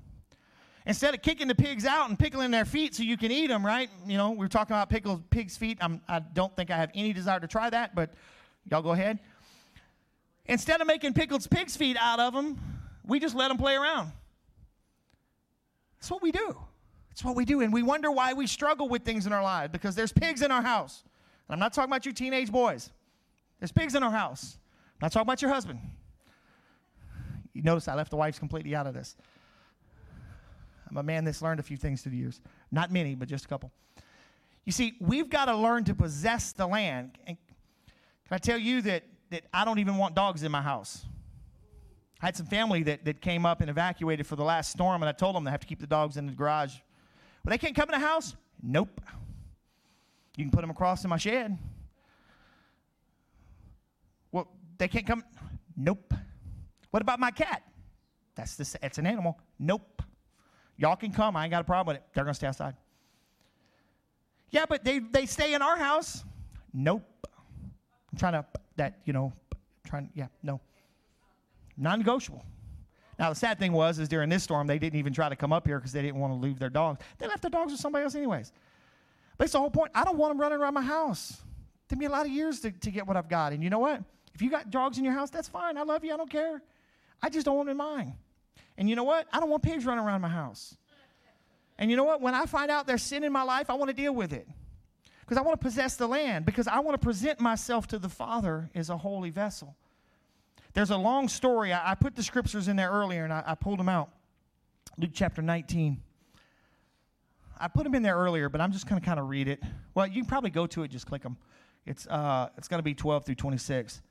Instead 0.85 1.13
of 1.13 1.21
kicking 1.21 1.47
the 1.47 1.55
pigs 1.55 1.85
out 1.85 2.09
and 2.09 2.19
pickling 2.19 2.51
their 2.51 2.65
feet 2.65 2.93
so 2.93 3.03
you 3.03 3.17
can 3.17 3.31
eat 3.31 3.47
them, 3.47 3.65
right? 3.65 3.89
You 4.05 4.17
know, 4.17 4.31
we 4.31 4.45
are 4.45 4.49
talking 4.49 4.75
about 4.75 4.89
pickled 4.89 5.29
pigs' 5.29 5.55
feet. 5.55 5.77
I'm, 5.81 6.01
I 6.07 6.19
don't 6.19 6.53
think 6.55 6.69
I 6.71 6.77
have 6.77 6.91
any 6.93 7.13
desire 7.13 7.39
to 7.39 7.47
try 7.47 7.69
that, 7.69 7.95
but 7.95 8.13
y'all 8.69 8.81
go 8.81 8.91
ahead. 8.91 9.19
Instead 10.45 10.81
of 10.81 10.87
making 10.87 11.13
pickled 11.13 11.49
pig's 11.49 11.77
feet 11.77 11.97
out 11.99 12.19
of 12.19 12.33
them, 12.33 12.59
we 13.05 13.19
just 13.19 13.35
let 13.35 13.47
them 13.47 13.57
play 13.57 13.75
around. 13.75 14.11
That's 15.99 16.11
what 16.11 16.21
we 16.21 16.31
do. 16.31 16.57
That's 17.09 17.23
what 17.23 17.35
we 17.35 17.45
do. 17.45 17.61
And 17.61 17.71
we 17.71 17.83
wonder 17.83 18.11
why 18.11 18.33
we 18.33 18.47
struggle 18.47 18.89
with 18.89 19.03
things 19.03 19.25
in 19.25 19.33
our 19.33 19.43
lives 19.43 19.71
because 19.71 19.95
there's 19.95 20.11
pigs 20.11 20.41
in 20.41 20.51
our 20.51 20.61
house. 20.61 21.03
And 21.47 21.53
I'm 21.53 21.59
not 21.59 21.73
talking 21.73 21.89
about 21.89 22.05
you 22.05 22.11
teenage 22.11 22.51
boys. 22.51 22.89
There's 23.59 23.71
pigs 23.71 23.95
in 23.95 24.03
our 24.03 24.11
house. 24.11 24.57
I'm 24.95 25.05
not 25.05 25.11
talking 25.11 25.27
about 25.27 25.41
your 25.41 25.51
husband. 25.51 25.79
You 27.53 27.61
notice 27.61 27.87
I 27.87 27.95
left 27.95 28.09
the 28.09 28.17
wives 28.17 28.39
completely 28.39 28.75
out 28.75 28.87
of 28.87 28.93
this. 28.93 29.15
I'm 30.89 30.97
a 30.97 31.03
man 31.03 31.23
that's 31.23 31.41
learned 31.41 31.59
a 31.59 31.63
few 31.63 31.77
things 31.77 32.01
through 32.01 32.11
the 32.11 32.17
years. 32.17 32.41
Not 32.71 32.91
many, 32.91 33.15
but 33.15 33.27
just 33.27 33.45
a 33.45 33.47
couple. 33.47 33.71
You 34.65 34.71
see, 34.71 34.93
we've 34.99 35.29
got 35.29 35.45
to 35.45 35.55
learn 35.55 35.83
to 35.85 35.93
possess 35.93 36.51
the 36.51 36.67
land. 36.67 37.17
And 37.27 37.37
can 38.27 38.35
I 38.35 38.37
tell 38.37 38.57
you 38.57 38.81
that, 38.83 39.03
that 39.33 39.43
I 39.51 39.65
don't 39.65 39.79
even 39.79 39.97
want 39.97 40.15
dogs 40.15 40.43
in 40.43 40.51
my 40.51 40.61
house? 40.61 41.05
I 42.21 42.27
had 42.27 42.37
some 42.37 42.45
family 42.45 42.83
that, 42.83 43.03
that 43.03 43.19
came 43.19 43.45
up 43.45 43.61
and 43.61 43.69
evacuated 43.69 44.27
for 44.27 44.35
the 44.35 44.43
last 44.43 44.71
storm, 44.71 45.01
and 45.01 45.09
I 45.09 45.11
told 45.11 45.35
them 45.35 45.43
they 45.43 45.51
have 45.51 45.59
to 45.59 45.67
keep 45.67 45.81
the 45.81 45.87
dogs 45.87 46.17
in 46.17 46.27
the 46.27 46.31
garage. 46.31 46.75
Well, 47.43 47.51
they 47.51 47.57
can't 47.57 47.75
come 47.75 47.89
in 47.89 47.99
the 47.99 48.05
house? 48.05 48.35
Nope. 48.61 49.01
You 50.37 50.45
can 50.45 50.51
put 50.51 50.61
them 50.61 50.69
across 50.69 51.03
in 51.03 51.09
my 51.09 51.17
shed. 51.17 51.57
Well, 54.31 54.47
they 54.77 54.87
can't 54.87 55.05
come? 55.05 55.23
Nope. 55.75 56.13
What 56.91 57.01
about 57.01 57.19
my 57.19 57.31
cat? 57.31 57.63
That's 58.35 58.55
this. 58.55 58.75
It's 58.81 58.99
an 58.99 59.07
animal. 59.07 59.39
Nope. 59.57 60.01
Y'all 60.77 60.95
can 60.95 61.11
come. 61.11 61.35
I 61.35 61.43
ain't 61.43 61.51
got 61.51 61.61
a 61.61 61.65
problem 61.65 61.95
with 61.95 62.03
it. 62.03 62.07
They're 62.13 62.23
gonna 62.23 62.33
stay 62.33 62.47
outside. 62.47 62.75
Yeah, 64.51 64.65
but 64.67 64.83
they 64.83 64.99
they 64.99 65.25
stay 65.25 65.53
in 65.55 65.61
our 65.61 65.77
house. 65.77 66.23
Nope. 66.71 67.27
I'm 68.13 68.19
trying 68.19 68.33
to 68.33 68.45
that 68.75 68.99
you 69.05 69.11
know 69.11 69.33
trying 69.85 70.09
yeah 70.13 70.27
no 70.43 70.61
non-negotiable. 71.75 72.45
Now 73.17 73.29
the 73.29 73.35
sad 73.35 73.57
thing 73.57 73.73
was 73.73 73.97
is 73.97 74.07
during 74.07 74.29
this 74.29 74.43
storm 74.43 74.67
they 74.67 74.77
didn't 74.77 74.99
even 74.99 75.13
try 75.13 75.29
to 75.29 75.35
come 75.35 75.51
up 75.51 75.65
here 75.65 75.79
because 75.79 75.91
they 75.91 76.03
didn't 76.03 76.19
want 76.19 76.31
to 76.31 76.37
leave 76.37 76.59
their 76.59 76.69
dogs. 76.69 76.99
They 77.17 77.27
left 77.27 77.41
their 77.41 77.51
dogs 77.51 77.71
with 77.71 77.81
somebody 77.81 78.03
else 78.03 78.13
anyways. 78.15 78.51
But 79.37 79.45
it's 79.45 79.53
the 79.53 79.59
whole 79.59 79.71
point. 79.71 79.91
I 79.95 80.03
don't 80.03 80.17
want 80.17 80.31
them 80.31 80.39
running 80.39 80.59
around 80.59 80.75
my 80.75 80.83
house. 80.83 81.31
It 81.31 81.89
took 81.89 81.97
me 81.97 82.05
a 82.05 82.09
lot 82.09 82.25
of 82.25 82.31
years 82.31 82.59
to, 82.61 82.71
to 82.71 82.91
get 82.91 83.07
what 83.07 83.17
I've 83.17 83.27
got. 83.27 83.51
And 83.51 83.63
you 83.63 83.71
know 83.71 83.79
what? 83.79 84.03
If 84.35 84.41
you 84.41 84.51
got 84.51 84.69
dogs 84.69 84.99
in 84.99 85.03
your 85.03 85.13
house, 85.13 85.31
that's 85.31 85.47
fine. 85.47 85.77
I 85.77 85.83
love 85.83 86.03
you. 86.03 86.13
I 86.13 86.17
don't 86.17 86.29
care. 86.29 86.61
I 87.21 87.29
just 87.29 87.45
don't 87.45 87.55
want 87.55 87.67
them 87.67 87.71
in 87.71 87.77
mine. 87.77 88.13
And 88.77 88.89
you 88.89 88.95
know 88.95 89.03
what? 89.03 89.27
I 89.33 89.39
don't 89.39 89.49
want 89.49 89.63
pigs 89.63 89.85
running 89.85 90.03
around 90.03 90.21
my 90.21 90.29
house. 90.29 90.75
And 91.77 91.89
you 91.89 91.97
know 91.97 92.03
what? 92.03 92.21
When 92.21 92.35
I 92.35 92.45
find 92.45 92.69
out 92.69 92.85
there's 92.85 93.03
sin 93.03 93.23
in 93.23 93.31
my 93.31 93.43
life, 93.43 93.69
I 93.69 93.73
want 93.73 93.89
to 93.89 93.95
deal 93.95 94.13
with 94.13 94.33
it. 94.33 94.47
Because 95.33 95.45
I 95.45 95.47
want 95.47 95.61
to 95.61 95.65
possess 95.65 95.95
the 95.95 96.07
land, 96.07 96.45
because 96.45 96.67
I 96.67 96.77
want 96.77 96.93
to 96.93 97.03
present 97.03 97.39
myself 97.39 97.87
to 97.87 97.97
the 97.97 98.07
Father 98.07 98.69
as 98.75 98.91
a 98.91 98.97
holy 98.97 99.31
vessel. 99.31 99.75
There's 100.73 100.91
a 100.91 100.97
long 100.97 101.27
story. 101.27 101.73
I, 101.73 101.93
I 101.93 101.95
put 101.95 102.15
the 102.15 102.21
scriptures 102.21 102.67
in 102.67 102.75
there 102.75 102.91
earlier 102.91 103.23
and 103.23 103.33
I, 103.33 103.41
I 103.47 103.55
pulled 103.55 103.79
them 103.79 103.89
out. 103.89 104.11
Luke 104.95 105.09
chapter 105.11 105.41
19. 105.41 105.99
I 107.59 107.67
put 107.67 107.83
them 107.83 107.95
in 107.95 108.03
there 108.03 108.15
earlier, 108.15 108.47
but 108.47 108.61
I'm 108.61 108.71
just 108.71 108.87
going 108.87 109.01
to 109.01 109.03
kind 109.03 109.19
of 109.19 109.27
read 109.27 109.47
it. 109.47 109.59
Well, 109.95 110.05
you 110.05 110.21
can 110.21 110.25
probably 110.25 110.51
go 110.51 110.67
to 110.67 110.83
it, 110.83 110.89
just 110.89 111.07
click 111.07 111.23
them. 111.23 111.35
It's, 111.87 112.05
uh, 112.05 112.49
it's 112.55 112.67
going 112.67 112.77
to 112.77 112.83
be 112.83 112.93
12 112.93 113.25
through 113.25 113.33
26. 113.33 114.03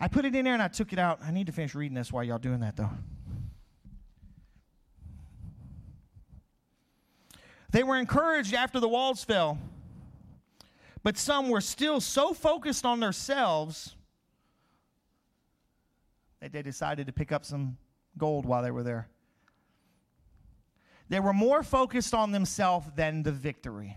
I 0.00 0.08
put 0.08 0.24
it 0.24 0.34
in 0.34 0.42
there 0.42 0.54
and 0.54 0.62
I 0.62 0.68
took 0.68 0.94
it 0.94 0.98
out. 0.98 1.20
I 1.22 1.32
need 1.32 1.48
to 1.48 1.52
finish 1.52 1.74
reading 1.74 1.96
this 1.96 2.10
while 2.10 2.24
y'all 2.24 2.38
doing 2.38 2.60
that, 2.60 2.76
though. 2.76 2.90
They 7.72 7.82
were 7.82 7.98
encouraged 7.98 8.54
after 8.54 8.80
the 8.80 8.88
walls 8.88 9.22
fell, 9.22 9.58
but 11.08 11.16
some 11.16 11.48
were 11.48 11.62
still 11.62 12.02
so 12.02 12.34
focused 12.34 12.84
on 12.84 13.00
themselves 13.00 13.96
that 16.42 16.52
they 16.52 16.60
decided 16.60 17.06
to 17.06 17.14
pick 17.14 17.32
up 17.32 17.46
some 17.46 17.78
gold 18.18 18.44
while 18.44 18.62
they 18.62 18.70
were 18.70 18.82
there. 18.82 19.08
They 21.08 21.18
were 21.18 21.32
more 21.32 21.62
focused 21.62 22.12
on 22.12 22.30
themselves 22.30 22.88
than 22.94 23.22
the 23.22 23.32
victory. 23.32 23.96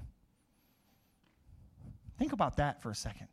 Think 2.18 2.32
about 2.32 2.56
that 2.56 2.82
for 2.82 2.92
a 2.92 2.96
second. 2.96 3.28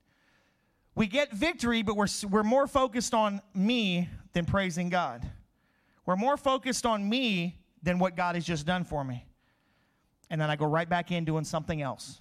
We 0.96 1.06
get 1.06 1.30
victory, 1.30 1.82
but 1.82 1.94
we're, 1.94 2.08
we're 2.28 2.42
more 2.42 2.66
focused 2.66 3.14
on 3.14 3.40
me 3.54 4.08
than 4.32 4.44
praising 4.44 4.88
God. 4.88 5.24
We're 6.04 6.16
more 6.16 6.36
focused 6.36 6.84
on 6.84 7.08
me 7.08 7.60
than 7.84 8.00
what 8.00 8.16
God 8.16 8.34
has 8.34 8.44
just 8.44 8.66
done 8.66 8.82
for 8.82 9.04
me. 9.04 9.24
And 10.30 10.40
then 10.40 10.50
I 10.50 10.56
go 10.56 10.66
right 10.66 10.88
back 10.88 11.12
in 11.12 11.24
doing 11.24 11.44
something 11.44 11.80
else. 11.80 12.20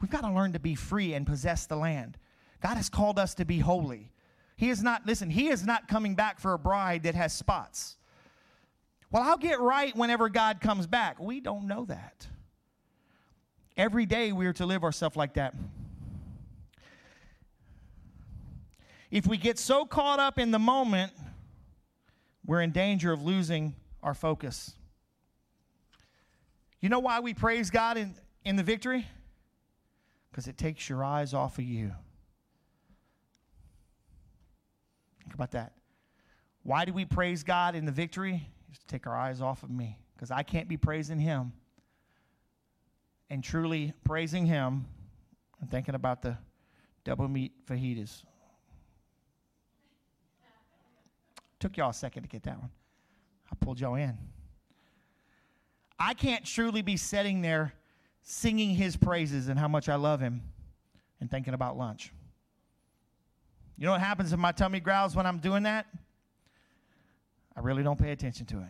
We've 0.00 0.10
got 0.10 0.22
to 0.22 0.32
learn 0.32 0.52
to 0.52 0.58
be 0.58 0.74
free 0.74 1.14
and 1.14 1.26
possess 1.26 1.66
the 1.66 1.76
land. 1.76 2.16
God 2.62 2.76
has 2.76 2.88
called 2.88 3.18
us 3.18 3.34
to 3.34 3.44
be 3.44 3.58
holy. 3.58 4.12
He 4.56 4.70
is 4.70 4.82
not, 4.82 5.06
listen, 5.06 5.30
He 5.30 5.48
is 5.48 5.64
not 5.64 5.88
coming 5.88 6.14
back 6.14 6.40
for 6.40 6.52
a 6.52 6.58
bride 6.58 7.04
that 7.04 7.14
has 7.14 7.32
spots. 7.32 7.96
Well, 9.10 9.22
I'll 9.22 9.38
get 9.38 9.60
right 9.60 9.94
whenever 9.96 10.28
God 10.28 10.60
comes 10.60 10.86
back. 10.86 11.18
We 11.18 11.40
don't 11.40 11.66
know 11.66 11.84
that. 11.86 12.26
Every 13.76 14.06
day 14.06 14.32
we 14.32 14.46
are 14.46 14.52
to 14.54 14.66
live 14.66 14.84
ourselves 14.84 15.16
like 15.16 15.34
that. 15.34 15.54
If 19.10 19.26
we 19.26 19.36
get 19.36 19.58
so 19.58 19.84
caught 19.84 20.20
up 20.20 20.38
in 20.38 20.50
the 20.50 20.58
moment, 20.58 21.12
we're 22.46 22.60
in 22.60 22.70
danger 22.70 23.12
of 23.12 23.22
losing 23.22 23.74
our 24.02 24.14
focus. 24.14 24.74
You 26.80 26.88
know 26.88 27.00
why 27.00 27.20
we 27.20 27.34
praise 27.34 27.70
God 27.70 27.96
in, 27.96 28.14
in 28.44 28.56
the 28.56 28.62
victory? 28.62 29.06
Because 30.30 30.46
it 30.46 30.56
takes 30.56 30.88
your 30.88 31.04
eyes 31.04 31.34
off 31.34 31.58
of 31.58 31.64
you. 31.64 31.92
Think 35.22 35.34
about 35.34 35.50
that. 35.52 35.72
Why 36.62 36.84
do 36.84 36.92
we 36.92 37.04
praise 37.04 37.42
God 37.42 37.74
in 37.74 37.84
the 37.84 37.92
victory? 37.92 38.46
Is 38.70 38.78
to 38.78 38.86
take 38.86 39.06
our 39.06 39.16
eyes 39.16 39.40
off 39.40 39.62
of 39.62 39.70
me. 39.70 39.98
Because 40.14 40.30
I 40.30 40.42
can't 40.42 40.68
be 40.68 40.76
praising 40.76 41.18
Him 41.18 41.52
and 43.30 43.42
truly 43.42 43.92
praising 44.04 44.46
Him 44.46 44.86
and 45.60 45.70
thinking 45.70 45.94
about 45.94 46.22
the 46.22 46.36
double 47.04 47.28
meat 47.28 47.52
fajitas. 47.66 48.22
Took 51.58 51.76
y'all 51.76 51.90
a 51.90 51.94
second 51.94 52.22
to 52.22 52.28
get 52.28 52.42
that 52.44 52.58
one. 52.58 52.70
I 53.50 53.54
pulled 53.56 53.80
y'all 53.80 53.94
in. 53.94 54.16
I 55.98 56.14
can't 56.14 56.44
truly 56.44 56.80
be 56.82 56.96
sitting 56.96 57.42
there 57.42 57.74
singing 58.22 58.70
his 58.70 58.96
praises 58.96 59.48
and 59.48 59.58
how 59.58 59.68
much 59.68 59.88
I 59.88 59.96
love 59.96 60.20
him 60.20 60.42
and 61.20 61.30
thinking 61.30 61.54
about 61.54 61.76
lunch. 61.76 62.12
You 63.76 63.86
know 63.86 63.92
what 63.92 64.00
happens 64.00 64.32
if 64.32 64.38
my 64.38 64.52
tummy 64.52 64.80
growls 64.80 65.16
when 65.16 65.26
I'm 65.26 65.38
doing 65.38 65.62
that? 65.62 65.86
I 67.56 67.60
really 67.60 67.82
don't 67.82 67.98
pay 67.98 68.12
attention 68.12 68.46
to 68.46 68.58
it. 68.58 68.68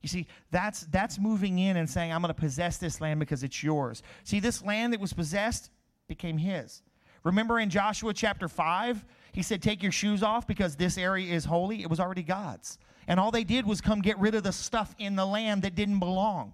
You 0.00 0.08
see, 0.08 0.26
that's 0.50 0.82
that's 0.86 1.18
moving 1.18 1.58
in 1.58 1.76
and 1.76 1.88
saying, 1.88 2.12
I'm 2.12 2.20
going 2.20 2.32
to 2.32 2.40
possess 2.40 2.76
this 2.76 3.00
land 3.00 3.20
because 3.20 3.42
it's 3.42 3.62
yours. 3.62 4.02
See, 4.22 4.38
this 4.38 4.62
land 4.62 4.92
that 4.92 5.00
was 5.00 5.12
possessed 5.12 5.70
became 6.08 6.36
his. 6.36 6.82
Remember 7.24 7.58
in 7.58 7.70
Joshua 7.70 8.12
chapter 8.12 8.48
5, 8.48 9.04
he 9.32 9.42
said, 9.42 9.62
Take 9.62 9.82
your 9.82 9.92
shoes 9.92 10.22
off 10.22 10.46
because 10.46 10.76
this 10.76 10.98
area 10.98 11.34
is 11.34 11.44
holy. 11.44 11.82
It 11.82 11.88
was 11.88 12.00
already 12.00 12.22
God's. 12.22 12.78
And 13.08 13.18
all 13.18 13.30
they 13.30 13.44
did 13.44 13.66
was 13.66 13.80
come 13.80 14.00
get 14.00 14.18
rid 14.18 14.34
of 14.34 14.42
the 14.42 14.52
stuff 14.52 14.94
in 14.98 15.16
the 15.16 15.26
land 15.26 15.62
that 15.62 15.74
didn't 15.74 15.98
belong. 15.98 16.52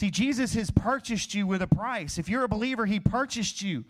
See, 0.00 0.10
Jesus 0.10 0.54
has 0.54 0.70
purchased 0.70 1.34
you 1.34 1.46
with 1.46 1.60
a 1.60 1.66
price. 1.66 2.16
If 2.16 2.26
you're 2.26 2.44
a 2.44 2.48
believer, 2.48 2.86
he 2.86 2.98
purchased 2.98 3.60
you. 3.60 3.84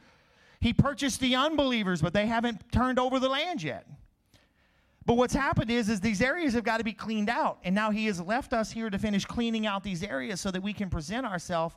He 0.59 0.73
purchased 0.73 1.21
the 1.21 1.37
unbelievers, 1.37 2.03
but 2.03 2.13
they 2.13 2.27
haven't 2.27 2.73
turned 2.73 2.99
over 2.99 3.21
the 3.21 3.29
land 3.29 3.63
yet. 3.63 3.87
But 5.07 5.15
what's 5.15 5.35
happened 5.35 5.71
is, 5.71 5.89
is 5.89 6.01
these 6.01 6.21
areas 6.21 6.53
have 6.55 6.65
got 6.65 6.79
to 6.79 6.85
be 6.85 6.93
cleaned 6.93 7.31
out. 7.31 7.59
And 7.63 7.77
now 7.77 7.93
he 7.93 8.07
has 8.07 8.21
left 8.21 8.53
us 8.53 8.73
here 8.73 8.91
to 8.91 8.99
finish 8.99 9.25
cleaning 9.25 9.69
out 9.69 9.85
these 9.85 10.03
areas 10.03 10.41
so 10.41 10.51
that 10.51 10.61
we 10.61 10.73
can 10.73 10.91
present 10.91 11.25
ourselves 11.25 11.77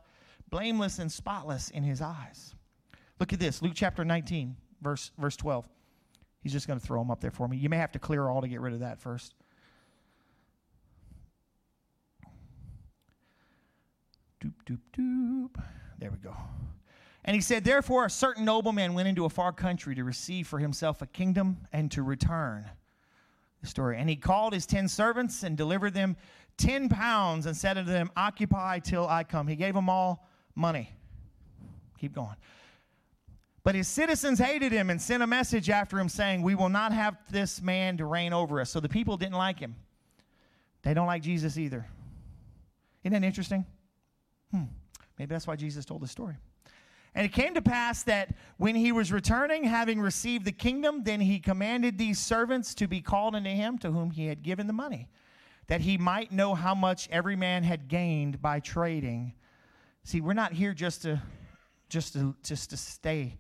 blameless 0.50 0.98
and 0.98 1.12
spotless 1.12 1.70
in 1.70 1.84
his 1.84 2.02
eyes. 2.02 2.56
Look 3.20 3.34
at 3.34 3.40
this, 3.40 3.62
Luke 3.62 3.74
chapter 3.76 4.04
19, 4.04 4.56
verse, 4.82 5.12
verse 5.20 5.38
12. 5.38 5.70
He's 6.42 6.54
just 6.54 6.66
going 6.66 6.80
to 6.80 6.84
throw 6.84 7.00
them 7.00 7.12
up 7.12 7.22
there 7.22 7.30
for 7.30 7.48
me. 7.48 7.58
You 7.58 7.70
may 7.70 7.78
have 7.78 7.92
to 7.92 8.00
clear 8.00 8.28
all 8.28 8.42
to 8.42 8.48
get 8.48 8.62
rid 8.62 8.74
of 8.74 8.80
that 8.80 9.00
first. 9.00 9.36
Doop, 14.44 14.54
doop, 14.66 14.80
doop. 14.98 15.64
There 16.00 16.12
we 16.12 16.18
go. 16.18 16.36
And 17.24 17.36
he 17.36 17.41
said, 17.41 17.64
Therefore, 17.64 18.06
a 18.06 18.10
certain 18.10 18.44
nobleman 18.44 18.94
went 18.94 19.08
into 19.08 19.24
a 19.24 19.30
far 19.30 19.54
country 19.54 19.96
to 19.96 20.04
receive 20.04 20.48
for 20.48 20.60
himself 20.60 21.02
a 21.02 21.08
kingdom 21.08 21.60
and 21.72 21.89
to 21.91 22.04
return. 22.04 22.66
The 23.62 23.68
story. 23.68 23.98
And 23.98 24.10
he 24.10 24.18
called 24.18 24.52
his 24.52 24.66
ten 24.66 24.89
servants 24.89 25.44
and 25.44 25.56
delivered 25.56 25.94
them 25.94 26.18
ten 26.58 26.89
pounds 26.89 27.46
and 27.46 27.56
said 27.56 27.78
unto 27.78 27.91
them, 27.91 28.12
Occupy 28.18 28.80
till 28.80 29.08
I 29.08 29.24
come. 29.24 29.48
He 29.48 29.56
gave 29.56 29.74
them 29.74 29.89
all 29.89 30.28
money. 30.56 30.91
Keep 31.98 32.14
going. 32.14 32.36
But 33.64 33.76
his 33.76 33.88
citizens 33.88 34.39
hated 34.39 34.74
him 34.74 34.89
and 34.89 35.02
sent 35.02 35.24
a 35.24 35.28
message 35.28 35.70
after 35.70 35.98
him 35.98 36.10
saying, 36.10 36.41
We 36.41 36.56
will 36.56 36.68
not 36.68 36.91
have 36.91 37.16
this 37.32 37.62
man 37.62 37.96
to 37.98 38.06
reign 38.06 38.34
over 38.34 38.60
us. 38.60 38.70
So 38.70 38.82
the 38.82 38.89
people 38.89 39.16
didn't 39.16 39.38
like 39.38 39.60
him. 39.60 39.78
They 40.82 40.94
don't 40.94 41.08
like 41.08 41.22
Jesus 41.22 41.58
either. 41.58 41.88
Isn't 43.06 43.14
that 43.14 43.26
interesting? 43.26 43.66
Hmm. 44.54 44.64
Maybe 45.18 45.34
that's 45.34 45.47
why 45.47 45.56
Jesus 45.56 45.86
told 45.86 46.01
the 46.01 46.08
story. 46.08 46.36
And 47.16 47.26
it 47.26 47.32
came 47.32 47.54
to 47.54 47.62
pass 47.62 48.04
that 48.04 48.36
when 48.58 48.76
he 48.76 48.91
was 48.91 49.12
returning, 49.12 49.64
having 49.64 49.99
received 49.99 50.45
the 50.45 50.51
kingdom, 50.51 51.04
then 51.04 51.22
he 51.22 51.39
commanded 51.39 51.97
these 51.97 52.20
servants 52.20 52.74
to 52.76 52.88
be 52.88 53.01
called 53.01 53.36
unto 53.36 53.49
him 53.49 53.78
to 53.80 53.91
whom 53.91 54.12
he 54.12 54.28
had 54.28 54.41
given 54.41 54.66
the 54.66 54.74
money, 54.74 55.10
that 55.68 55.82
he 55.82 55.97
might 55.97 56.32
know 56.32 56.56
how 56.56 56.74
much 56.74 57.08
every 57.12 57.36
man 57.36 57.64
had 57.64 57.88
gained 57.88 58.41
by 58.41 58.60
trading. 58.60 59.34
See, 60.04 60.22
we're 60.22 60.34
not 60.34 60.54
here 60.54 60.74
just 60.74 61.04
to 61.04 61.22
just 61.89 62.14
to 62.14 62.36
just 62.43 62.72
to 62.72 62.78
stay. 62.78 63.38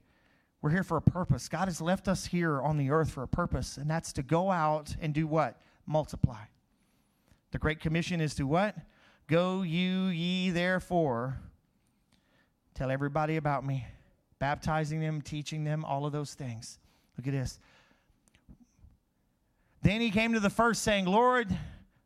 We're 0.61 0.69
here 0.69 0.83
for 0.83 0.97
a 0.97 1.01
purpose. 1.01 1.49
God 1.49 1.67
has 1.67 1.81
left 1.81 2.07
us 2.07 2.25
here 2.25 2.61
on 2.61 2.77
the 2.77 2.91
earth 2.91 3.11
for 3.11 3.23
a 3.23 3.27
purpose, 3.27 3.77
and 3.77 3.89
that's 3.89 4.13
to 4.13 4.23
go 4.23 4.51
out 4.51 4.95
and 5.01 5.13
do 5.13 5.27
what? 5.27 5.59
Multiply. 5.87 6.43
The 7.51 7.57
Great 7.57 7.79
Commission 7.79 8.21
is 8.21 8.35
to 8.35 8.47
what? 8.47 8.75
Go 9.27 9.61
you 9.61 10.07
ye 10.07 10.51
therefore. 10.51 11.39
Tell 12.73 12.91
everybody 12.91 13.37
about 13.37 13.65
me, 13.65 13.85
baptizing 14.39 14.99
them, 14.99 15.21
teaching 15.21 15.63
them, 15.63 15.85
all 15.85 16.05
of 16.05 16.11
those 16.11 16.33
things. 16.33 16.79
Look 17.17 17.27
at 17.27 17.33
this. 17.33 17.59
Then 19.81 20.01
he 20.01 20.11
came 20.11 20.33
to 20.33 20.39
the 20.39 20.49
first, 20.49 20.81
saying, 20.81 21.05
Lord, 21.05 21.55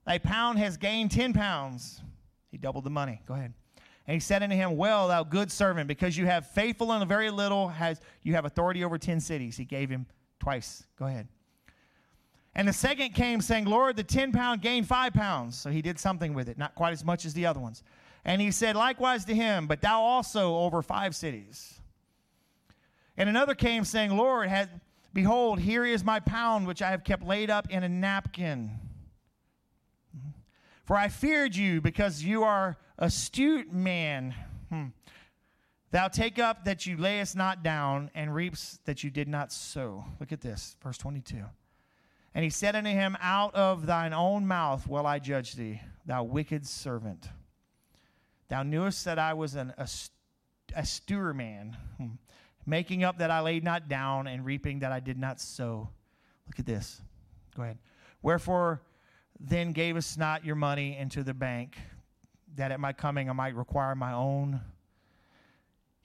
thy 0.05 0.17
pound 0.17 0.59
has 0.59 0.77
gained 0.77 1.11
10 1.11 1.33
pounds. 1.33 2.01
He 2.49 2.57
doubled 2.57 2.83
the 2.83 2.89
money. 2.89 3.21
Go 3.27 3.35
ahead. 3.35 3.53
And 4.07 4.13
he 4.13 4.19
said 4.19 4.41
unto 4.41 4.55
him, 4.55 4.77
Well, 4.77 5.09
thou 5.09 5.23
good 5.23 5.51
servant, 5.51 5.87
because 5.87 6.17
you 6.17 6.25
have 6.25 6.47
faithful 6.47 6.93
in 6.93 7.01
a 7.01 7.05
very 7.05 7.29
little, 7.29 7.67
has 7.67 8.01
you 8.23 8.33
have 8.33 8.45
authority 8.45 8.83
over 8.83 8.97
10 8.97 9.19
cities. 9.19 9.57
He 9.57 9.65
gave 9.65 9.89
him 9.89 10.05
twice. 10.39 10.85
Go 10.97 11.05
ahead. 11.05 11.27
And 12.57 12.67
the 12.67 12.73
second 12.73 13.13
came, 13.13 13.39
saying, 13.39 13.65
Lord, 13.65 13.95
the 13.95 14.03
10 14.03 14.31
pound 14.31 14.63
gained 14.63 14.87
five 14.87 15.13
pounds. 15.13 15.55
So 15.55 15.69
he 15.69 15.83
did 15.83 15.99
something 15.99 16.33
with 16.33 16.49
it, 16.49 16.57
not 16.57 16.73
quite 16.73 16.91
as 16.91 17.05
much 17.05 17.23
as 17.23 17.35
the 17.35 17.45
other 17.45 17.59
ones. 17.59 17.83
And 18.25 18.41
he 18.41 18.49
said, 18.49 18.75
Likewise 18.75 19.25
to 19.25 19.35
him, 19.35 19.67
but 19.67 19.79
thou 19.79 20.01
also 20.01 20.57
over 20.57 20.81
five 20.81 21.15
cities. 21.15 21.79
And 23.15 23.29
another 23.29 23.53
came, 23.53 23.85
saying, 23.85 24.17
Lord, 24.17 24.49
had, 24.49 24.81
behold, 25.13 25.59
here 25.59 25.85
is 25.85 26.03
my 26.03 26.19
pound, 26.19 26.65
which 26.65 26.81
I 26.81 26.89
have 26.89 27.03
kept 27.03 27.23
laid 27.23 27.51
up 27.51 27.69
in 27.69 27.83
a 27.83 27.89
napkin. 27.89 28.71
For 30.83 30.95
I 30.95 31.09
feared 31.09 31.55
you, 31.55 31.79
because 31.79 32.23
you 32.23 32.43
are 32.43 32.75
astute 32.97 33.71
man. 33.71 34.33
Hmm. 34.69 34.85
Thou 35.91 36.07
take 36.07 36.39
up 36.39 36.65
that 36.65 36.87
you 36.87 36.97
layest 36.97 37.35
not 37.35 37.61
down, 37.61 38.09
and 38.15 38.33
reaps 38.33 38.79
that 38.85 39.03
you 39.03 39.11
did 39.11 39.27
not 39.27 39.51
sow. 39.51 40.05
Look 40.19 40.31
at 40.31 40.41
this, 40.41 40.75
verse 40.81 40.97
22. 40.97 41.43
And 42.33 42.43
he 42.43 42.49
said 42.49 42.75
unto 42.75 42.89
him, 42.89 43.17
Out 43.21 43.55
of 43.55 43.85
thine 43.85 44.13
own 44.13 44.47
mouth 44.47 44.87
will 44.87 45.07
I 45.07 45.19
judge 45.19 45.53
thee, 45.53 45.81
thou 46.05 46.23
wicked 46.23 46.65
servant. 46.67 47.29
Thou 48.49 48.63
knewest 48.63 49.05
that 49.05 49.19
I 49.19 49.33
was 49.33 49.55
an 49.55 49.73
austere 50.75 51.33
man, 51.33 51.75
making 52.65 53.03
up 53.03 53.17
that 53.17 53.31
I 53.31 53.41
laid 53.41 53.63
not 53.63 53.89
down, 53.89 54.27
and 54.27 54.45
reaping 54.45 54.79
that 54.79 54.91
I 54.91 54.99
did 54.99 55.17
not 55.17 55.39
sow. 55.41 55.89
Look 56.47 56.59
at 56.59 56.65
this. 56.65 57.01
Go 57.55 57.63
ahead. 57.63 57.77
Wherefore 58.21 58.81
then 59.39 59.71
gavest 59.71 60.17
not 60.17 60.45
your 60.45 60.55
money 60.55 60.97
into 60.97 61.23
the 61.23 61.33
bank, 61.33 61.77
that 62.55 62.71
at 62.71 62.79
my 62.79 62.93
coming 62.93 63.29
I 63.29 63.33
might 63.33 63.55
require 63.55 63.95
my 63.95 64.13
own. 64.13 64.61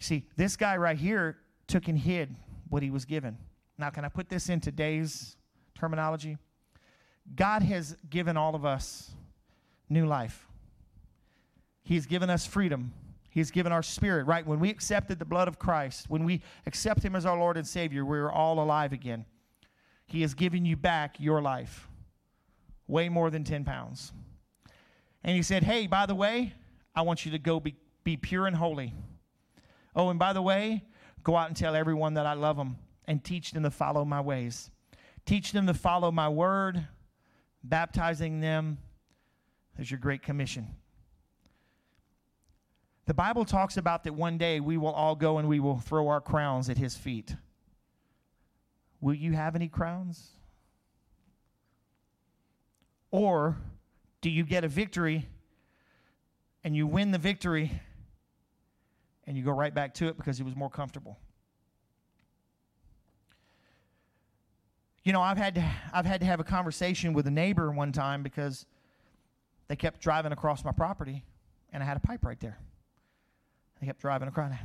See, 0.01 0.27
this 0.37 0.57
guy 0.57 0.77
right 0.77 0.99
here 0.99 1.39
took 1.67 1.89
and 1.89 1.99
hid 1.99 2.35
what 2.69 2.83
he 2.83 2.91
was 2.91 3.05
given. 3.05 3.39
Now, 3.79 3.91
can 3.91 4.05
I 4.05 4.09
put 4.09 4.29
this 4.29 4.49
in 4.49 4.61
today's 4.61 5.37
terminology? 5.83 6.39
God 7.35 7.63
has 7.65 7.97
given 8.09 8.37
all 8.37 8.55
of 8.55 8.65
us 8.65 9.11
new 9.89 10.07
life. 10.07 10.47
He's 11.83 12.07
given 12.07 12.31
us 12.31 12.47
freedom. 12.47 12.93
He's 13.31 13.51
given 13.51 13.73
our 13.73 13.83
spirit, 13.83 14.27
right? 14.29 14.47
When 14.47 14.61
we 14.61 14.71
accepted 14.71 15.19
the 15.19 15.25
blood 15.25 15.49
of 15.49 15.59
Christ, 15.59 16.09
when 16.09 16.25
we 16.25 16.41
accept 16.67 17.03
Him 17.05 17.17
as 17.17 17.27
our 17.27 17.37
Lord 17.37 17.57
and 17.57 17.67
Savior, 17.67 18.05
we're 18.05 18.31
all 18.31 18.63
alive 18.63 18.93
again. 18.93 19.25
He 20.07 20.21
has 20.21 20.35
given 20.35 20.65
you 20.65 20.77
back 20.77 21.17
your 21.19 21.43
life, 21.43 21.89
way 22.87 23.09
more 23.09 23.29
than 23.29 23.43
10 23.43 23.65
pounds. 23.65 24.13
And 25.25 25.35
He 25.35 25.43
said, 25.43 25.65
Hey, 25.65 25.89
by 25.89 26.07
the 26.07 26.15
way, 26.15 26.55
I 26.95 27.03
want 27.03 27.25
you 27.25 27.33
to 27.33 27.39
go 27.41 27.59
be, 27.59 27.75
be 28.05 28.17
pure 28.17 28.47
and 28.47 28.55
holy. 28.55 28.95
Oh, 29.97 30.11
and 30.11 30.19
by 30.19 30.33
the 30.33 30.43
way, 30.43 30.85
go 31.25 31.35
out 31.35 31.49
and 31.49 31.57
tell 31.57 31.75
everyone 31.75 32.15
that 32.15 32.27
I 32.27 32.35
love 32.35 32.57
them 32.57 32.77
and 33.09 33.25
teach 33.25 33.51
them 33.51 33.65
to 33.65 33.71
follow 33.73 34.05
my 34.05 34.21
ways. 34.21 34.71
Teach 35.25 35.53
them 35.53 35.67
to 35.67 35.75
follow 35.75 36.11
my 36.11 36.29
word, 36.29 36.87
baptizing 37.63 38.41
them. 38.41 38.79
There's 39.77 39.91
your 39.91 40.01
great 40.01 40.23
commission. 40.23 40.69
The 43.07 43.15
Bible 43.15 43.45
talks 43.45 43.77
about 43.77 44.05
that 44.05 44.15
one 44.15 44.39
day 44.39 44.61
we 44.61 44.77
will 44.77 44.93
all 44.93 45.15
go 45.15 45.39
and 45.39 45.49
we 45.49 45.61
will 45.61 45.79
throw 45.79 46.09
our 46.09 46.21
crowns 46.21 46.69
at 46.71 46.79
his 46.79 46.97
feet. 46.97 47.35
Will 49.01 49.15
you 49.15 49.33
have 49.33 49.57
any 49.57 49.69
crowns? 49.69 50.31
Or 53.11 53.57
do 54.21 54.31
you 54.31 54.45
get 54.45 54.65
a 54.65 54.69
victory 54.69 55.29
and 56.63 56.77
you 56.77 56.87
win 56.87 57.11
the 57.11 57.19
victory 57.19 57.73
and 59.27 59.37
you 59.37 59.43
go 59.43 59.51
right 59.51 59.75
back 59.75 59.95
to 59.95 60.07
it 60.07 60.17
because 60.17 60.39
it 60.39 60.45
was 60.45 60.55
more 60.55 60.71
comfortable? 60.71 61.19
You 65.05 65.13
know, 65.13 65.21
I've 65.21 65.39
had 65.39 65.57
to 65.57 65.71
I've 65.93 66.07
had 66.07 66.21
to 66.21 66.27
have 66.27 66.41
a 66.41 66.45
conversation 66.45 67.13
with 67.13 67.27
a 67.27 67.31
neighbor 67.31 67.71
one 67.71 67.93
time 67.93 68.23
because 68.23 68.67
they 69.69 69.77
kept 69.77 70.01
driving 70.01 70.33
across 70.33 70.65
my 70.65 70.73
property 70.73 71.25
and 71.73 71.83
I 71.83 71.87
had 71.87 71.97
a 71.97 72.01
pipe 72.01 72.25
right 72.25 72.39
there. 72.39 72.59
They 73.81 73.87
kept 73.87 74.01
driving 74.01 74.29
across. 74.29 74.53
I 74.53 74.61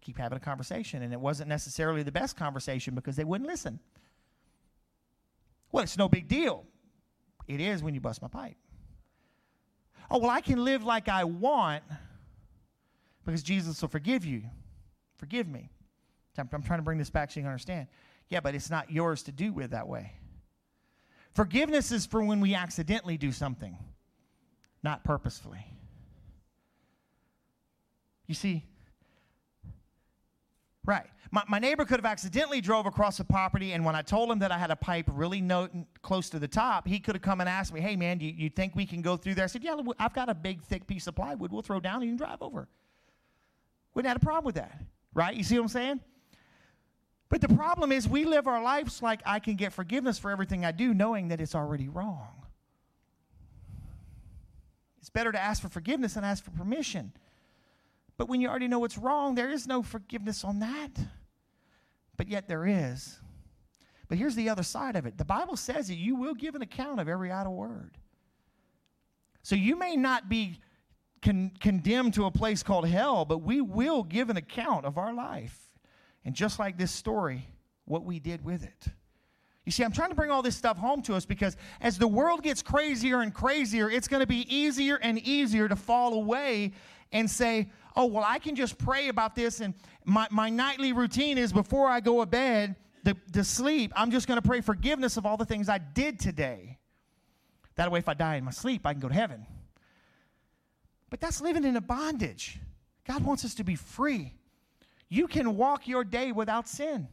keep 0.00 0.18
having 0.18 0.36
a 0.36 0.40
conversation, 0.40 1.02
and 1.02 1.12
it 1.12 1.20
wasn't 1.20 1.48
necessarily 1.48 2.02
the 2.02 2.10
best 2.10 2.36
conversation 2.36 2.94
because 2.94 3.14
they 3.14 3.24
wouldn't 3.24 3.48
listen. 3.48 3.78
Well, 5.70 5.84
it's 5.84 5.96
no 5.96 6.08
big 6.08 6.26
deal. 6.26 6.64
It 7.46 7.60
is 7.60 7.82
when 7.82 7.94
you 7.94 8.00
bust 8.00 8.22
my 8.22 8.28
pipe. 8.28 8.56
Oh, 10.10 10.18
well, 10.18 10.30
I 10.30 10.40
can 10.40 10.64
live 10.64 10.82
like 10.82 11.08
I 11.08 11.22
want 11.24 11.84
because 13.24 13.42
Jesus 13.42 13.80
will 13.80 13.88
forgive 13.88 14.24
you. 14.24 14.42
Forgive 15.16 15.46
me. 15.46 15.70
I'm, 16.36 16.48
I'm 16.52 16.62
trying 16.62 16.78
to 16.80 16.82
bring 16.84 16.98
this 16.98 17.10
back 17.10 17.30
so 17.30 17.38
you 17.38 17.44
can 17.44 17.50
understand. 17.50 17.86
Yeah, 18.30 18.40
but 18.40 18.54
it's 18.54 18.70
not 18.70 18.90
yours 18.90 19.24
to 19.24 19.32
do 19.32 19.52
with 19.52 19.72
that 19.72 19.88
way. 19.88 20.12
Forgiveness 21.32 21.92
is 21.92 22.06
for 22.06 22.22
when 22.22 22.40
we 22.40 22.54
accidentally 22.54 23.16
do 23.16 23.32
something, 23.32 23.76
not 24.82 25.04
purposefully. 25.04 25.64
You 28.26 28.34
see? 28.34 28.64
Right. 30.84 31.06
My, 31.32 31.42
my 31.48 31.58
neighbor 31.58 31.84
could 31.84 31.98
have 31.98 32.06
accidentally 32.06 32.60
drove 32.60 32.86
across 32.86 33.18
the 33.18 33.24
property, 33.24 33.72
and 33.72 33.84
when 33.84 33.94
I 33.94 34.02
told 34.02 34.30
him 34.30 34.38
that 34.40 34.50
I 34.50 34.58
had 34.58 34.70
a 34.70 34.76
pipe 34.76 35.06
really 35.08 35.40
no, 35.40 35.68
close 36.02 36.30
to 36.30 36.38
the 36.38 36.48
top, 36.48 36.86
he 36.86 36.98
could 36.98 37.14
have 37.14 37.22
come 37.22 37.40
and 37.40 37.48
asked 37.48 37.72
me, 37.72 37.80
hey, 37.80 37.96
man, 37.96 38.18
do 38.18 38.24
you, 38.24 38.32
you 38.32 38.50
think 38.50 38.74
we 38.74 38.86
can 38.86 39.02
go 39.02 39.16
through 39.16 39.34
there? 39.34 39.44
I 39.44 39.48
said, 39.48 39.62
yeah, 39.62 39.76
I've 39.98 40.14
got 40.14 40.28
a 40.28 40.34
big, 40.34 40.62
thick 40.62 40.86
piece 40.86 41.06
of 41.06 41.14
plywood. 41.14 41.52
We'll 41.52 41.62
throw 41.62 41.80
down 41.80 41.96
and 41.96 42.04
you 42.04 42.10
can 42.10 42.18
drive 42.18 42.42
over. 42.42 42.68
Wouldn't 43.94 44.08
have 44.08 44.16
had 44.16 44.22
a 44.22 44.24
problem 44.24 44.44
with 44.44 44.54
that. 44.56 44.80
Right? 45.14 45.34
You 45.36 45.42
see 45.42 45.56
what 45.56 45.62
I'm 45.62 45.68
saying? 45.68 46.00
But 47.30 47.40
the 47.40 47.48
problem 47.48 47.92
is, 47.92 48.08
we 48.08 48.24
live 48.24 48.48
our 48.48 48.62
lives 48.62 49.02
like 49.02 49.22
I 49.24 49.38
can 49.38 49.54
get 49.54 49.72
forgiveness 49.72 50.18
for 50.18 50.32
everything 50.32 50.64
I 50.64 50.72
do, 50.72 50.92
knowing 50.92 51.28
that 51.28 51.40
it's 51.40 51.54
already 51.54 51.88
wrong. 51.88 52.42
It's 54.98 55.10
better 55.10 55.32
to 55.32 55.40
ask 55.40 55.62
for 55.62 55.68
forgiveness 55.68 56.14
than 56.14 56.24
ask 56.24 56.44
for 56.44 56.50
permission. 56.50 57.12
But 58.18 58.28
when 58.28 58.40
you 58.40 58.48
already 58.48 58.68
know 58.68 58.80
what's 58.80 58.98
wrong, 58.98 59.36
there 59.36 59.50
is 59.50 59.66
no 59.66 59.82
forgiveness 59.82 60.44
on 60.44 60.58
that. 60.58 60.90
But 62.16 62.28
yet 62.28 62.48
there 62.48 62.66
is. 62.66 63.18
But 64.08 64.18
here's 64.18 64.34
the 64.34 64.48
other 64.48 64.64
side 64.64 64.96
of 64.96 65.06
it 65.06 65.16
the 65.16 65.24
Bible 65.24 65.56
says 65.56 65.86
that 65.86 65.94
you 65.94 66.16
will 66.16 66.34
give 66.34 66.56
an 66.56 66.62
account 66.62 67.00
of 67.00 67.08
every 67.08 67.30
idle 67.30 67.54
word. 67.54 67.96
So 69.42 69.54
you 69.54 69.76
may 69.76 69.96
not 69.96 70.28
be 70.28 70.58
con- 71.22 71.52
condemned 71.60 72.14
to 72.14 72.26
a 72.26 72.30
place 72.30 72.64
called 72.64 72.88
hell, 72.88 73.24
but 73.24 73.38
we 73.38 73.60
will 73.60 74.02
give 74.02 74.28
an 74.30 74.36
account 74.36 74.84
of 74.84 74.98
our 74.98 75.14
life. 75.14 75.69
And 76.24 76.34
just 76.34 76.58
like 76.58 76.76
this 76.76 76.92
story, 76.92 77.46
what 77.84 78.04
we 78.04 78.18
did 78.18 78.44
with 78.44 78.62
it. 78.62 78.86
You 79.64 79.72
see, 79.72 79.84
I'm 79.84 79.92
trying 79.92 80.08
to 80.08 80.14
bring 80.14 80.30
all 80.30 80.42
this 80.42 80.56
stuff 80.56 80.78
home 80.78 81.02
to 81.02 81.14
us 81.14 81.26
because 81.26 81.56
as 81.80 81.98
the 81.98 82.08
world 82.08 82.42
gets 82.42 82.62
crazier 82.62 83.20
and 83.20 83.32
crazier, 83.32 83.90
it's 83.90 84.08
going 84.08 84.20
to 84.20 84.26
be 84.26 84.52
easier 84.54 84.96
and 84.96 85.18
easier 85.18 85.68
to 85.68 85.76
fall 85.76 86.14
away 86.14 86.72
and 87.12 87.30
say, 87.30 87.70
oh, 87.96 88.06
well, 88.06 88.24
I 88.26 88.38
can 88.38 88.54
just 88.54 88.78
pray 88.78 89.08
about 89.08 89.34
this. 89.34 89.60
And 89.60 89.74
my, 90.04 90.26
my 90.30 90.48
nightly 90.48 90.92
routine 90.92 91.38
is 91.38 91.52
before 91.52 91.88
I 91.88 92.00
go 92.00 92.20
to 92.20 92.26
bed 92.26 92.76
to, 93.04 93.14
to 93.32 93.44
sleep, 93.44 93.92
I'm 93.94 94.10
just 94.10 94.26
going 94.26 94.40
to 94.40 94.46
pray 94.46 94.60
forgiveness 94.60 95.16
of 95.16 95.26
all 95.26 95.36
the 95.36 95.44
things 95.44 95.68
I 95.68 95.78
did 95.78 96.18
today. 96.18 96.78
That 97.76 97.90
way, 97.90 97.98
if 97.98 98.08
I 98.08 98.14
die 98.14 98.36
in 98.36 98.44
my 98.44 98.50
sleep, 98.50 98.86
I 98.86 98.92
can 98.92 99.00
go 99.00 99.08
to 99.08 99.14
heaven. 99.14 99.46
But 101.10 101.20
that's 101.20 101.40
living 101.40 101.64
in 101.64 101.76
a 101.76 101.80
bondage. 101.80 102.58
God 103.06 103.24
wants 103.24 103.44
us 103.44 103.54
to 103.56 103.64
be 103.64 103.74
free. 103.74 104.34
You 105.10 105.26
can 105.26 105.56
walk 105.56 105.86
your 105.86 106.04
day 106.04 106.32
without 106.32 106.66
sin. 106.68 107.08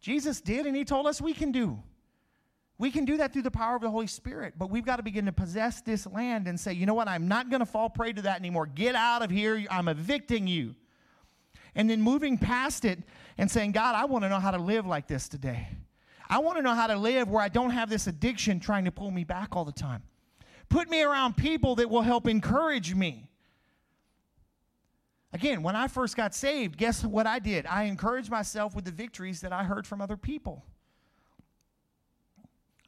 Jesus 0.00 0.40
did, 0.40 0.66
and 0.66 0.76
He 0.76 0.84
told 0.84 1.06
us 1.06 1.20
we 1.20 1.32
can 1.32 1.52
do. 1.52 1.78
We 2.78 2.90
can 2.90 3.04
do 3.04 3.18
that 3.18 3.32
through 3.32 3.42
the 3.42 3.50
power 3.50 3.76
of 3.76 3.82
the 3.82 3.90
Holy 3.90 4.08
Spirit, 4.08 4.54
but 4.58 4.68
we've 4.68 4.84
got 4.84 4.96
to 4.96 5.04
begin 5.04 5.24
to 5.26 5.32
possess 5.32 5.80
this 5.82 6.04
land 6.04 6.48
and 6.48 6.58
say, 6.58 6.72
you 6.72 6.84
know 6.84 6.94
what, 6.94 7.06
I'm 7.06 7.28
not 7.28 7.48
going 7.48 7.60
to 7.60 7.66
fall 7.66 7.88
prey 7.88 8.12
to 8.12 8.22
that 8.22 8.40
anymore. 8.40 8.66
Get 8.66 8.96
out 8.96 9.22
of 9.22 9.30
here. 9.30 9.64
I'm 9.70 9.86
evicting 9.86 10.48
you. 10.48 10.74
And 11.76 11.88
then 11.88 12.02
moving 12.02 12.36
past 12.36 12.84
it 12.84 12.98
and 13.38 13.48
saying, 13.48 13.72
God, 13.72 13.94
I 13.94 14.04
want 14.06 14.24
to 14.24 14.28
know 14.28 14.40
how 14.40 14.50
to 14.50 14.58
live 14.58 14.84
like 14.84 15.06
this 15.06 15.28
today. 15.28 15.68
I 16.28 16.38
want 16.38 16.56
to 16.56 16.62
know 16.62 16.74
how 16.74 16.88
to 16.88 16.96
live 16.96 17.30
where 17.30 17.42
I 17.42 17.48
don't 17.48 17.70
have 17.70 17.88
this 17.88 18.08
addiction 18.08 18.58
trying 18.58 18.84
to 18.86 18.90
pull 18.90 19.12
me 19.12 19.22
back 19.22 19.54
all 19.54 19.64
the 19.64 19.70
time. 19.70 20.02
Put 20.68 20.90
me 20.90 21.02
around 21.02 21.36
people 21.36 21.76
that 21.76 21.88
will 21.88 22.02
help 22.02 22.26
encourage 22.26 22.94
me. 22.94 23.28
Again, 25.32 25.62
when 25.62 25.76
I 25.76 25.88
first 25.88 26.16
got 26.16 26.34
saved, 26.34 26.76
guess 26.76 27.04
what 27.04 27.26
I 27.26 27.38
did? 27.38 27.64
I 27.66 27.84
encouraged 27.84 28.30
myself 28.30 28.74
with 28.74 28.84
the 28.84 28.90
victories 28.90 29.40
that 29.40 29.52
I 29.52 29.64
heard 29.64 29.86
from 29.86 30.00
other 30.00 30.16
people. 30.16 30.62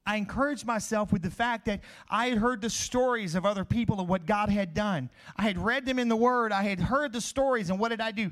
I 0.06 0.16
encouraged 0.16 0.66
myself 0.66 1.12
with 1.12 1.22
the 1.22 1.30
fact 1.30 1.64
that 1.64 1.80
I 2.10 2.26
had 2.26 2.36
heard 2.36 2.60
the 2.60 2.68
stories 2.68 3.34
of 3.34 3.46
other 3.46 3.64
people 3.64 4.00
of 4.00 4.08
what 4.08 4.26
God 4.26 4.50
had 4.50 4.74
done. 4.74 5.08
I 5.36 5.42
had 5.42 5.56
read 5.56 5.86
them 5.86 5.98
in 5.98 6.08
the 6.08 6.16
Word. 6.16 6.52
I 6.52 6.64
had 6.64 6.78
heard 6.78 7.14
the 7.14 7.22
stories, 7.22 7.70
and 7.70 7.78
what 7.78 7.88
did 7.88 8.02
I 8.02 8.10
do? 8.10 8.30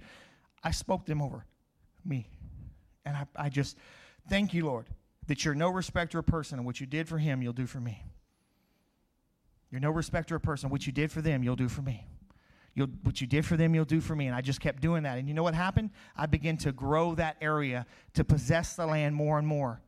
I 0.63 0.71
spoke 0.71 1.07
them 1.07 1.23
over 1.23 1.47
me. 2.05 2.29
And 3.07 3.17
I, 3.17 3.27
I 3.35 3.49
just 3.49 3.79
thank 4.29 4.53
you, 4.53 4.67
Lord, 4.67 4.87
that 5.29 5.47
you're 5.47 5.55
no 5.55 5.71
respecter 5.71 6.19
of 6.19 6.27
person, 6.27 6.59
and 6.59 6.67
what 6.67 6.79
you 6.79 6.87
did 6.87 7.09
for 7.09 7.17
him, 7.17 7.41
you'll 7.41 7.55
do 7.55 7.67
for 7.67 7.81
me. 7.81 8.05
You're 9.71 9.81
no 9.81 9.91
respecter 9.91 10.37
of 10.37 10.43
person. 10.43 10.69
What 10.69 10.87
you 10.87 10.93
did 10.93 11.11
for 11.11 11.23
them, 11.23 11.43
you'll 11.43 11.57
do 11.57 11.71
for 11.71 11.81
me. 11.81 12.07
You'll, 12.75 12.89
what 13.03 13.21
you 13.21 13.27
did 13.27 13.45
for 13.45 13.57
them, 13.57 13.75
you'll 13.75 13.85
do 13.85 14.01
for 14.01 14.17
me. 14.17 14.27
And 14.27 14.35
I 14.35 14.41
just 14.41 14.61
kept 14.61 14.81
doing 14.81 15.03
that. 15.03 15.19
And 15.19 15.29
you 15.29 15.35
know 15.35 15.43
what 15.43 15.55
happened? 15.55 15.91
I 16.17 16.27
began 16.27 16.57
to 16.59 16.73
grow 16.73 17.15
that 17.17 17.37
area 17.41 17.87
to 18.15 18.25
possess 18.25 18.75
the 18.75 18.87
land 18.87 19.15
more 19.15 19.39
and 19.39 19.47
more. 19.47 19.83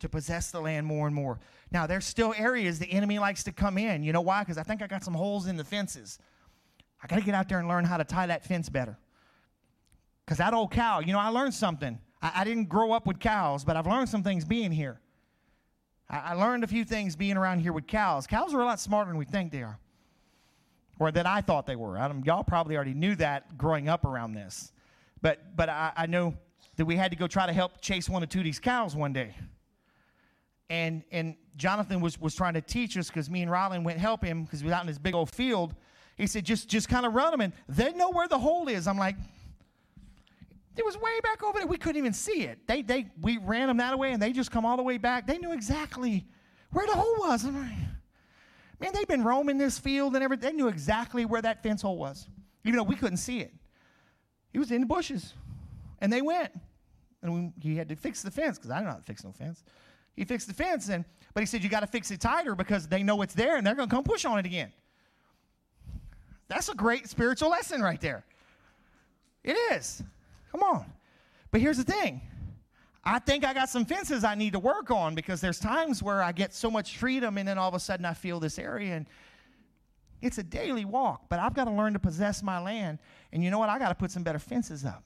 To 0.00 0.08
possess 0.08 0.52
the 0.52 0.60
land 0.60 0.86
more 0.86 1.08
and 1.08 1.14
more. 1.14 1.40
Now, 1.72 1.86
there's 1.88 2.04
still 2.04 2.32
areas 2.36 2.78
the 2.78 2.86
enemy 2.86 3.18
likes 3.18 3.42
to 3.44 3.52
come 3.52 3.76
in. 3.76 4.04
You 4.04 4.12
know 4.12 4.20
why? 4.20 4.42
Because 4.42 4.56
I 4.56 4.62
think 4.62 4.82
I 4.82 4.86
got 4.86 5.02
some 5.02 5.14
holes 5.14 5.46
in 5.46 5.56
the 5.56 5.64
fences. 5.64 6.20
I 7.02 7.08
got 7.08 7.16
to 7.16 7.22
get 7.22 7.34
out 7.34 7.48
there 7.48 7.58
and 7.58 7.66
learn 7.66 7.84
how 7.84 7.96
to 7.96 8.04
tie 8.04 8.26
that 8.26 8.44
fence 8.44 8.68
better. 8.68 8.96
Because 10.24 10.38
that 10.38 10.54
old 10.54 10.70
cow, 10.70 11.00
you 11.00 11.12
know, 11.12 11.18
I 11.18 11.28
learned 11.28 11.54
something. 11.54 11.98
I, 12.22 12.32
I, 12.36 12.44
didn't 12.44 12.68
grow 12.68 12.92
up 12.92 13.06
with 13.06 13.18
cows, 13.18 13.64
but 13.64 13.76
I've 13.76 13.86
learned 13.86 14.08
some 14.08 14.22
things 14.22 14.44
being 14.44 14.70
here. 14.70 15.00
I, 16.08 16.18
I 16.18 16.32
learned 16.34 16.62
a 16.62 16.66
few 16.68 16.84
things 16.84 17.16
being 17.16 17.36
around 17.36 17.60
here 17.60 17.72
with 17.72 17.86
cows. 17.86 18.26
Cows 18.26 18.54
are 18.54 18.60
a 18.60 18.64
lot 18.64 18.78
smarter 18.78 19.10
than 19.10 19.18
we 19.18 19.24
think 19.24 19.50
they 19.50 19.62
are 19.62 19.78
or 20.98 21.12
that 21.12 21.26
I 21.26 21.40
thought 21.40 21.66
they 21.66 21.76
were. 21.76 21.98
I 21.98 22.12
y'all 22.24 22.44
probably 22.44 22.76
already 22.76 22.94
knew 22.94 23.14
that 23.16 23.56
growing 23.56 23.88
up 23.88 24.04
around 24.04 24.32
this. 24.32 24.72
But, 25.22 25.56
but 25.56 25.68
I, 25.68 25.92
I 25.96 26.06
know 26.06 26.34
that 26.76 26.84
we 26.84 26.96
had 26.96 27.10
to 27.10 27.16
go 27.16 27.26
try 27.26 27.46
to 27.46 27.52
help 27.52 27.80
chase 27.80 28.08
one 28.08 28.22
of 28.22 28.28
Tootie's 28.28 28.58
cows 28.58 28.94
one 28.94 29.12
day. 29.12 29.34
And, 30.70 31.02
and 31.10 31.36
Jonathan 31.56 32.00
was, 32.00 32.20
was 32.20 32.34
trying 32.34 32.54
to 32.54 32.60
teach 32.60 32.96
us 32.96 33.08
because 33.08 33.30
me 33.30 33.42
and 33.42 33.50
Rylan 33.50 33.84
went 33.84 33.98
help 33.98 34.22
him 34.22 34.44
because 34.44 34.62
we 34.62 34.66
was 34.66 34.74
out 34.74 34.82
in 34.82 34.86
this 34.86 34.98
big 34.98 35.14
old 35.14 35.30
field. 35.30 35.74
He 36.16 36.26
said, 36.26 36.44
just, 36.44 36.68
just 36.68 36.88
kind 36.88 37.06
of 37.06 37.14
run 37.14 37.30
them 37.30 37.40
and 37.40 37.52
they 37.68 37.92
know 37.92 38.10
where 38.10 38.28
the 38.28 38.38
hole 38.38 38.68
is. 38.68 38.86
I'm 38.86 38.98
like, 38.98 39.16
it 40.76 40.84
was 40.84 40.96
way 40.96 41.20
back 41.22 41.42
over 41.42 41.58
there. 41.58 41.66
We 41.66 41.78
couldn't 41.78 41.98
even 41.98 42.12
see 42.12 42.42
it. 42.42 42.58
They, 42.68 42.82
they, 42.82 43.06
we 43.20 43.38
ran 43.38 43.68
them 43.68 43.78
that 43.78 43.98
way 43.98 44.12
and 44.12 44.22
they 44.22 44.32
just 44.32 44.50
come 44.50 44.64
all 44.64 44.76
the 44.76 44.82
way 44.82 44.98
back. 44.98 45.26
They 45.26 45.38
knew 45.38 45.52
exactly 45.52 46.26
where 46.70 46.86
the 46.86 46.92
hole 46.92 47.16
was. 47.18 47.44
I'm 47.44 47.56
like, 47.56 47.87
Man, 48.80 48.92
they've 48.92 49.08
been 49.08 49.24
roaming 49.24 49.58
this 49.58 49.78
field 49.78 50.14
and 50.14 50.22
everything. 50.22 50.50
They 50.50 50.56
knew 50.56 50.68
exactly 50.68 51.24
where 51.24 51.42
that 51.42 51.62
fence 51.62 51.82
hole 51.82 51.98
was, 51.98 52.28
even 52.64 52.76
though 52.76 52.84
we 52.84 52.94
couldn't 52.94 53.16
see 53.16 53.40
it. 53.40 53.52
He 54.52 54.58
was 54.58 54.70
in 54.70 54.80
the 54.82 54.86
bushes, 54.86 55.34
and 56.00 56.12
they 56.12 56.22
went. 56.22 56.52
And 57.22 57.34
we, 57.34 57.70
he 57.70 57.76
had 57.76 57.88
to 57.88 57.96
fix 57.96 58.22
the 58.22 58.30
fence 58.30 58.58
because 58.58 58.70
I 58.70 58.76
don't 58.76 58.84
know 58.84 58.92
how 58.92 58.96
to 58.98 59.02
fix 59.02 59.24
no 59.24 59.32
fence. 59.32 59.64
He 60.14 60.24
fixed 60.24 60.46
the 60.46 60.54
fence, 60.54 60.88
and 60.88 61.04
but 61.34 61.40
he 61.40 61.46
said 61.46 61.62
you 61.62 61.68
got 61.68 61.80
to 61.80 61.86
fix 61.86 62.10
it 62.10 62.20
tighter 62.20 62.54
because 62.54 62.86
they 62.88 63.02
know 63.02 63.22
it's 63.22 63.34
there 63.34 63.56
and 63.56 63.66
they're 63.66 63.74
going 63.74 63.88
to 63.88 63.94
come 63.94 64.04
push 64.04 64.24
on 64.24 64.38
it 64.38 64.46
again. 64.46 64.72
That's 66.48 66.68
a 66.68 66.74
great 66.74 67.08
spiritual 67.08 67.50
lesson 67.50 67.82
right 67.82 68.00
there. 68.00 68.24
It 69.44 69.56
is. 69.72 70.02
Come 70.50 70.62
on. 70.62 70.86
But 71.50 71.60
here's 71.60 71.76
the 71.76 71.84
thing 71.84 72.20
I 73.10 73.18
think 73.18 73.42
I 73.42 73.54
got 73.54 73.70
some 73.70 73.86
fences 73.86 74.22
I 74.22 74.34
need 74.34 74.52
to 74.52 74.58
work 74.58 74.90
on 74.90 75.14
because 75.14 75.40
there's 75.40 75.58
times 75.58 76.02
where 76.02 76.22
I 76.22 76.30
get 76.30 76.52
so 76.52 76.70
much 76.70 76.98
freedom 76.98 77.38
and 77.38 77.48
then 77.48 77.56
all 77.56 77.66
of 77.66 77.74
a 77.74 77.80
sudden 77.80 78.04
I 78.04 78.12
feel 78.12 78.38
this 78.38 78.58
area 78.58 78.96
and 78.96 79.06
it's 80.20 80.36
a 80.36 80.42
daily 80.42 80.84
walk, 80.84 81.22
but 81.30 81.38
I've 81.38 81.54
got 81.54 81.64
to 81.64 81.70
learn 81.70 81.94
to 81.94 81.98
possess 81.98 82.42
my 82.42 82.60
land. 82.60 82.98
And 83.32 83.42
you 83.42 83.50
know 83.50 83.58
what? 83.58 83.70
I 83.70 83.78
got 83.78 83.88
to 83.88 83.94
put 83.94 84.10
some 84.10 84.22
better 84.22 84.38
fences 84.38 84.84
up. 84.84 85.02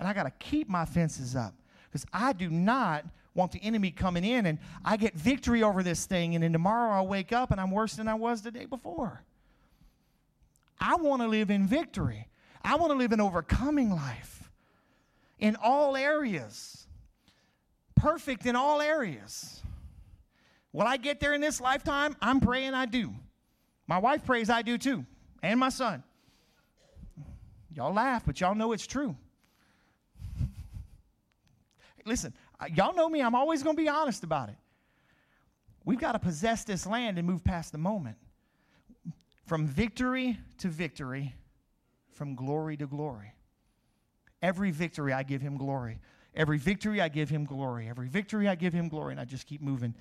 And 0.00 0.08
I 0.08 0.12
got 0.12 0.24
to 0.24 0.32
keep 0.40 0.68
my 0.68 0.84
fences 0.84 1.36
up 1.36 1.54
because 1.84 2.04
I 2.12 2.32
do 2.32 2.50
not 2.50 3.04
want 3.36 3.52
the 3.52 3.62
enemy 3.62 3.92
coming 3.92 4.24
in 4.24 4.46
and 4.46 4.58
I 4.84 4.96
get 4.96 5.14
victory 5.14 5.62
over 5.62 5.84
this 5.84 6.06
thing 6.06 6.34
and 6.34 6.42
then 6.42 6.52
tomorrow 6.52 6.92
I'll 6.92 7.06
wake 7.06 7.32
up 7.32 7.52
and 7.52 7.60
I'm 7.60 7.70
worse 7.70 7.94
than 7.94 8.08
I 8.08 8.14
was 8.14 8.42
the 8.42 8.50
day 8.50 8.64
before. 8.64 9.22
I 10.80 10.96
want 10.96 11.22
to 11.22 11.28
live 11.28 11.50
in 11.50 11.68
victory. 11.68 12.26
I 12.62 12.74
want 12.74 12.90
to 12.90 12.98
live 12.98 13.12
an 13.12 13.20
overcoming 13.20 13.90
life 13.90 14.50
in 15.38 15.54
all 15.62 15.96
areas 15.96 16.83
perfect 17.96 18.46
in 18.46 18.56
all 18.56 18.80
areas. 18.80 19.62
Will 20.72 20.86
I 20.86 20.96
get 20.96 21.20
there 21.20 21.34
in 21.34 21.40
this 21.40 21.60
lifetime? 21.60 22.16
I'm 22.20 22.40
praying 22.40 22.74
I 22.74 22.86
do. 22.86 23.14
My 23.86 23.98
wife 23.98 24.24
prays 24.24 24.50
I 24.50 24.62
do 24.62 24.78
too, 24.78 25.04
and 25.42 25.60
my 25.60 25.68
son. 25.68 26.02
Y'all 27.72 27.92
laugh, 27.92 28.24
but 28.24 28.40
y'all 28.40 28.54
know 28.54 28.72
it's 28.72 28.86
true. 28.86 29.16
Listen, 32.04 32.32
uh, 32.60 32.66
y'all 32.74 32.94
know 32.94 33.08
me, 33.08 33.20
I'm 33.20 33.34
always 33.34 33.62
going 33.62 33.76
to 33.76 33.82
be 33.82 33.88
honest 33.88 34.24
about 34.24 34.48
it. 34.48 34.56
We've 35.84 36.00
got 36.00 36.12
to 36.12 36.18
possess 36.18 36.64
this 36.64 36.86
land 36.86 37.18
and 37.18 37.26
move 37.26 37.44
past 37.44 37.72
the 37.72 37.78
moment. 37.78 38.16
From 39.46 39.66
victory 39.66 40.38
to 40.58 40.68
victory, 40.68 41.34
from 42.12 42.34
glory 42.34 42.76
to 42.78 42.86
glory. 42.86 43.32
Every 44.40 44.70
victory, 44.70 45.12
I 45.12 45.22
give 45.22 45.42
him 45.42 45.56
glory. 45.56 45.98
Every 46.36 46.58
victory, 46.58 47.00
I 47.00 47.08
give 47.08 47.30
him 47.30 47.44
glory. 47.44 47.88
Every 47.88 48.08
victory, 48.08 48.48
I 48.48 48.54
give 48.54 48.72
him 48.72 48.88
glory. 48.88 49.12
And 49.12 49.20
I 49.20 49.24
just 49.24 49.46
keep 49.46 49.62
moving. 49.62 49.94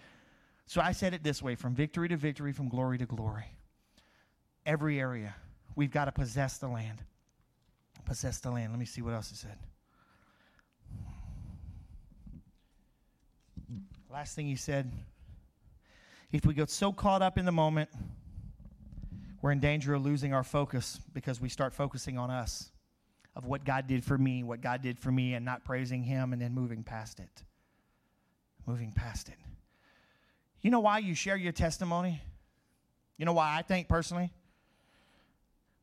So 0.65 0.81
I 0.81 0.91
said 0.91 1.13
it 1.13 1.23
this 1.23 1.41
way 1.41 1.55
from 1.55 1.75
victory 1.75 2.09
to 2.09 2.17
victory, 2.17 2.53
from 2.53 2.69
glory 2.69 2.97
to 2.97 3.05
glory. 3.05 3.45
Every 4.65 4.99
area, 4.99 5.35
we've 5.75 5.91
got 5.91 6.05
to 6.05 6.11
possess 6.11 6.57
the 6.57 6.67
land. 6.67 7.03
Possess 8.05 8.39
the 8.39 8.49
land. 8.51 8.71
Let 8.71 8.79
me 8.79 8.85
see 8.85 9.01
what 9.01 9.13
else 9.13 9.31
it 9.31 9.37
said. 9.37 9.57
Last 14.09 14.35
thing 14.35 14.45
he 14.45 14.55
said 14.55 14.91
if 16.31 16.45
we 16.47 16.55
get 16.55 16.69
so 16.71 16.91
caught 16.91 17.21
up 17.21 17.37
in 17.37 17.45
the 17.45 17.51
moment, 17.51 17.89
we're 19.41 19.51
in 19.51 19.59
danger 19.59 19.93
of 19.93 20.03
losing 20.03 20.33
our 20.33 20.43
focus 20.43 20.99
because 21.13 21.39
we 21.39 21.47
start 21.47 21.73
focusing 21.73 22.17
on 22.17 22.31
us 22.31 22.71
of 23.35 23.45
what 23.45 23.65
God 23.65 23.87
did 23.87 24.03
for 24.03 24.17
me, 24.17 24.43
what 24.43 24.61
God 24.61 24.81
did 24.81 24.99
for 24.99 25.11
me, 25.11 25.33
and 25.33 25.43
not 25.43 25.63
praising 25.63 26.03
Him 26.03 26.33
and 26.33 26.41
then 26.41 26.53
moving 26.53 26.83
past 26.83 27.19
it. 27.19 27.43
Moving 28.65 28.91
past 28.91 29.29
it. 29.29 29.35
You 30.61 30.71
know 30.71 30.79
why 30.79 30.99
you 30.99 31.15
share 31.15 31.35
your 31.35 31.51
testimony? 31.51 32.21
You 33.17 33.25
know 33.25 33.33
why 33.33 33.57
I 33.57 33.61
think 33.61 33.87
personally? 33.87 34.31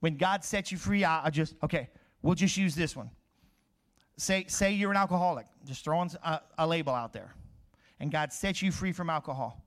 When 0.01 0.17
God 0.17 0.45
sets 0.45 0.73
you 0.73 0.79
free, 0.79 1.05
I, 1.05 1.27
I 1.27 1.31
just, 1.31 1.55
okay, 1.63 1.89
we'll 2.23 2.35
just 2.35 2.57
use 2.57 2.75
this 2.75 2.97
one. 2.97 3.11
Say, 4.17 4.47
say 4.49 4.73
you're 4.73 4.91
an 4.91 4.97
alcoholic, 4.97 5.47
just 5.67 5.85
throwing 5.85 6.11
a, 6.23 6.41
a 6.59 6.67
label 6.67 6.95
out 6.95 7.13
there, 7.13 7.35
and 7.99 8.11
God 8.11 8.33
sets 8.33 8.63
you 8.63 8.73
free 8.73 8.93
from 8.93 9.11
alcohol. 9.11 9.63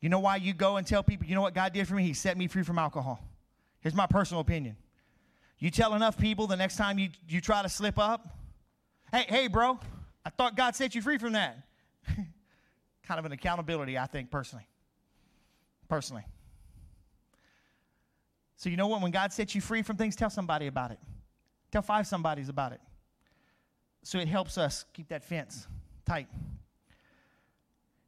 You 0.00 0.08
know 0.08 0.20
why 0.20 0.36
you 0.36 0.54
go 0.54 0.76
and 0.76 0.86
tell 0.86 1.02
people, 1.02 1.26
you 1.26 1.34
know 1.34 1.42
what 1.42 1.54
God 1.54 1.72
did 1.72 1.86
for 1.86 1.94
me? 1.94 2.02
He 2.02 2.14
set 2.14 2.36
me 2.36 2.46
free 2.46 2.62
from 2.62 2.78
alcohol. 2.78 3.20
Here's 3.80 3.94
my 3.94 4.06
personal 4.06 4.40
opinion. 4.40 4.76
You 5.60 5.70
tell 5.70 5.94
enough 5.94 6.18
people 6.18 6.46
the 6.46 6.56
next 6.56 6.76
time 6.76 6.98
you, 6.98 7.10
you 7.28 7.40
try 7.40 7.62
to 7.62 7.68
slip 7.68 7.98
up, 7.98 8.36
hey, 9.12 9.26
hey, 9.28 9.46
bro, 9.46 9.78
I 10.24 10.30
thought 10.30 10.56
God 10.56 10.74
set 10.74 10.94
you 10.94 11.02
free 11.02 11.18
from 11.18 11.34
that. 11.34 11.58
kind 12.06 13.18
of 13.18 13.26
an 13.26 13.32
accountability, 13.32 13.98
I 13.98 14.06
think, 14.06 14.30
personally. 14.30 14.66
Personally. 15.88 16.24
So, 18.56 18.70
you 18.70 18.76
know 18.76 18.86
what? 18.86 19.02
When 19.02 19.10
God 19.10 19.32
sets 19.32 19.54
you 19.54 19.60
free 19.60 19.82
from 19.82 19.96
things, 19.96 20.16
tell 20.16 20.30
somebody 20.30 20.66
about 20.66 20.92
it. 20.92 20.98
Tell 21.70 21.82
five 21.82 22.06
somebodies 22.06 22.48
about 22.48 22.72
it. 22.72 22.80
So 24.02 24.18
it 24.18 24.28
helps 24.28 24.56
us 24.56 24.86
keep 24.94 25.08
that 25.08 25.24
fence 25.24 25.66
tight. 26.06 26.28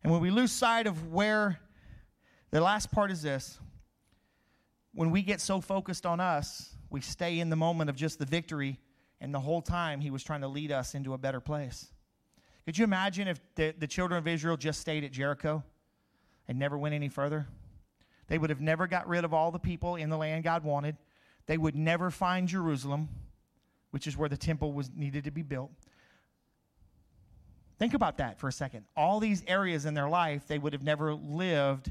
And 0.02 0.10
when 0.10 0.22
we 0.22 0.30
lose 0.30 0.52
sight 0.52 0.86
of 0.86 1.12
where 1.12 1.60
the 2.50 2.60
last 2.60 2.90
part 2.90 3.10
is 3.10 3.22
this 3.22 3.58
when 4.94 5.10
we 5.10 5.22
get 5.22 5.40
so 5.40 5.60
focused 5.60 6.04
on 6.04 6.20
us, 6.20 6.71
we 6.92 7.00
stay 7.00 7.40
in 7.40 7.50
the 7.50 7.56
moment 7.56 7.90
of 7.90 7.96
just 7.96 8.18
the 8.18 8.26
victory, 8.26 8.78
and 9.20 9.34
the 9.34 9.40
whole 9.40 9.62
time 9.62 10.00
he 10.00 10.10
was 10.10 10.22
trying 10.22 10.42
to 10.42 10.48
lead 10.48 10.70
us 10.70 10.94
into 10.94 11.14
a 11.14 11.18
better 11.18 11.40
place. 11.40 11.90
Could 12.64 12.78
you 12.78 12.84
imagine 12.84 13.28
if 13.28 13.40
the, 13.54 13.74
the 13.76 13.86
children 13.86 14.18
of 14.18 14.28
Israel 14.28 14.56
just 14.56 14.80
stayed 14.80 15.04
at 15.04 15.12
Jericho 15.12 15.64
and 16.48 16.58
never 16.58 16.76
went 16.76 16.94
any 16.94 17.08
further? 17.08 17.46
They 18.28 18.38
would 18.38 18.50
have 18.50 18.60
never 18.60 18.86
got 18.86 19.08
rid 19.08 19.24
of 19.24 19.32
all 19.34 19.50
the 19.50 19.58
people 19.58 19.96
in 19.96 20.10
the 20.10 20.16
land 20.16 20.44
God 20.44 20.64
wanted. 20.64 20.96
They 21.46 21.58
would 21.58 21.74
never 21.74 22.10
find 22.10 22.46
Jerusalem, 22.46 23.08
which 23.90 24.06
is 24.06 24.16
where 24.16 24.28
the 24.28 24.36
temple 24.36 24.72
was 24.72 24.90
needed 24.94 25.24
to 25.24 25.30
be 25.30 25.42
built. 25.42 25.70
Think 27.78 27.94
about 27.94 28.18
that 28.18 28.38
for 28.38 28.48
a 28.48 28.52
second. 28.52 28.84
All 28.96 29.18
these 29.18 29.42
areas 29.46 29.86
in 29.86 29.94
their 29.94 30.08
life, 30.08 30.46
they 30.46 30.58
would 30.58 30.72
have 30.72 30.84
never 30.84 31.14
lived 31.14 31.90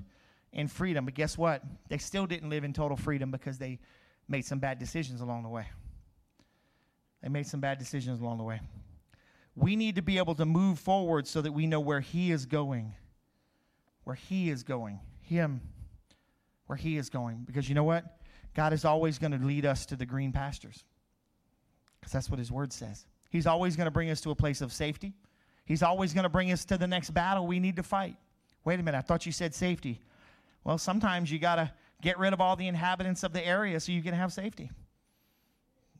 in 0.53 0.68
freedom. 0.68 1.06
But 1.06 1.15
guess 1.15 1.38
what? 1.38 1.64
They 1.90 1.98
still 1.98 2.26
didn't 2.26 2.49
live 2.49 2.64
in 2.64 2.72
total 2.72 2.98
freedom 2.98 3.30
because 3.30 3.57
they 3.57 3.80
made 4.27 4.45
some 4.45 4.60
bad 4.60 4.80
decisions 4.80 5.22
along 5.22 5.43
the 5.43 5.49
way. 5.49 5.68
They 7.22 7.30
made 7.30 7.48
some 7.48 7.60
bad 7.60 7.77
decisions 7.77 8.19
along 8.19 8.38
the 8.38 8.43
way. 8.43 8.61
We 9.56 9.76
need 9.76 9.95
to 9.95 10.02
be 10.02 10.18
able 10.18 10.35
to 10.35 10.45
move 10.45 10.80
forward 10.80 11.27
so 11.27 11.41
that 11.41 11.52
we 11.52 11.68
know 11.68 11.80
where 11.80 11.99
He 11.99 12.31
is 12.31 12.45
going. 12.45 12.93
Where 14.03 14.15
He 14.15 14.49
is 14.49 14.64
going. 14.64 14.99
Him. 15.22 15.61
Where 16.68 16.77
He 16.77 16.98
is 16.98 17.10
going. 17.10 17.43
Because 17.45 17.68
you 17.68 17.76
know 17.76 17.84
what? 17.84 18.06
God 18.53 18.73
is 18.73 18.85
always 18.85 19.18
going 19.18 19.31
to 19.31 19.45
lead 19.45 19.65
us 19.65 19.85
to 19.88 19.95
the 19.95 20.06
green 20.06 20.31
pastures. 20.31 20.84
Because 21.99 22.14
that's 22.14 22.30
what 22.30 22.39
his 22.39 22.52
word 22.52 22.73
says. 22.73 23.06
He's 23.30 23.48
always 23.48 23.76
going 23.76 23.85
to 23.85 23.91
bring 23.91 24.10
us 24.10 24.19
to 24.22 24.31
a 24.31 24.35
place 24.35 24.61
of 24.61 24.73
safety. 24.73 25.14
He's 25.65 25.84
always 25.84 26.14
going 26.14 26.23
to 26.23 26.30
bring 26.30 26.52
us 26.52 26.65
to 26.65 26.77
the 26.77 26.88
next 26.88 27.11
battle 27.11 27.48
we 27.48 27.60
need 27.60 27.76
to 27.77 27.84
fight. 27.84 28.18
Wait 28.65 28.80
a 28.80 28.84
minute, 28.84 28.98
I 28.98 29.02
thought 29.02 29.26
you 29.26 29.31
said 29.31 29.56
safety. 29.56 30.02
Well, 30.64 30.77
sometimes 30.77 31.31
you 31.31 31.39
got 31.39 31.56
to 31.56 31.72
get 32.02 32.18
rid 32.19 32.34
of 32.34 32.41
all 32.41 32.56
the 32.56 32.68
inhabitants 32.68 33.23
of 33.23 33.34
the 33.34 33.45
area 33.45 33.80
so 33.80 33.91
you 33.91 34.02
can 34.02 34.14
have 34.14 34.34
safety. 34.34 34.72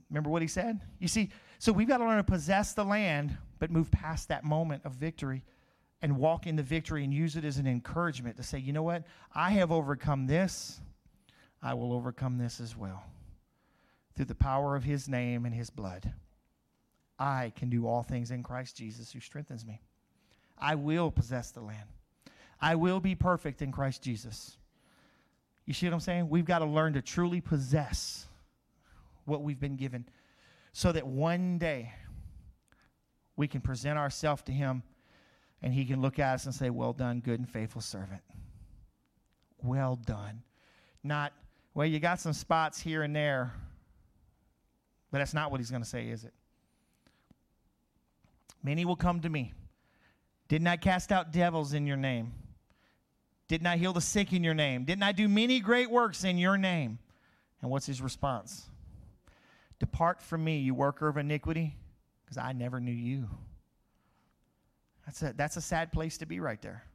Remember 0.10 0.30
what 0.30 0.42
he 0.42 0.48
said? 0.48 0.82
You 1.00 1.08
see, 1.08 1.30
so 1.60 1.72
we've 1.72 1.88
got 1.88 2.00
to 2.00 2.06
learn 2.06 2.18
to 2.18 2.24
possess 2.24 2.74
the 2.74 2.84
land, 2.84 3.38
but 3.60 3.72
move 3.72 3.92
past 3.92 4.28
that 4.28 4.44
moment 4.44 4.84
of 4.84 4.94
victory 4.94 5.44
and 6.02 6.18
walk 6.18 6.48
in 6.48 6.56
the 6.56 6.64
victory 6.64 7.04
and 7.04 7.14
use 7.14 7.36
it 7.36 7.46
as 7.46 7.58
an 7.58 7.68
encouragement 7.68 8.36
to 8.38 8.44
say, 8.44 8.58
you 8.58 8.74
know 8.74 8.84
what? 8.84 9.04
I 9.34 9.52
have 9.52 9.72
overcome 9.72 10.28
this. 10.28 10.82
I 11.62 11.76
will 11.76 11.94
overcome 11.94 12.38
this 12.38 12.60
as 12.60 12.76
well. 12.76 13.04
Through 14.16 14.26
the 14.26 14.36
power 14.36 14.76
of 14.76 14.84
his 14.84 15.08
name 15.08 15.46
and 15.46 15.54
his 15.54 15.70
blood, 15.70 16.12
I 17.20 17.54
can 17.56 17.70
do 17.70 17.88
all 17.88 18.02
things 18.02 18.32
in 18.32 18.42
Christ 18.42 18.76
Jesus 18.76 19.12
who 19.12 19.20
strengthens 19.20 19.66
me. 19.66 19.80
I 20.58 20.76
will 20.76 21.12
possess 21.12 21.52
the 21.52 21.62
land. 21.62 21.88
I 22.60 22.76
will 22.76 23.00
be 23.00 23.16
perfect 23.16 23.62
in 23.62 23.72
Christ 23.72 24.02
Jesus. 24.02 24.58
You 25.72 25.74
see 25.74 25.86
what 25.86 25.94
I'm 25.94 26.00
saying? 26.02 26.28
We've 26.28 26.44
got 26.44 26.60
to 26.60 26.66
learn 26.66 26.92
to 26.96 27.02
truly 27.02 27.40
possess 27.40 28.28
what 29.24 29.42
we've 29.42 29.58
been 29.58 29.78
given 29.78 30.04
so 30.74 30.92
that 30.92 31.08
one 31.08 31.60
day 31.60 31.94
we 33.38 33.48
can 33.48 33.62
present 33.62 33.98
ourselves 33.98 34.42
to 34.42 34.52
him 34.52 34.84
and 35.62 35.74
he 35.74 35.86
can 35.86 36.02
look 36.02 36.20
at 36.20 36.34
us 36.34 36.46
and 36.46 36.54
say, 36.54 36.70
Well 36.70 36.92
done, 36.92 37.22
good 37.22 37.40
and 37.40 37.48
faithful 37.48 37.80
servant. 37.80 38.20
Well 39.64 39.96
done. 39.96 40.44
Not, 41.06 41.32
well, 41.74 41.88
you 41.88 42.02
got 42.02 42.20
some 42.20 42.34
spots 42.34 42.82
here 42.82 43.04
and 43.04 43.16
there, 43.16 43.54
but 45.10 45.20
that's 45.20 45.34
not 45.34 45.52
what 45.52 45.62
he's 45.62 45.72
going 45.72 45.84
to 45.84 45.88
say, 45.88 46.10
is 46.10 46.26
it? 46.26 46.34
Many 48.62 48.84
will 48.84 48.98
come 48.98 49.22
to 49.22 49.30
me. 49.30 49.54
Didn't 50.50 50.68
I 50.68 50.76
cast 50.76 51.14
out 51.14 51.32
devils 51.32 51.72
in 51.72 51.88
your 51.88 51.96
name? 51.96 52.34
Didn't 53.52 53.68
I 53.68 53.76
heal 53.76 53.92
the 53.92 54.00
sick 54.00 54.32
in 54.32 54.46
your 54.46 54.54
name? 54.54 54.86
Didn't 54.86 55.04
I 55.04 55.12
do 55.12 55.28
many 55.28 55.60
great 55.60 55.92
works 55.92 56.24
in 56.24 56.38
your 56.38 56.58
name? 56.58 57.00
And 57.62 57.70
what's 57.70 57.86
his 57.86 58.02
response? 58.02 58.70
Depart 59.78 60.22
from 60.22 60.42
me, 60.42 60.60
you 60.60 60.74
worker 60.74 61.10
of 61.10 61.18
iniquity, 61.18 61.76
because 62.24 62.38
I 62.38 62.54
never 62.54 62.80
knew 62.80 62.94
you. 62.94 63.30
That's 65.06 65.22
a, 65.22 65.34
that's 65.36 65.58
a 65.58 65.62
sad 65.62 65.92
place 65.92 66.18
to 66.20 66.26
be 66.26 66.40
right 66.40 66.62
there. 66.62 66.86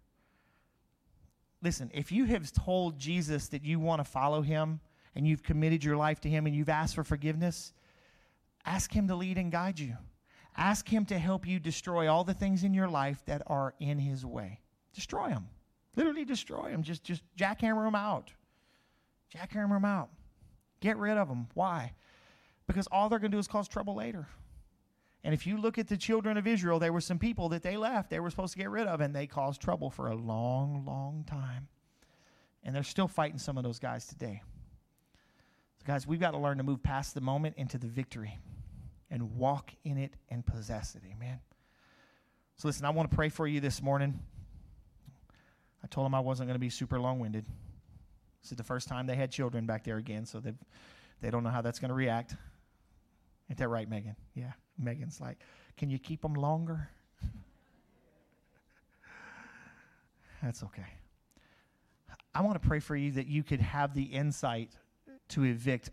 Listen, 1.61 1.91
if 1.93 2.11
you 2.11 2.25
have 2.25 2.51
told 2.51 2.99
Jesus 2.99 3.49
that 3.49 3.63
you 3.63 3.79
want 3.79 4.03
to 4.03 4.11
follow 4.11 4.41
him 4.41 4.81
and 5.15 5.29
you've 5.29 5.43
committed 5.43 5.85
your 5.85 5.99
life 5.99 6.23
to 6.23 6.31
him 6.31 6.47
and 6.47 6.57
you've 6.57 6.71
asked 6.71 6.95
for 6.95 7.05
forgiveness, 7.05 7.75
ask 8.65 8.91
him 8.91 9.09
to 9.09 9.15
lead 9.15 9.37
and 9.37 9.53
guide 9.53 9.79
you. 9.79 9.99
Ask 10.57 10.89
him 10.89 11.05
to 11.05 11.19
help 11.19 11.47
you 11.47 11.61
destroy 11.61 12.11
all 12.11 12.25
the 12.25 12.33
things 12.33 12.65
in 12.65 12.73
your 12.73 12.89
life 12.89 13.23
that 13.27 13.43
are 13.47 13.75
in 13.79 13.99
his 13.99 14.25
way. 14.25 14.61
Destroy 14.95 15.29
them. 15.29 15.49
Literally 15.97 16.25
destroy 16.25 16.71
them. 16.71 16.83
Just, 16.83 17.03
just 17.03 17.23
jackhammer 17.37 17.85
them 17.85 17.95
out. 17.95 18.31
Jackhammer 19.35 19.71
them 19.71 19.85
out. 19.85 20.11
Get 20.81 20.99
rid 20.99 21.17
of 21.17 21.29
them. 21.29 21.49
Why? 21.55 21.93
Because 22.67 22.87
all 22.93 23.09
they're 23.09 23.19
going 23.19 23.31
to 23.31 23.37
do 23.37 23.41
is 23.41 23.49
cause 23.49 23.67
trouble 23.67 23.97
later. 23.97 24.29
And 25.25 25.35
if 25.35 25.47
you 25.47 25.57
look 25.57 25.79
at 25.79 25.89
the 25.89 25.97
children 25.97 26.37
of 26.37 26.47
Israel, 26.47 26.79
there 26.79 26.93
were 26.93 27.01
some 27.01 27.19
people 27.19 27.49
that 27.49 27.63
they 27.63 27.77
left, 27.77 28.11
they 28.11 28.21
were 28.21 28.31
supposed 28.31 28.53
to 28.53 28.59
get 28.59 28.71
rid 28.71 28.87
of, 28.87 29.01
and 29.01 29.15
they 29.15 29.27
caused 29.27 29.61
trouble 29.61 29.91
for 29.91 30.09
a 30.09 30.15
long, 30.15 30.85
long 30.87 31.25
time. 31.27 31.67
And 32.63 32.75
they're 32.75 32.85
still 32.85 33.09
fighting 33.09 33.39
some 33.39 33.57
of 33.57 33.65
those 33.65 33.79
guys 33.79 34.07
today. 34.07 34.43
So, 35.79 35.85
guys, 35.87 36.07
we've 36.07 36.21
got 36.21 36.33
to 36.33 36.39
learn 36.39 36.59
to 36.59 36.63
move 36.63 36.83
past 36.83 37.15
the 37.15 37.21
moment 37.21 37.57
into 37.57 37.79
the 37.79 37.89
victory 37.89 38.39
and 39.11 39.37
walk 39.37 39.73
in 39.85 39.99
it 39.99 40.15
and 40.29 40.45
possess 40.45 40.95
it. 40.95 41.03
Amen. 41.11 41.41
So, 42.57 42.69
listen, 42.69 42.85
I 42.85 42.91
want 42.91 43.11
to 43.11 43.17
pray 43.17 43.29
for 43.29 43.49
you 43.49 43.61
this 43.61 43.83
morning. 43.83 44.21
I 45.87 45.89
told 45.89 46.05
them 46.05 46.17
I 46.17 46.21
wasn't 46.21 46.49
going 46.49 46.57
to 46.57 46.61
be 46.61 46.69
super 46.69 46.99
long 46.99 47.21
winded. 47.21 47.47
This 48.43 48.51
is 48.51 48.57
the 48.57 48.65
first 48.65 48.89
time 48.89 49.07
they 49.07 49.15
had 49.15 49.31
children 49.31 49.67
back 49.67 49.85
there 49.85 49.99
again, 49.99 50.27
so 50.27 50.41
they 50.41 50.53
they 51.21 51.31
don't 51.31 51.45
know 51.45 51.51
how 51.51 51.63
that's 51.63 51.79
going 51.79 51.91
to 51.91 51.95
react. 51.95 52.35
Ain't 53.49 53.61
that 53.61 53.69
right, 53.69 53.89
Megan? 53.89 54.17
Yeah. 54.35 54.51
Megan's 54.77 55.21
like, 55.21 55.39
can 55.77 55.89
you 55.89 56.01
keep 56.01 56.23
them 56.23 56.35
longer? 56.35 56.89
That's 60.43 60.65
okay. 60.65 60.87
I 62.35 62.43
want 62.43 62.61
to 62.61 62.69
pray 62.69 62.81
for 62.81 62.97
you 62.97 63.13
that 63.13 63.29
you 63.29 63.45
could 63.45 63.61
have 63.61 63.95
the 63.95 64.03
insight 64.03 64.73
to 65.29 65.45
evict 65.45 65.91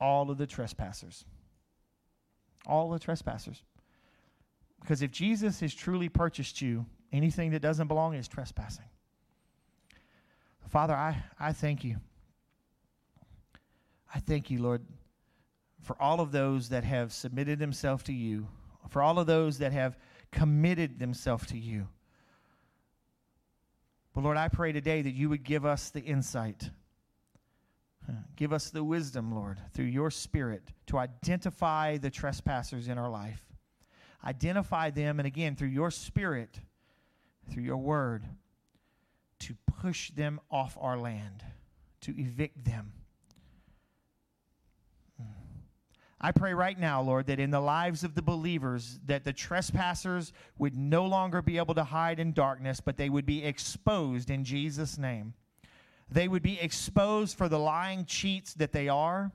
all 0.00 0.30
of 0.30 0.38
the 0.38 0.46
trespassers. 0.46 1.26
All 2.66 2.90
the 2.90 2.98
trespassers. 2.98 3.62
Because 4.80 5.02
if 5.02 5.10
Jesus 5.10 5.60
has 5.60 5.74
truly 5.74 6.08
purchased 6.08 6.62
you, 6.62 6.86
anything 7.12 7.50
that 7.50 7.60
doesn't 7.60 7.88
belong 7.88 8.14
is 8.14 8.26
trespassing. 8.26 8.86
Father, 10.68 10.94
I, 10.94 11.22
I 11.38 11.52
thank 11.52 11.84
you. 11.84 11.96
I 14.14 14.20
thank 14.20 14.50
you, 14.50 14.62
Lord, 14.62 14.82
for 15.82 16.00
all 16.00 16.20
of 16.20 16.32
those 16.32 16.68
that 16.68 16.84
have 16.84 17.12
submitted 17.12 17.58
themselves 17.58 18.04
to 18.04 18.12
you, 18.12 18.46
for 18.88 19.02
all 19.02 19.18
of 19.18 19.26
those 19.26 19.58
that 19.58 19.72
have 19.72 19.96
committed 20.30 20.98
themselves 20.98 21.46
to 21.48 21.58
you. 21.58 21.88
But 24.14 24.22
Lord, 24.22 24.36
I 24.36 24.48
pray 24.48 24.72
today 24.72 25.02
that 25.02 25.10
you 25.10 25.28
would 25.28 25.42
give 25.42 25.66
us 25.66 25.90
the 25.90 26.00
insight. 26.00 26.70
Give 28.36 28.52
us 28.52 28.70
the 28.70 28.84
wisdom, 28.84 29.34
Lord, 29.34 29.58
through 29.72 29.86
your 29.86 30.10
Spirit 30.10 30.62
to 30.88 30.98
identify 30.98 31.96
the 31.96 32.10
trespassers 32.10 32.86
in 32.88 32.98
our 32.98 33.08
life. 33.08 33.42
Identify 34.24 34.90
them, 34.90 35.18
and 35.18 35.26
again, 35.26 35.56
through 35.56 35.68
your 35.68 35.90
Spirit, 35.90 36.60
through 37.50 37.62
your 37.62 37.78
word, 37.78 38.24
to 39.44 39.54
push 39.80 40.10
them 40.10 40.40
off 40.50 40.76
our 40.80 40.98
land, 40.98 41.44
to 42.00 42.18
evict 42.18 42.64
them. 42.64 42.92
I 46.24 46.32
pray 46.32 46.54
right 46.54 46.78
now, 46.78 47.02
Lord, 47.02 47.26
that 47.26 47.38
in 47.38 47.50
the 47.50 47.60
lives 47.60 48.02
of 48.02 48.14
the 48.14 48.22
believers, 48.22 48.98
that 49.04 49.24
the 49.24 49.32
trespassers 49.34 50.32
would 50.56 50.74
no 50.74 51.04
longer 51.04 51.42
be 51.42 51.58
able 51.58 51.74
to 51.74 51.84
hide 51.84 52.18
in 52.18 52.32
darkness, 52.32 52.80
but 52.80 52.96
they 52.96 53.10
would 53.10 53.26
be 53.26 53.44
exposed 53.44 54.30
in 54.30 54.42
Jesus' 54.42 54.96
name. 54.96 55.34
They 56.10 56.26
would 56.26 56.42
be 56.42 56.58
exposed 56.58 57.36
for 57.36 57.50
the 57.50 57.58
lying 57.58 58.06
cheats 58.06 58.54
that 58.54 58.72
they 58.72 58.88
are, 58.88 59.32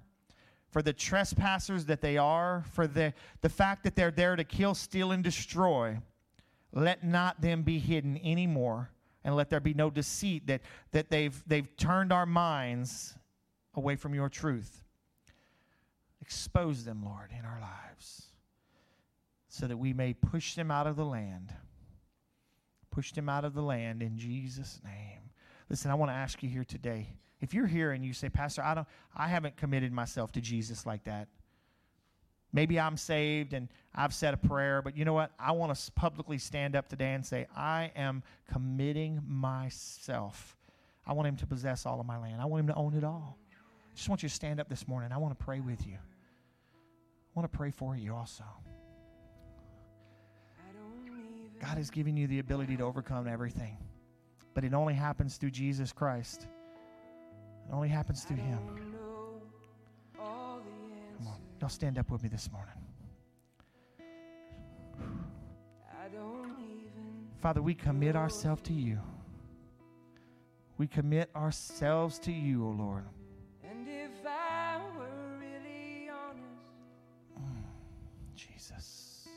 for 0.72 0.81
the 0.81 0.94
trespassers 0.94 1.86
that 1.86 2.02
they 2.02 2.18
are, 2.18 2.64
for 2.72 2.88
the, 2.88 3.14
the 3.41 3.49
fact 3.49 3.84
that 3.84 3.95
they're 3.95 4.10
there 4.10 4.36
to 4.36 4.44
kill, 4.44 4.73
steal, 4.73 5.11
and 5.11 5.23
destroy. 5.23 5.99
Let 6.73 7.03
not 7.03 7.40
them 7.40 7.61
be 7.61 7.77
hidden 7.77 8.19
anymore, 8.23 8.90
and 9.23 9.35
let 9.35 9.49
there 9.49 9.59
be 9.59 9.73
no 9.73 9.89
deceit 9.89 10.47
that, 10.47 10.61
that 10.91 11.09
they've, 11.09 11.43
they've 11.47 11.75
turned 11.77 12.13
our 12.13 12.25
minds 12.25 13.15
away 13.75 13.95
from 13.95 14.13
your 14.13 14.29
truth. 14.29 14.83
Expose 16.21 16.85
them, 16.85 17.03
Lord, 17.03 17.31
in 17.37 17.45
our 17.45 17.59
lives 17.59 18.27
so 19.47 19.67
that 19.67 19.77
we 19.77 19.93
may 19.93 20.13
push 20.13 20.55
them 20.55 20.71
out 20.71 20.87
of 20.87 20.95
the 20.95 21.05
land. 21.05 21.53
Push 22.91 23.13
them 23.13 23.27
out 23.27 23.45
of 23.45 23.53
the 23.53 23.61
land 23.61 24.01
in 24.01 24.17
Jesus' 24.17 24.79
name. 24.83 25.31
Listen, 25.69 25.91
I 25.91 25.95
want 25.95 26.11
to 26.11 26.15
ask 26.15 26.41
you 26.41 26.49
here 26.49 26.63
today. 26.63 27.07
If 27.41 27.53
you're 27.53 27.67
here 27.67 27.91
and 27.91 28.03
you 28.03 28.13
say, 28.13 28.29
Pastor, 28.29 28.63
I 28.63 28.73
don't 28.75 28.87
I 29.15 29.27
haven't 29.27 29.57
committed 29.57 29.91
myself 29.91 30.31
to 30.33 30.41
Jesus 30.41 30.85
like 30.85 31.03
that. 31.05 31.27
Maybe 32.51 32.80
I'm 32.80 32.97
saved 32.97 33.53
and 33.53 33.69
I've 33.93 34.13
said 34.13 34.34
a 34.34 34.38
prayer, 34.38 34.81
but 34.81 34.97
you 34.97 35.05
know 35.05 35.13
what? 35.13 35.31
I 35.39 35.51
want 35.51 35.76
to 35.76 35.91
publicly 35.91 36.38
stand 36.38 36.76
up 36.76 36.88
today 36.88 37.13
and 37.13 37.26
say, 37.26 37.47
I 37.55 37.91
am 37.95 38.23
committing 38.51 39.21
myself. 39.27 40.57
I 41.05 41.13
want 41.13 41.27
him 41.27 41.35
to 41.38 41.47
possess 41.47 41.85
all 41.85 41.99
of 41.99 42.05
my 42.05 42.17
land. 42.17 42.41
I 42.41 42.45
want 42.45 42.61
him 42.61 42.67
to 42.67 42.76
own 42.76 42.95
it 42.95 43.03
all. 43.03 43.38
I 43.51 43.95
just 43.95 44.09
want 44.09 44.23
you 44.23 44.30
to 44.30 44.35
stand 44.35 44.59
up 44.59 44.69
this 44.69 44.88
morning. 44.88 45.11
I 45.11 45.17
want 45.17 45.38
to 45.38 45.43
pray 45.43 45.59
with 45.59 45.85
you. 45.85 45.95
I 45.95 47.39
want 47.39 47.51
to 47.51 47.57
pray 47.57 47.71
for 47.71 47.95
you 47.95 48.15
also. 48.15 48.43
God 51.59 51.77
has 51.77 51.89
given 51.89 52.15
you 52.15 52.26
the 52.27 52.39
ability 52.39 52.77
to 52.77 52.84
overcome 52.84 53.27
everything, 53.27 53.77
but 54.53 54.63
it 54.63 54.73
only 54.73 54.93
happens 54.93 55.38
through 55.38 55.51
Jesus 55.51 55.91
Christ. 55.91 56.47
It 57.67 57.73
only 57.73 57.89
happens 57.89 58.23
through 58.23 58.38
Him. 58.38 58.59
Y'all 61.60 61.69
stand 61.69 61.98
up 61.98 62.10
with 62.10 62.23
me 62.23 62.30
this 62.30 62.49
morning. 62.52 62.73
Father, 67.41 67.61
we 67.61 67.73
commit 67.73 68.15
ourselves 68.18 68.61
to 68.64 68.73
you. 68.73 68.99
We 70.77 70.88
commit 70.88 71.30
ourselves 71.36 72.19
to 72.19 72.31
you, 72.31 72.65
O 72.65 72.69
Lord. 72.72 73.06
And 73.64 73.88
if 73.88 74.26
I 74.26 74.80
were 74.98 75.38
really 75.40 76.10
honest 76.10 77.38
mm, 77.38 77.64
Jesus. 78.36 79.27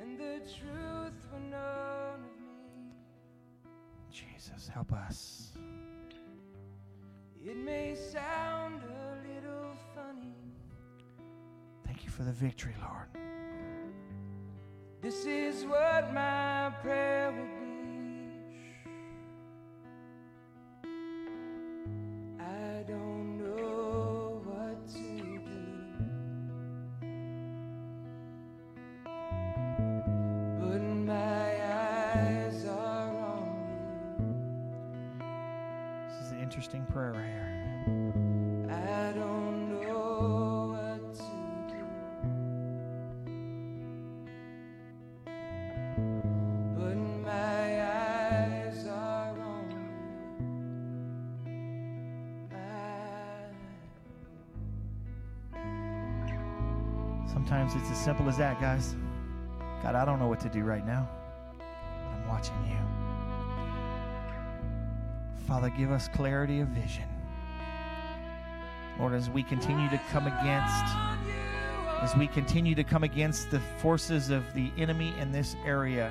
and 0.00 0.18
the 0.18 0.40
truth 0.40 1.26
were 1.32 1.40
known 1.40 2.14
of 2.14 2.40
me, 2.40 2.92
Jesus, 4.10 4.68
help 4.68 4.92
us. 4.92 5.52
it 7.44 7.56
may 7.56 7.96
sound 7.96 8.82
a 8.82 8.86
little 8.86 9.01
funny, 9.01 9.01
Thank 11.84 12.04
you 12.04 12.10
for 12.10 12.22
the 12.22 12.32
victory, 12.32 12.74
Lord. 12.80 13.08
This 15.00 15.24
is 15.26 15.64
what 15.64 16.12
my 16.14 16.72
prayer 16.82 17.32
would 17.32 17.56
be. 17.56 17.61
Simple 58.02 58.28
as 58.28 58.36
that, 58.36 58.60
guys. 58.60 58.96
God, 59.80 59.94
I 59.94 60.04
don't 60.04 60.18
know 60.18 60.26
what 60.26 60.40
to 60.40 60.48
do 60.48 60.64
right 60.64 60.84
now, 60.84 61.08
but 61.56 61.64
I'm 61.64 62.26
watching 62.26 62.56
you. 62.66 62.76
Father, 65.46 65.70
give 65.70 65.92
us 65.92 66.08
clarity 66.08 66.58
of 66.58 66.68
vision. 66.68 67.04
Lord, 68.98 69.12
as 69.12 69.30
we 69.30 69.44
continue 69.44 69.88
to 69.88 70.00
come 70.10 70.26
against, 70.26 70.84
as 72.02 72.16
we 72.16 72.26
continue 72.26 72.74
to 72.74 72.82
come 72.82 73.04
against 73.04 73.52
the 73.52 73.60
forces 73.78 74.30
of 74.30 74.42
the 74.52 74.72
enemy 74.76 75.14
in 75.20 75.30
this 75.30 75.54
area, 75.64 76.10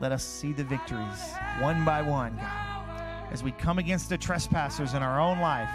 let 0.00 0.12
us 0.12 0.22
see 0.22 0.52
the 0.52 0.64
victories 0.64 1.32
one 1.60 1.86
by 1.86 2.02
one, 2.02 2.36
God. 2.36 3.32
As 3.32 3.42
we 3.42 3.52
come 3.52 3.78
against 3.78 4.10
the 4.10 4.18
trespassers 4.18 4.92
in 4.92 5.02
our 5.02 5.18
own 5.18 5.40
life, 5.40 5.70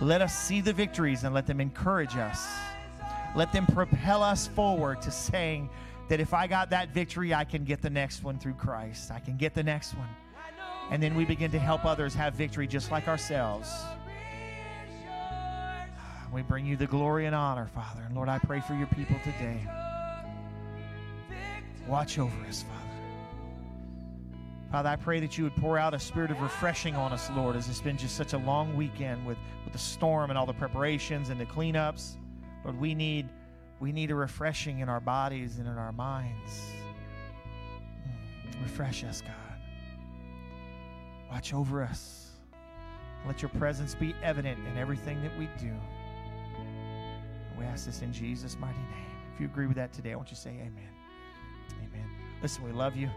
let 0.00 0.20
us 0.20 0.36
see 0.36 0.60
the 0.60 0.72
victories 0.72 1.22
and 1.22 1.32
let 1.32 1.46
them 1.46 1.60
encourage 1.60 2.16
us. 2.16 2.48
Let 3.34 3.52
them 3.52 3.66
propel 3.66 4.22
us 4.22 4.46
forward 4.46 5.00
to 5.02 5.10
saying 5.10 5.70
that 6.08 6.20
if 6.20 6.34
I 6.34 6.46
got 6.46 6.70
that 6.70 6.90
victory, 6.90 7.32
I 7.32 7.44
can 7.44 7.64
get 7.64 7.80
the 7.80 7.90
next 7.90 8.22
one 8.22 8.38
through 8.38 8.54
Christ. 8.54 9.10
I 9.10 9.18
can 9.18 9.36
get 9.36 9.54
the 9.54 9.62
next 9.62 9.94
one. 9.94 10.08
And 10.90 11.02
then 11.02 11.14
we 11.14 11.24
begin 11.24 11.50
to 11.52 11.58
help 11.58 11.86
others 11.86 12.14
have 12.14 12.34
victory 12.34 12.66
just 12.66 12.90
like 12.90 13.08
ourselves. 13.08 13.72
We 16.32 16.42
bring 16.42 16.66
you 16.66 16.76
the 16.76 16.86
glory 16.86 17.26
and 17.26 17.34
honor, 17.34 17.68
Father. 17.74 18.02
And 18.06 18.14
Lord, 18.14 18.28
I 18.28 18.38
pray 18.38 18.60
for 18.60 18.74
your 18.74 18.86
people 18.88 19.16
today. 19.22 19.60
Watch 21.86 22.18
over 22.18 22.34
us, 22.46 22.62
Father. 22.62 22.78
Father, 24.70 24.88
I 24.88 24.96
pray 24.96 25.20
that 25.20 25.36
you 25.36 25.44
would 25.44 25.56
pour 25.56 25.76
out 25.76 25.92
a 25.92 25.98
spirit 25.98 26.30
of 26.30 26.40
refreshing 26.40 26.94
on 26.94 27.12
us, 27.12 27.30
Lord, 27.36 27.56
as 27.56 27.68
it's 27.68 27.82
been 27.82 27.98
just 27.98 28.16
such 28.16 28.32
a 28.32 28.38
long 28.38 28.74
weekend 28.74 29.24
with, 29.26 29.36
with 29.64 29.74
the 29.74 29.78
storm 29.78 30.30
and 30.30 30.38
all 30.38 30.46
the 30.46 30.54
preparations 30.54 31.28
and 31.28 31.38
the 31.38 31.44
cleanups. 31.44 32.16
Lord, 32.64 32.80
we 32.80 32.94
need 32.94 33.28
we 33.80 33.90
need 33.90 34.10
a 34.10 34.14
refreshing 34.14 34.78
in 34.78 34.88
our 34.88 35.00
bodies 35.00 35.58
and 35.58 35.66
in 35.66 35.76
our 35.76 35.92
minds. 35.92 36.62
Mm, 38.06 38.62
Refresh 38.62 39.02
us, 39.02 39.20
God. 39.20 39.32
Watch 41.30 41.52
over 41.52 41.82
us. 41.82 42.30
Let 43.26 43.42
your 43.42 43.48
presence 43.50 43.94
be 43.94 44.14
evident 44.22 44.58
in 44.68 44.78
everything 44.78 45.20
that 45.22 45.36
we 45.38 45.48
do. 45.58 45.72
We 47.58 47.64
ask 47.64 47.86
this 47.86 48.02
in 48.02 48.12
Jesus' 48.12 48.56
mighty 48.60 48.78
name. 48.78 49.10
If 49.34 49.40
you 49.40 49.46
agree 49.46 49.66
with 49.66 49.76
that 49.76 49.92
today, 49.92 50.12
I 50.12 50.16
want 50.16 50.30
you 50.30 50.36
to 50.36 50.40
say 50.40 50.50
amen. 50.50 50.88
Amen. 51.78 52.10
Listen, 52.40 52.64
we 52.64 52.72
love 52.72 52.96
you. 52.96 53.08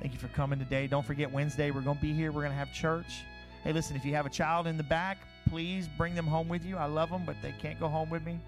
Thank 0.00 0.12
you 0.12 0.18
for 0.18 0.28
coming 0.28 0.58
today. 0.58 0.86
Don't 0.86 1.04
forget 1.04 1.30
Wednesday, 1.30 1.70
we're 1.70 1.80
going 1.80 1.96
to 1.96 2.02
be 2.02 2.12
here. 2.12 2.30
We're 2.30 2.42
going 2.42 2.52
to 2.52 2.58
have 2.58 2.72
church. 2.72 3.22
Hey, 3.64 3.72
listen, 3.72 3.96
if 3.96 4.04
you 4.04 4.14
have 4.14 4.26
a 4.26 4.30
child 4.30 4.66
in 4.66 4.76
the 4.76 4.84
back, 4.84 5.18
please 5.48 5.88
bring 5.98 6.14
them 6.14 6.26
home 6.26 6.48
with 6.48 6.64
you. 6.64 6.76
I 6.76 6.84
love 6.84 7.10
them, 7.10 7.24
but 7.26 7.36
they 7.42 7.52
can't 7.60 7.80
go 7.80 7.88
home 7.88 8.08
with 8.10 8.24
me. 8.24 8.38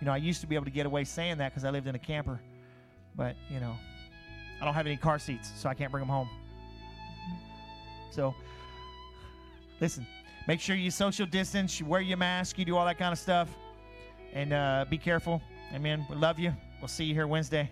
You 0.00 0.06
know, 0.06 0.12
I 0.12 0.16
used 0.16 0.40
to 0.40 0.46
be 0.46 0.54
able 0.54 0.64
to 0.64 0.70
get 0.70 0.86
away 0.86 1.04
saying 1.04 1.38
that 1.38 1.50
because 1.50 1.64
I 1.64 1.70
lived 1.70 1.86
in 1.86 1.94
a 1.94 1.98
camper, 1.98 2.40
but, 3.14 3.36
you 3.50 3.60
know, 3.60 3.74
I 4.60 4.64
don't 4.64 4.74
have 4.74 4.86
any 4.86 4.96
car 4.96 5.18
seats, 5.18 5.52
so 5.56 5.68
I 5.68 5.74
can't 5.74 5.90
bring 5.90 6.02
them 6.02 6.08
home. 6.08 6.28
So, 8.10 8.34
listen, 9.80 10.06
make 10.48 10.60
sure 10.60 10.74
you 10.74 10.90
social 10.90 11.26
distance, 11.26 11.78
you 11.78 11.86
wear 11.86 12.00
your 12.00 12.16
mask, 12.16 12.58
you 12.58 12.64
do 12.64 12.76
all 12.76 12.86
that 12.86 12.98
kind 12.98 13.12
of 13.12 13.18
stuff, 13.18 13.48
and 14.32 14.52
uh, 14.52 14.84
be 14.88 14.98
careful. 14.98 15.42
Amen. 15.74 16.06
We 16.08 16.16
love 16.16 16.38
you. 16.38 16.52
We'll 16.80 16.88
see 16.88 17.04
you 17.04 17.14
here 17.14 17.26
Wednesday. 17.26 17.70